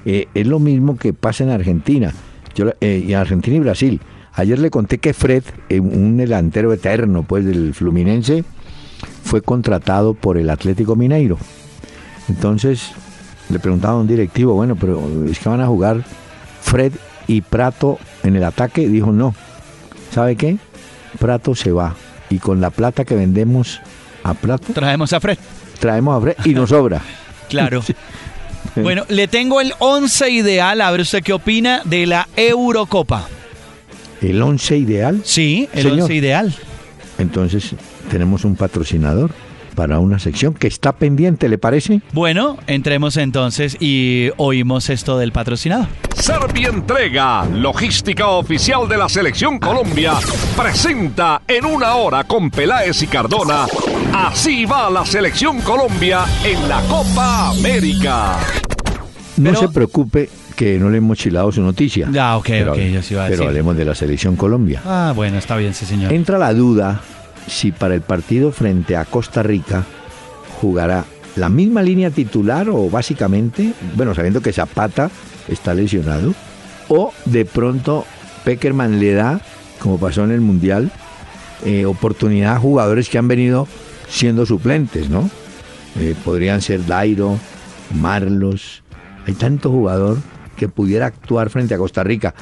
Eh, 0.05 0.29
es 0.35 0.47
lo 0.47 0.59
mismo 0.59 0.97
que 0.97 1.13
pasa 1.13 1.45
en 1.45 1.51
Argentina, 1.51 2.13
Yo, 2.55 2.71
eh, 2.81 3.05
y 3.07 3.15
Argentina 3.15 3.57
y 3.57 3.61
Brasil. 3.61 4.01
Ayer 4.35 4.59
le 4.59 4.71
conté 4.71 4.99
que 4.99 5.13
Fred, 5.13 5.43
un 5.71 6.17
delantero 6.17 6.73
eterno 6.73 7.25
pues 7.25 7.45
del 7.45 7.75
Fluminense, 7.75 8.45
fue 9.25 9.43
contratado 9.43 10.15
por 10.15 10.39
el 10.39 10.49
Atlético 10.51 10.95
Mineiro. 10.95 11.39
Entonces 12.29 12.93
le 13.49 13.59
preguntaba 13.59 13.95
a 13.95 14.01
un 14.01 14.07
directivo, 14.07 14.55
bueno, 14.55 14.77
pero 14.77 15.03
es 15.29 15.39
que 15.41 15.49
van 15.49 15.61
a 15.61 15.67
jugar 15.67 16.05
Fred 16.61 16.93
y 17.27 17.41
Prato 17.41 17.99
en 18.23 18.37
el 18.37 18.45
ataque. 18.45 18.89
Dijo, 18.89 19.11
no. 19.11 19.35
¿Sabe 20.13 20.37
qué? 20.37 20.59
Prato 21.19 21.55
se 21.55 21.73
va. 21.73 21.95
Y 22.31 22.39
con 22.39 22.61
la 22.61 22.71
plata 22.71 23.05
que 23.05 23.15
vendemos 23.15 23.81
a 24.23 24.35
Prato, 24.35 24.73
Traemos 24.73 25.13
a 25.13 25.21
Fred. 25.21 25.39
traemos 25.79 26.17
a 26.17 26.21
Fred 26.21 26.37
y 26.45 26.55
nos 26.55 26.71
sobra. 26.71 27.01
Claro. 27.49 27.83
Bueno, 28.77 29.05
le 29.09 29.27
tengo 29.27 29.61
el 29.61 29.73
11 29.79 30.31
ideal, 30.31 30.81
a 30.83 30.91
ver 30.91 31.01
usted 31.01 31.23
qué 31.23 31.33
opina 31.33 31.81
de 31.85 32.07
la 32.07 32.29
Eurocopa. 32.37 33.27
El 34.21 34.41
11 34.43 34.77
ideal. 34.77 35.23
Sí, 35.25 35.69
el 35.73 35.83
Señor. 35.83 36.01
11 36.03 36.15
ideal. 36.15 36.55
Entonces 37.19 37.75
tenemos 38.11 38.45
un 38.45 38.55
patrocinador 38.55 39.31
para 39.79 40.01
una 40.01 40.19
sección 40.19 40.55
que 40.55 40.67
está 40.67 40.91
pendiente, 40.91 41.49
¿le 41.49 41.57
parece? 41.57 42.01
Bueno, 42.13 42.57
entremos 42.67 43.17
entonces 43.17 43.77
y 43.79 44.29
oímos 44.37 44.91
esto 44.91 45.17
del 45.19 45.31
patrocinador. 45.31 45.87
Servientrega, 46.17 47.45
logística 47.45 48.27
oficial 48.27 48.89
de 48.89 48.99
la 48.99 49.09
Selección 49.09 49.61
Colombia, 49.61 50.15
presenta 50.57 51.43
en 51.47 51.65
una 51.65 51.95
hora 51.95 52.25
con 52.25 52.51
Peláez 52.51 53.01
y 53.05 53.07
Cardona. 53.07 53.67
Así 54.13 54.65
va 54.65 54.91
la 54.91 55.07
Selección 55.07 55.61
Colombia 55.61 56.25
en 56.45 56.69
la 56.69 56.81
Copa 56.89 57.51
América. 57.51 58.37
No 59.37 59.51
Pero- 59.51 59.61
se 59.61 59.69
preocupe 59.69 60.29
que 60.57 60.77
no 60.81 60.91
le 60.91 60.99
hemos 60.99 61.19
chilado 61.19 61.53
su 61.53 61.63
noticia. 61.63 62.11
Ah, 62.19 62.37
ok, 62.37 62.47
pero, 62.49 62.73
ok, 62.73 62.79
yo 62.81 63.01
sí 63.03 63.15
iba 63.15 63.23
a 63.23 63.27
pero 63.29 63.37
decir. 63.37 63.47
hablemos 63.51 63.77
de 63.77 63.85
la 63.85 63.95
selección 63.95 64.35
Colombia. 64.35 64.83
Ah, 64.85 65.13
bueno, 65.15 65.39
está 65.39 65.57
bien, 65.57 65.73
sí, 65.73 65.87
señor. 65.87 66.13
Entra 66.13 66.37
la 66.37 66.53
duda 66.53 67.01
si 67.49 67.73
para 67.73 67.95
el 67.95 68.03
partido 68.03 68.53
frente 68.53 68.97
a 68.97 69.05
Costa 69.05 69.43
Rica 69.43 69.85
jugará 70.61 71.05
la 71.37 71.49
misma 71.49 71.83
línea 71.83 72.11
titular 72.11 72.69
o 72.69 72.91
básicamente, 72.91 73.73
bueno, 73.95 74.15
sabiendo 74.15 74.41
que 74.41 74.53
Zapata 74.53 75.11
está 75.47 75.75
lesionado, 75.75 76.35
o 76.89 77.13
de 77.27 77.45
pronto 77.45 78.05
Peckerman 78.45 78.99
le 78.99 79.13
da, 79.13 79.41
como 79.79 79.99
pasó 79.99 80.25
en 80.25 80.33
el 80.33 80.41
Mundial, 80.41 80.91
eh, 81.65 81.87
oportunidad 81.87 82.57
a 82.57 82.61
jugadores 82.61 83.09
que 83.09 83.19
han 83.19 83.29
venido 83.29 83.69
siendo 84.09 84.47
suplentes, 84.47 85.09
¿no? 85.09 85.31
Eh, 85.99 86.15
podrían 86.25 86.61
ser 86.61 86.87
Dairo, 86.87 87.39
Marlos, 87.95 88.83
hay 89.27 89.35
tanto 89.35 89.71
jugador 89.71 90.19
que 90.57 90.69
pudiera 90.69 91.07
actuar 91.07 91.51
frente 91.51 91.75
a 91.75 91.79
Costa 91.79 92.03
Rica, 92.03 92.35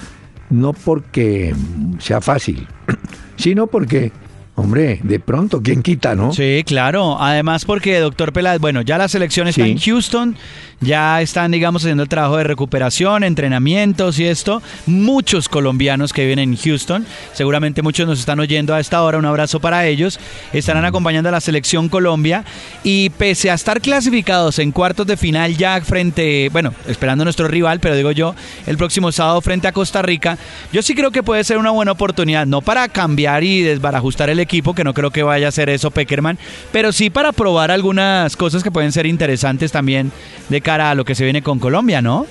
no 0.50 0.72
porque 0.72 1.54
sea 1.98 2.20
fácil, 2.20 2.66
sino 3.36 3.66
porque 3.66 4.12
Hombre, 4.58 5.00
de 5.02 5.20
pronto, 5.20 5.60
¿quién 5.62 5.82
quita, 5.82 6.14
no? 6.14 6.32
Sí, 6.32 6.62
claro. 6.64 7.20
Además 7.20 7.66
porque, 7.66 7.98
doctor 8.00 8.32
Peláez, 8.32 8.58
bueno, 8.58 8.80
ya 8.80 8.96
la 8.96 9.06
selección 9.06 9.48
está 9.48 9.64
Sí. 9.64 9.70
en 9.72 9.78
Houston, 9.78 10.34
ya 10.80 11.20
están, 11.20 11.50
digamos, 11.50 11.82
haciendo 11.82 12.02
el 12.02 12.08
trabajo 12.08 12.38
de 12.38 12.44
recuperación, 12.44 13.22
entrenamientos 13.22 14.18
y 14.18 14.24
esto. 14.24 14.62
Muchos 14.86 15.50
colombianos 15.50 16.14
que 16.14 16.22
viven 16.22 16.38
en 16.38 16.56
Houston, 16.56 17.04
seguramente 17.34 17.82
muchos 17.82 18.06
nos 18.06 18.18
están 18.18 18.40
oyendo 18.40 18.74
a 18.74 18.80
esta 18.80 19.02
hora, 19.02 19.18
un 19.18 19.26
abrazo 19.26 19.60
para 19.60 19.86
ellos. 19.86 20.18
Estarán 20.54 20.86
acompañando 20.86 21.28
a 21.28 21.32
la 21.32 21.40
selección 21.42 21.90
Colombia 21.90 22.42
y 22.82 23.10
pese 23.10 23.50
a 23.50 23.54
estar 23.54 23.82
clasificados 23.82 24.58
en 24.58 24.72
cuartos 24.72 25.06
de 25.06 25.18
final 25.18 25.54
ya 25.58 25.78
frente, 25.82 26.48
bueno, 26.50 26.72
esperando 26.88 27.22
a 27.22 27.26
nuestro 27.26 27.46
rival, 27.46 27.78
pero 27.80 27.94
digo 27.94 28.10
yo, 28.10 28.34
el 28.66 28.78
próximo 28.78 29.12
sábado 29.12 29.42
frente 29.42 29.68
a 29.68 29.72
Costa 29.72 30.00
Rica, 30.00 30.38
yo 30.72 30.80
sí 30.80 30.94
creo 30.94 31.10
que 31.10 31.22
puede 31.22 31.44
ser 31.44 31.58
una 31.58 31.72
buena 31.72 31.92
oportunidad, 31.92 32.46
no 32.46 32.62
para 32.62 32.88
cambiar 32.88 33.44
y 33.44 33.60
desbarajustar 33.60 34.30
el 34.30 34.45
equipo, 34.46 34.74
que 34.74 34.84
no 34.84 34.94
creo 34.94 35.10
que 35.10 35.22
vaya 35.22 35.46
a 35.46 35.48
hacer 35.50 35.68
eso 35.68 35.90
Peckerman, 35.90 36.38
pero 36.72 36.92
sí 36.92 37.10
para 37.10 37.32
probar 37.32 37.70
algunas 37.70 38.36
cosas 38.36 38.62
que 38.62 38.70
pueden 38.70 38.92
ser 38.92 39.06
interesantes 39.06 39.72
también 39.72 40.10
de 40.48 40.60
cara 40.60 40.90
a 40.90 40.94
lo 40.94 41.04
que 41.04 41.14
se 41.14 41.24
viene 41.24 41.42
con 41.42 41.58
Colombia, 41.58 42.00
¿no? 42.00 42.26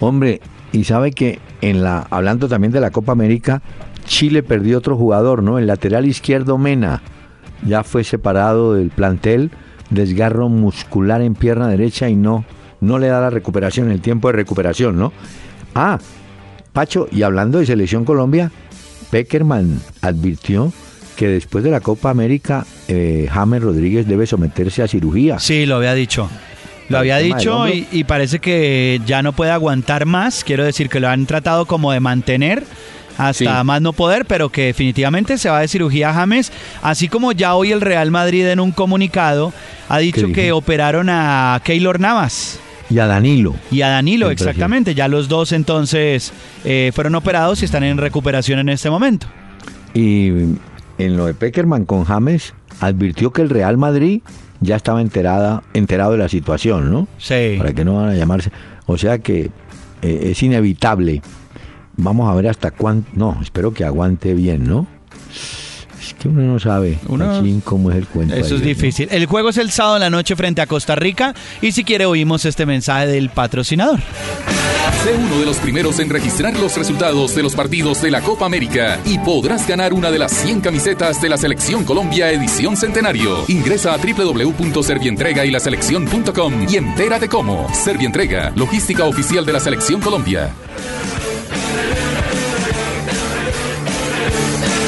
Hombre, 0.00 0.40
y 0.72 0.84
sabe 0.84 1.12
que 1.12 1.38
en 1.60 1.84
la 1.84 2.06
hablando 2.10 2.48
también 2.48 2.72
de 2.72 2.80
la 2.80 2.90
Copa 2.90 3.12
América, 3.12 3.62
Chile 4.06 4.42
perdió 4.42 4.78
otro 4.78 4.96
jugador, 4.96 5.42
¿no? 5.42 5.58
El 5.58 5.66
lateral 5.66 6.06
izquierdo 6.06 6.58
Mena 6.58 7.02
ya 7.64 7.84
fue 7.84 8.02
separado 8.02 8.74
del 8.74 8.90
plantel, 8.90 9.50
desgarro 9.90 10.48
muscular 10.48 11.22
en 11.22 11.34
pierna 11.34 11.68
derecha 11.68 12.08
y 12.08 12.16
no 12.16 12.44
no 12.80 12.98
le 12.98 13.06
da 13.06 13.20
la 13.20 13.30
recuperación, 13.30 13.90
el 13.90 14.00
tiempo 14.00 14.28
de 14.28 14.34
recuperación, 14.34 14.98
¿no? 14.98 15.12
Ah, 15.74 15.98
Pacho, 16.72 17.08
y 17.10 17.22
hablando 17.22 17.58
de 17.58 17.66
selección 17.66 18.04
Colombia, 18.04 18.50
Peckerman 19.10 19.80
advirtió 20.02 20.72
que 21.16 21.28
después 21.28 21.64
de 21.64 21.70
la 21.70 21.80
Copa 21.80 22.10
América, 22.10 22.66
eh, 22.88 23.28
James 23.32 23.62
Rodríguez 23.62 24.06
debe 24.06 24.26
someterse 24.26 24.82
a 24.82 24.88
cirugía. 24.88 25.38
Sí, 25.38 25.66
lo 25.66 25.76
había 25.76 25.94
dicho. 25.94 26.28
Lo 26.88 26.98
había 26.98 27.16
dicho 27.18 27.66
y, 27.68 27.86
y 27.92 28.04
parece 28.04 28.40
que 28.40 29.00
ya 29.06 29.22
no 29.22 29.32
puede 29.32 29.50
aguantar 29.52 30.04
más. 30.04 30.44
Quiero 30.44 30.64
decir 30.64 30.88
que 30.90 31.00
lo 31.00 31.08
han 31.08 31.24
tratado 31.24 31.64
como 31.64 31.92
de 31.92 32.00
mantener 32.00 32.62
hasta 33.16 33.32
Sí. 33.60 33.64
más 33.64 33.80
no 33.80 33.92
poder, 33.92 34.26
pero 34.26 34.50
que 34.50 34.66
definitivamente 34.66 35.38
se 35.38 35.48
va 35.48 35.60
de 35.60 35.68
cirugía 35.68 36.12
James. 36.12 36.52
Así 36.82 37.08
como 37.08 37.32
ya 37.32 37.54
hoy 37.54 37.72
el 37.72 37.80
Real 37.80 38.10
Madrid 38.10 38.46
en 38.48 38.60
un 38.60 38.70
comunicado 38.72 39.52
ha 39.88 39.98
dicho 39.98 40.30
que 40.32 40.52
operaron 40.52 41.08
a 41.08 41.60
Keylor 41.64 42.00
Navas. 42.00 42.58
Y 42.90 42.98
a 42.98 43.06
Danilo. 43.06 43.54
Y 43.70 43.80
a 43.80 43.88
Danilo, 43.88 44.30
exactamente. 44.30 44.94
Ya 44.94 45.08
los 45.08 45.28
dos 45.28 45.52
entonces 45.52 46.32
eh, 46.64 46.92
fueron 46.94 47.14
operados 47.14 47.62
y 47.62 47.64
están 47.64 47.82
en 47.82 47.96
recuperación 47.96 48.58
en 48.58 48.68
este 48.68 48.90
momento. 48.90 49.26
Y 49.94 50.30
en 50.98 51.16
lo 51.16 51.26
de 51.26 51.34
Peckerman 51.34 51.84
con 51.84 52.04
James, 52.04 52.54
advirtió 52.80 53.32
que 53.32 53.42
el 53.42 53.50
Real 53.50 53.76
Madrid 53.76 54.22
ya 54.60 54.76
estaba 54.76 55.00
enterada, 55.00 55.62
enterado 55.74 56.12
de 56.12 56.18
la 56.18 56.28
situación, 56.28 56.90
¿no? 56.90 57.08
Sí. 57.18 57.56
Para 57.58 57.72
que 57.72 57.84
no 57.84 57.96
van 57.96 58.10
a 58.10 58.14
llamarse. 58.14 58.50
O 58.86 58.96
sea 58.98 59.18
que 59.18 59.50
eh, 60.02 60.20
es 60.30 60.42
inevitable. 60.42 61.22
Vamos 61.96 62.30
a 62.30 62.34
ver 62.34 62.48
hasta 62.48 62.70
cuánto. 62.70 63.10
No, 63.14 63.38
espero 63.42 63.72
que 63.74 63.84
aguante 63.84 64.34
bien, 64.34 64.66
¿no? 64.68 64.86
Es 66.00 66.14
que 66.14 66.28
uno 66.28 66.42
no 66.42 66.58
sabe 66.58 66.98
Uno- 67.08 67.42
cómo 67.64 67.90
es 67.90 67.96
el 67.96 68.06
cuento. 68.06 68.34
Eso 68.34 68.54
ahí, 68.54 68.54
es 68.56 68.60
¿no? 68.60 68.66
difícil. 68.66 69.08
El 69.10 69.26
juego 69.26 69.48
es 69.50 69.58
el 69.58 69.70
sábado 69.70 69.96
en 69.96 70.02
la 70.02 70.10
noche 70.10 70.36
frente 70.36 70.60
a 70.60 70.66
Costa 70.66 70.94
Rica 70.94 71.34
y 71.62 71.72
si 71.72 71.84
quiere 71.84 72.04
oímos 72.06 72.44
este 72.44 72.66
mensaje 72.66 73.06
del 73.06 73.30
patrocinador. 73.30 74.00
Sé 75.04 75.12
uno 75.12 75.38
de 75.38 75.44
los 75.44 75.58
primeros 75.58 75.98
en 75.98 76.08
registrar 76.08 76.58
los 76.58 76.78
resultados 76.78 77.34
de 77.34 77.42
los 77.42 77.54
partidos 77.54 78.00
de 78.00 78.10
la 78.10 78.22
Copa 78.22 78.46
América 78.46 78.98
y 79.04 79.18
podrás 79.18 79.68
ganar 79.68 79.92
una 79.92 80.10
de 80.10 80.18
las 80.18 80.32
100 80.32 80.62
camisetas 80.62 81.20
de 81.20 81.28
la 81.28 81.36
Selección 81.36 81.84
Colombia 81.84 82.32
edición 82.32 82.74
centenario. 82.74 83.44
Ingresa 83.48 83.92
a 83.92 83.98
www.servientrega 83.98 85.44
y 85.44 85.50
la 85.50 85.60
selección.com 85.60 86.66
y 86.70 86.76
entérate 86.76 87.28
cómo. 87.28 87.68
Servientrega, 87.74 88.54
logística 88.56 89.04
oficial 89.04 89.44
de 89.44 89.52
la 89.52 89.60
Selección 89.60 90.00
Colombia. 90.00 90.54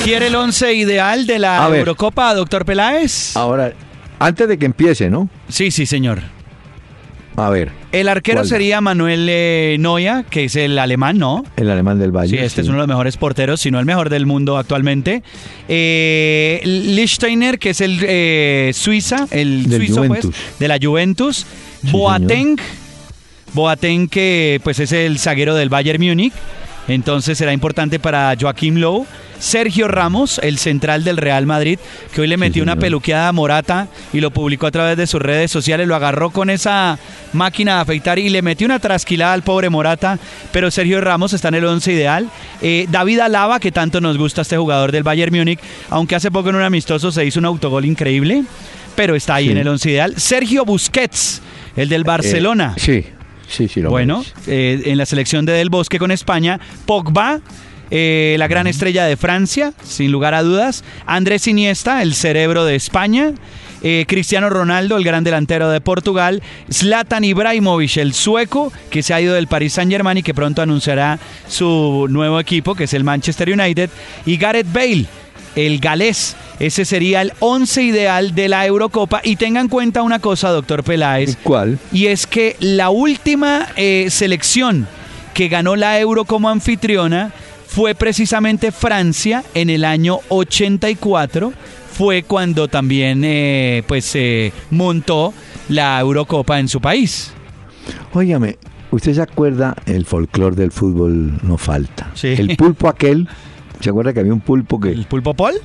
¿Quiere 0.03 0.29
el 0.29 0.35
once 0.35 0.73
ideal 0.73 1.27
de 1.27 1.39
la. 1.41 1.69
Eurocopa, 1.77 2.33
doctor 2.33 2.65
Peláez? 2.65 3.37
Ahora, 3.37 3.75
antes 4.19 4.49
de 4.49 4.57
que 4.57 4.65
empiece, 4.65 5.11
¿no? 5.11 5.29
Sí, 5.51 5.71
sí, 5.71 5.85
señor. 5.85 6.36
A 7.37 7.51
ver, 7.51 7.71
El 7.93 8.09
arquero 8.09 8.39
¿Cuál? 8.39 8.49
sería 8.49 8.81
Manuel 8.81 9.27
eh, 9.29 9.77
Neuer, 9.79 10.25
que 10.25 10.45
es 10.45 10.57
el 10.57 10.79
alemán, 10.79 11.19
¿no? 11.19 11.45
el 11.57 11.71
alemán 11.71 11.99
del 11.99 12.11
Valle. 12.11 12.39
Sí, 12.39 12.43
este 12.43 12.63
es 12.63 12.69
uno 12.69 12.77
de 12.77 12.81
los 12.81 12.89
mejores 12.89 13.19
porteros, 13.19 13.61
si 13.61 13.71
no 13.71 13.79
el 13.79 13.85
mejor 13.85 14.09
del 14.09 14.25
mundo 14.25 14.57
actualmente. 14.57 15.23
Eh, 15.69 16.61
que 17.61 17.71
es 17.71 17.81
el 17.83 17.99
eh, 18.03 18.71
Suiza, 18.75 19.29
el 19.31 19.69
Del 19.69 19.87
suizo 19.87 20.05
pues, 20.05 20.27
de 20.59 20.69
la 20.69 20.79
Juventus. 20.83 21.47
Sí, 21.83 21.91
Boateng, 21.91 22.57
Boateng 23.53 24.09
que 24.09 24.61
pues 24.65 24.81
es 24.81 24.93
el 24.93 25.19
zaguero 25.19 25.55
del 25.55 25.69
Bayern 25.69 26.03
Múnich. 26.03 26.33
Entonces 26.89 27.37
será 27.37 27.53
importante 27.53 27.99
para 27.99 28.35
Joaquim 28.41 28.77
Lowe. 28.77 29.07
Sergio 29.39 29.89
Ramos, 29.89 30.39
el 30.43 30.59
central 30.59 31.05
del 31.05 31.17
Real 31.17 31.47
Madrid, 31.47 31.79
que 32.15 32.21
hoy 32.21 32.27
le 32.27 32.37
metió 32.37 32.63
una 32.63 32.77
peluqueada 32.77 33.29
a 33.29 33.33
Morata 33.33 33.89
y 34.13 34.21
lo 34.21 34.31
publicó 34.31 34.67
a 34.67 34.71
través 34.71 34.97
de 34.97 35.07
sus 35.07 35.21
redes 35.21 35.51
sociales. 35.51 35.87
Lo 35.87 35.95
agarró 35.95 36.31
con 36.31 36.51
esa 36.51 36.99
máquina 37.33 37.77
de 37.77 37.81
afeitar 37.83 38.19
y 38.19 38.29
le 38.29 38.43
metió 38.43 38.65
una 38.67 38.79
trasquilada 38.79 39.33
al 39.35 39.43
pobre 39.43 39.69
Morata. 39.71 40.19
Pero 40.53 40.71
Sergio 40.71 41.01
Ramos 41.01 41.33
está 41.33 41.49
en 41.49 41.55
el 41.57 41.65
once 41.65 41.93
ideal. 41.93 42.29
Eh, 42.63 42.87
David 42.91 43.21
Alaba, 43.21 43.61
que 43.61 43.73
tanto 43.73 44.01
nos 44.01 44.17
gusta 44.19 44.43
este 44.43 44.57
jugador 44.57 44.93
del 44.93 45.03
Bayern 45.03 45.35
Múnich, 45.37 45.61
aunque 45.91 46.15
hace 46.17 46.31
poco 46.31 46.49
en 46.51 46.57
un 46.57 46.63
amistoso 46.63 47.13
se 47.13 47.25
hizo 47.25 47.39
un 47.39 47.47
autogol 47.47 47.85
increíble, 47.85 48.45
pero 48.95 49.15
está 49.15 49.35
ahí 49.37 49.47
Sí. 49.47 49.51
en 49.53 49.59
el 49.59 49.69
once 49.69 49.91
ideal. 49.91 50.15
Sergio 50.17 50.65
Busquets, 50.65 51.43
el 51.77 51.89
del 51.89 52.05
Barcelona. 52.05 52.75
Eh, 52.77 52.81
sí, 52.81 53.05
sí, 53.49 53.69
sí. 53.69 53.81
Lo 53.83 53.91
Bueno, 53.91 54.25
eh, 54.47 54.83
en 54.87 54.97
la 54.99 55.05
selección 55.07 55.45
de 55.45 55.53
Del 55.53 55.69
Bosque 55.69 55.99
con 55.99 56.11
España, 56.11 56.59
Pogba, 56.87 57.41
eh, 57.91 58.37
la 58.39 58.49
gran 58.49 58.67
estrella 58.67 59.05
de 59.05 59.17
Francia, 59.17 59.73
sin 59.85 60.13
lugar 60.13 60.35
a 60.35 60.43
dudas, 60.43 60.85
Andrés 61.07 61.47
Iniesta, 61.47 62.03
el 62.03 62.15
cerebro 62.15 62.65
de 62.65 62.75
España, 62.75 63.33
eh, 63.83 64.05
Cristiano 64.09 64.51
Ronaldo, 64.51 64.97
el 64.97 65.05
gran 65.05 65.23
delantero 65.23 65.69
de 65.69 65.81
Portugal, 65.81 66.43
Zlatan 66.73 67.25
Ibrahimovic, 67.25 67.99
el 67.99 68.15
sueco, 68.15 68.73
que 68.91 69.03
se 69.03 69.15
ha 69.15 69.21
ido 69.21 69.35
del 69.35 69.47
Paris 69.47 69.75
Saint 69.75 69.93
Germain 69.93 70.19
y 70.19 70.23
que 70.23 70.35
pronto 70.35 70.63
anunciará 70.63 71.19
su 71.49 72.07
nuevo 72.11 72.41
equipo, 72.41 72.75
que 72.75 72.85
es 72.85 72.95
el 72.95 73.05
Manchester 73.05 73.51
United, 73.51 73.91
y 74.25 74.37
Gareth 74.39 74.73
Bale, 74.73 75.07
el 75.55 75.79
galés. 75.79 76.37
Ese 76.59 76.85
sería 76.85 77.23
el 77.23 77.33
11 77.41 77.83
ideal 77.83 78.35
de 78.35 78.49
la 78.49 78.67
Eurocopa. 78.67 79.21
Y 79.23 79.37
tenga 79.37 79.61
en 79.61 79.69
cuenta 79.69 80.03
una 80.03 80.19
cosa, 80.19 80.51
doctor 80.51 80.83
Peláez. 80.83 81.37
¿Cuál? 81.43 81.79
Y 81.93 82.07
es 82.07 82.27
que 82.27 82.57
la 82.61 82.91
última 82.91 83.69
eh, 83.77 84.07
selección 84.11 84.89
que 85.35 85.49
ganó 85.49 85.77
la 85.77 86.01
Euro 86.01 86.25
como 86.25 86.49
anfitriona 86.49 87.31
fue 87.77 87.95
precisamente 87.95 88.73
Francia 88.73 89.45
en 89.53 89.69
el 89.69 89.85
año 89.85 90.21
84. 90.31 91.53
Fue 91.93 92.23
cuando 92.23 92.69
también 92.69 93.21
eh, 93.23 93.83
pues 93.87 94.11
eh, 94.15 94.51
montó 94.71 95.35
la 95.69 96.01
Eurocopa 96.01 96.59
en 96.59 96.69
su 96.69 96.81
país. 96.81 97.33
Óigame, 98.15 98.57
¿usted 98.91 99.13
se 99.13 99.21
acuerda? 99.21 99.75
El 99.85 100.07
folclore 100.07 100.57
del 100.57 100.73
fútbol 100.73 101.39
no 101.43 101.59
falta. 101.59 102.11
Sí. 102.15 102.29
El 102.29 102.57
pulpo 102.57 102.89
aquel, 102.89 103.29
¿se 103.81 103.91
acuerda 103.91 104.15
que 104.15 104.21
había 104.21 104.33
un 104.33 104.41
pulpo 104.41 104.81
que... 104.81 104.93
¿El 104.93 105.05
Pulpo 105.05 105.35
Paul? 105.35 105.57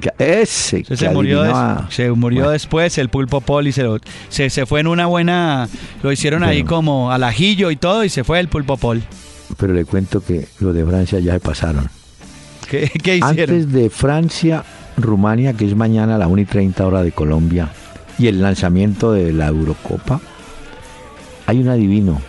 que- 0.00 0.10
ese, 0.18 0.84
se 0.96 1.10
murió, 1.10 1.42
des- 1.42 1.54
se 1.90 2.10
murió 2.12 2.40
Bueno, 2.40 2.50
después 2.52 2.96
el 2.96 3.10
Pulpo 3.10 3.42
Paul 3.42 3.68
y 3.68 3.72
se, 3.72 3.82
lo- 3.82 3.98
se, 4.30 4.48
se 4.48 4.64
fue 4.64 4.80
en 4.80 4.86
una 4.86 5.04
buena... 5.04 5.68
Lo 6.02 6.10
hicieron 6.12 6.44
ahí 6.44 6.64
como 6.64 7.12
al 7.12 7.22
ajillo 7.24 7.70
y 7.70 7.76
todo 7.76 8.04
y 8.04 8.08
se 8.08 8.24
fue 8.24 8.40
el 8.40 8.48
Pulpo 8.48 8.78
Paul. 8.78 9.02
Pero 9.56 9.74
le 9.74 9.84
cuento 9.84 10.22
que 10.22 10.46
los 10.60 10.74
de 10.74 10.84
Francia 10.84 11.18
ya 11.20 11.34
se 11.34 11.40
pasaron. 11.40 11.88
¿Qué, 12.68 12.90
qué 13.02 13.16
hicieron? 13.16 13.54
Antes 13.54 13.72
de 13.72 13.90
Francia, 13.90 14.64
Rumania, 14.96 15.52
que 15.52 15.66
es 15.66 15.76
mañana 15.76 16.16
a 16.16 16.18
la 16.18 16.28
1 16.28 16.42
y 16.42 16.44
30 16.44 16.86
hora 16.86 17.02
de 17.02 17.12
Colombia, 17.12 17.70
y 18.18 18.28
el 18.28 18.40
lanzamiento 18.40 19.12
de 19.12 19.32
la 19.32 19.48
Eurocopa, 19.48 20.20
hay 21.46 21.58
un 21.58 21.68
adivino, 21.68 22.20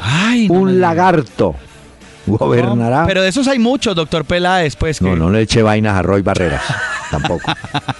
Ay, 0.00 0.48
no 0.48 0.54
me 0.54 0.60
un 0.60 0.80
lagarto. 0.80 1.54
Gobernará. 2.38 3.00
No, 3.02 3.06
pero 3.06 3.22
de 3.22 3.28
esos 3.28 3.46
hay 3.48 3.58
muchos, 3.58 3.94
doctor 3.94 4.24
Peláez, 4.24 4.76
pues 4.76 4.98
que... 4.98 5.04
No, 5.04 5.16
no 5.16 5.30
le 5.30 5.42
eche 5.42 5.62
vainas 5.62 5.96
a 5.96 6.02
Roy 6.02 6.22
Barreras. 6.22 6.62
Tampoco. 7.10 7.50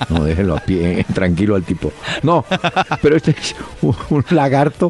No, 0.09 0.23
déjelo 0.25 0.57
a 0.57 0.61
pie, 0.61 1.05
tranquilo 1.15 1.57
al 1.57 1.65
tipo. 1.65 1.93
No, 2.23 2.45
pero 3.03 3.17
este 3.17 3.33
es 3.33 3.57
un, 3.83 3.95
un 4.11 4.25
lagarto. 4.31 4.89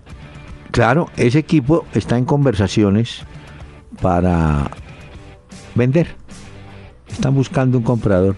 Claro, 0.72 1.10
ese 1.18 1.40
equipo 1.40 1.86
está 1.94 2.18
en 2.18 2.26
conversaciones 2.26 3.22
para 4.02 4.70
vender. 5.76 6.08
Están 7.10 7.34
buscando 7.34 7.78
un 7.78 7.84
comprador. 7.84 8.36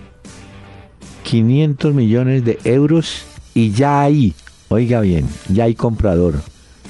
500 1.23 1.93
millones 1.93 2.43
de 2.45 2.59
euros 2.63 3.25
y 3.53 3.71
ya 3.71 4.01
hay, 4.01 4.33
oiga 4.69 5.01
bien, 5.01 5.27
ya 5.49 5.65
hay 5.65 5.75
comprador. 5.75 6.41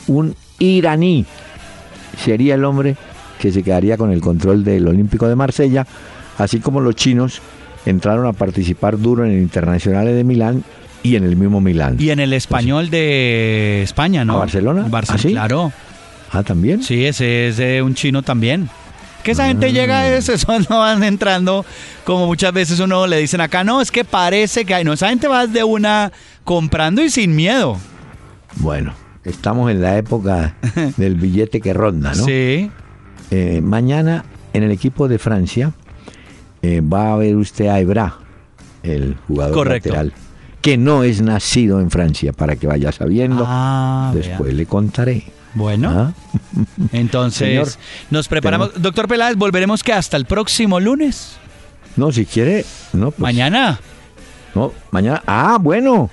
Un 0.08 0.36
iraní 0.60 1.26
sería 2.18 2.56
el 2.56 2.64
hombre 2.66 2.96
que 3.40 3.52
se 3.52 3.64
quedaría 3.64 3.98
con 3.98 4.12
el 4.12 4.22
control 4.22 4.64
del 4.64 4.88
Olímpico 4.88 5.28
de 5.28 5.36
Marsella, 5.36 5.86
así 6.44 6.60
como 6.60 6.82
los 6.82 6.96
chinos 6.96 7.42
entraron 7.86 8.26
a 8.26 8.34
participar 8.34 9.00
duro 9.00 9.26
en 9.26 9.32
el 9.32 9.40
Internacional 9.42 10.06
de 10.06 10.24
Milán 10.24 10.64
y 11.04 11.16
en 11.16 11.24
el 11.24 11.36
mismo 11.36 11.62
Milán. 11.62 11.96
Y 12.00 12.10
en 12.12 12.20
el 12.20 12.34
español 12.34 12.90
de 12.90 13.82
España, 13.84 14.24
¿no? 14.26 14.34
¿A 14.36 14.40
Barcelona? 14.40 14.86
Barce- 14.90 15.14
¿Ah, 15.14 15.18
sí? 15.18 15.32
Claro. 15.32 15.72
Ah, 16.32 16.44
también. 16.44 16.84
Sí, 16.84 17.06
ese 17.06 17.48
es 17.50 17.82
un 17.82 17.96
chino 17.96 18.22
también. 18.22 18.70
Que 19.24 19.32
esa 19.32 19.44
Ah. 19.46 19.48
gente 19.48 19.72
llega 19.74 20.00
a 20.02 20.16
eso, 20.16 20.34
eso 20.34 20.60
no 20.70 20.80
van 20.80 21.04
entrando, 21.04 21.66
como 22.06 22.26
muchas 22.28 22.54
veces 22.54 22.80
uno 22.80 23.06
le 23.08 23.18
dicen 23.18 23.42
acá, 23.42 23.64
no, 23.64 23.82
es 23.82 23.92
que 23.92 24.04
parece 24.06 24.64
que 24.66 24.74
hay, 24.76 24.84
no, 24.84 24.94
esa 24.94 25.10
gente 25.10 25.28
va 25.28 25.48
de 25.48 25.64
una 25.64 26.12
comprando 26.44 27.04
y 27.04 27.10
sin 27.10 27.36
miedo. 27.36 27.78
Bueno, 28.58 28.94
estamos 29.24 29.70
en 29.72 29.82
la 29.82 29.98
época 29.98 30.56
del 30.98 31.16
billete 31.16 31.62
que 31.62 31.74
ronda, 31.74 32.14
¿no? 32.16 32.26
Sí. 32.26 32.70
Eh, 33.32 33.62
mañana 33.64 34.26
en 34.54 34.64
el 34.64 34.72
equipo 34.72 35.08
de 35.08 35.18
Francia 35.20 35.72
eh, 36.62 36.82
va 36.82 37.14
a 37.14 37.16
ver 37.18 37.36
usted 37.36 37.68
a 37.68 37.80
Ebra, 37.80 38.18
el 38.84 39.16
jugador 39.28 39.54
Correcto. 39.54 39.90
lateral, 39.90 40.14
que 40.62 40.78
no 40.78 41.04
es 41.04 41.22
nacido 41.22 41.80
en 41.80 41.90
Francia, 41.92 42.34
para 42.34 42.56
que 42.56 42.68
vaya 42.68 42.92
sabiendo. 42.92 43.46
Ah, 43.48 44.12
vea. 44.14 44.28
Después 44.28 44.54
le 44.54 44.66
contaré. 44.66 45.26
Bueno, 45.54 45.90
¿Ah? 45.90 46.14
entonces 46.94 47.48
Señor, 47.48 47.68
nos 48.10 48.28
preparamos. 48.28 48.72
Doctor 48.82 49.08
Peláez, 49.08 49.36
volveremos 49.36 49.84
que 49.84 49.92
hasta 49.92 50.16
el 50.18 50.26
próximo 50.26 50.80
lunes. 50.80 51.38
No, 51.98 52.12
si 52.12 52.26
quiere, 52.26 52.66
no, 52.94 53.12
pues, 53.12 53.20
Mañana. 53.20 53.80
No, 54.56 54.72
mañana. 54.92 55.22
Ah, 55.26 55.58
bueno, 55.60 56.10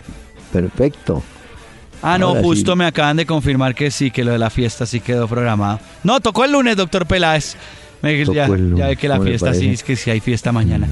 perfecto. 0.53 1.23
Ah, 2.03 2.19
no, 2.19 2.29
Ahora 2.29 2.43
justo 2.43 2.73
sí. 2.73 2.79
me 2.79 2.85
acaban 2.87 3.17
de 3.17 3.27
confirmar 3.27 3.75
que 3.75 3.91
sí, 3.91 4.11
que 4.11 4.25
lo 4.25 4.33
de 4.33 4.39
la 4.39 4.51
fiesta 4.51 4.87
sí 4.87 5.01
quedó 5.01 5.27
programado. 5.27 5.81
No, 6.05 6.21
tocó 6.21 6.45
el 6.45 6.53
lunes, 6.53 6.77
doctor 6.77 7.07
Peláez. 7.07 7.57
Ya, 8.03 8.47
ya 8.47 8.87
ve 8.89 8.97
que 8.97 9.09
la 9.09 9.17
¿cómo 9.17 9.25
le 9.25 9.31
fiesta 9.39 9.55
sí, 9.55 9.71
es 9.71 9.83
que 9.83 9.97
sí 9.97 10.11
hay 10.11 10.21
fiesta 10.21 10.53
mañana. 10.53 10.87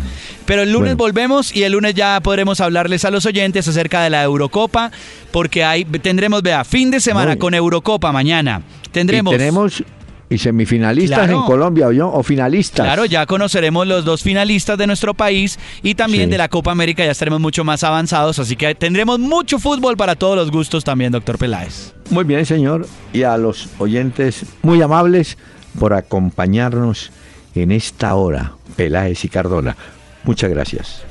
Pero 0.44 0.62
el 0.62 0.72
lunes 0.72 0.96
Bueno. 0.96 1.04
volvemos 1.12 1.54
y 1.54 1.62
el 1.62 1.72
lunes 1.72 1.94
ya 1.94 2.18
podremos 2.20 2.60
hablarles 2.60 3.04
a 3.04 3.10
los 3.10 3.26
oyentes 3.26 3.68
acerca 3.68 4.02
de 4.02 4.10
la 4.10 4.22
Eurocopa, 4.24 4.90
porque 5.30 5.64
hay, 5.64 5.84
tendremos, 5.84 6.42
vea, 6.42 6.64
fin 6.64 6.90
de 6.90 6.98
semana 7.00 7.32
Muy. 7.32 7.38
con 7.38 7.54
Eurocopa 7.54 8.10
mañana. 8.12 8.62
Tendremos. 8.90 9.32
Y 9.34 9.36
tenemos 9.38 9.84
y 10.28 10.38
semifinalistas 10.38 11.18
Claro. 11.20 11.38
en 11.40 11.42
Colombia, 11.46 11.86
¿oyó? 11.86 12.08
O 12.12 12.20
finalistas. 12.24 12.84
Claro, 12.84 13.04
ya 13.04 13.24
conoceremos 13.26 13.86
los 13.86 14.04
dos 14.04 14.22
finalistas 14.24 14.76
de 14.76 14.88
nuestro 14.88 15.14
país 15.14 15.56
y 15.84 15.94
también 15.94 16.24
Sí. 16.24 16.30
de 16.30 16.38
la 16.38 16.48
Copa 16.48 16.72
América 16.72 17.04
ya 17.04 17.12
estaremos 17.12 17.38
mucho 17.38 17.62
más 17.62 17.84
avanzados, 17.84 18.40
así 18.40 18.56
que 18.56 18.74
tendremos 18.74 19.20
mucho 19.20 19.60
fútbol 19.60 19.96
para 19.96 20.16
todos 20.16 20.34
los 20.34 20.50
gustos 20.50 20.82
también, 20.82 21.12
doctor 21.12 21.38
Peláez. 21.38 21.94
Muy 22.10 22.24
bien, 22.24 22.44
señor. 22.44 22.88
Y 23.12 23.22
a 23.22 23.36
los 23.36 23.68
oyentes 23.78 24.44
muy 24.62 24.82
amables 24.82 25.38
por 25.78 25.94
acompañarnos 25.94 27.10
en 27.54 27.72
esta 27.72 28.14
hora, 28.14 28.52
Peláez 28.76 29.24
y 29.24 29.28
Cardona. 29.28 29.76
Muchas 30.24 30.50
gracias. 30.50 31.02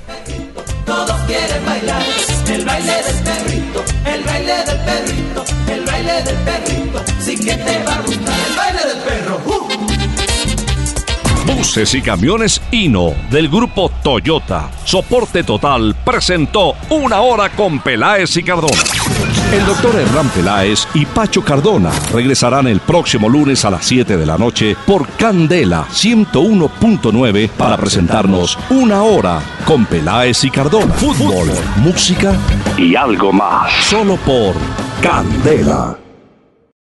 Buses 11.46 11.94
y 11.94 12.02
camiones 12.02 12.62
Hino 12.72 13.14
del 13.30 13.50
grupo 13.50 13.92
Toyota. 14.04 14.70
Soporte 14.84 15.44
total 15.44 15.96
presentó 16.04 16.74
Una 16.90 17.22
Hora 17.22 17.50
con 17.50 17.80
Peláez 17.80 18.36
y 18.38 18.44
Cardona. 18.44 18.82
El 19.54 19.66
doctor 19.66 19.96
Hernán 19.96 20.30
Peláez 20.30 20.88
y 20.94 21.06
Pacho 21.06 21.44
Cardona 21.44 21.92
regresarán 22.12 22.68
el 22.68 22.80
próximo 22.80 23.30
lunes 23.30 23.64
a 23.64 23.70
las 23.70 23.86
7 23.86 24.18
de 24.18 24.26
la 24.26 24.38
noche 24.38 24.76
por 24.88 25.08
Candela 25.10 25.86
101.9 25.92 27.50
para 27.50 27.78
presentarnos 27.78 28.58
Una 28.70 29.04
Hora 29.04 29.40
con 29.66 29.86
Peláez 29.86 30.44
y 30.44 30.50
Cardona. 30.50 30.94
Fútbol, 30.96 31.50
música 31.78 32.34
y 32.78 32.96
algo 32.96 33.32
más. 33.32 33.72
Solo 33.86 34.16
por 34.18 34.56
Candela. 35.02 36.05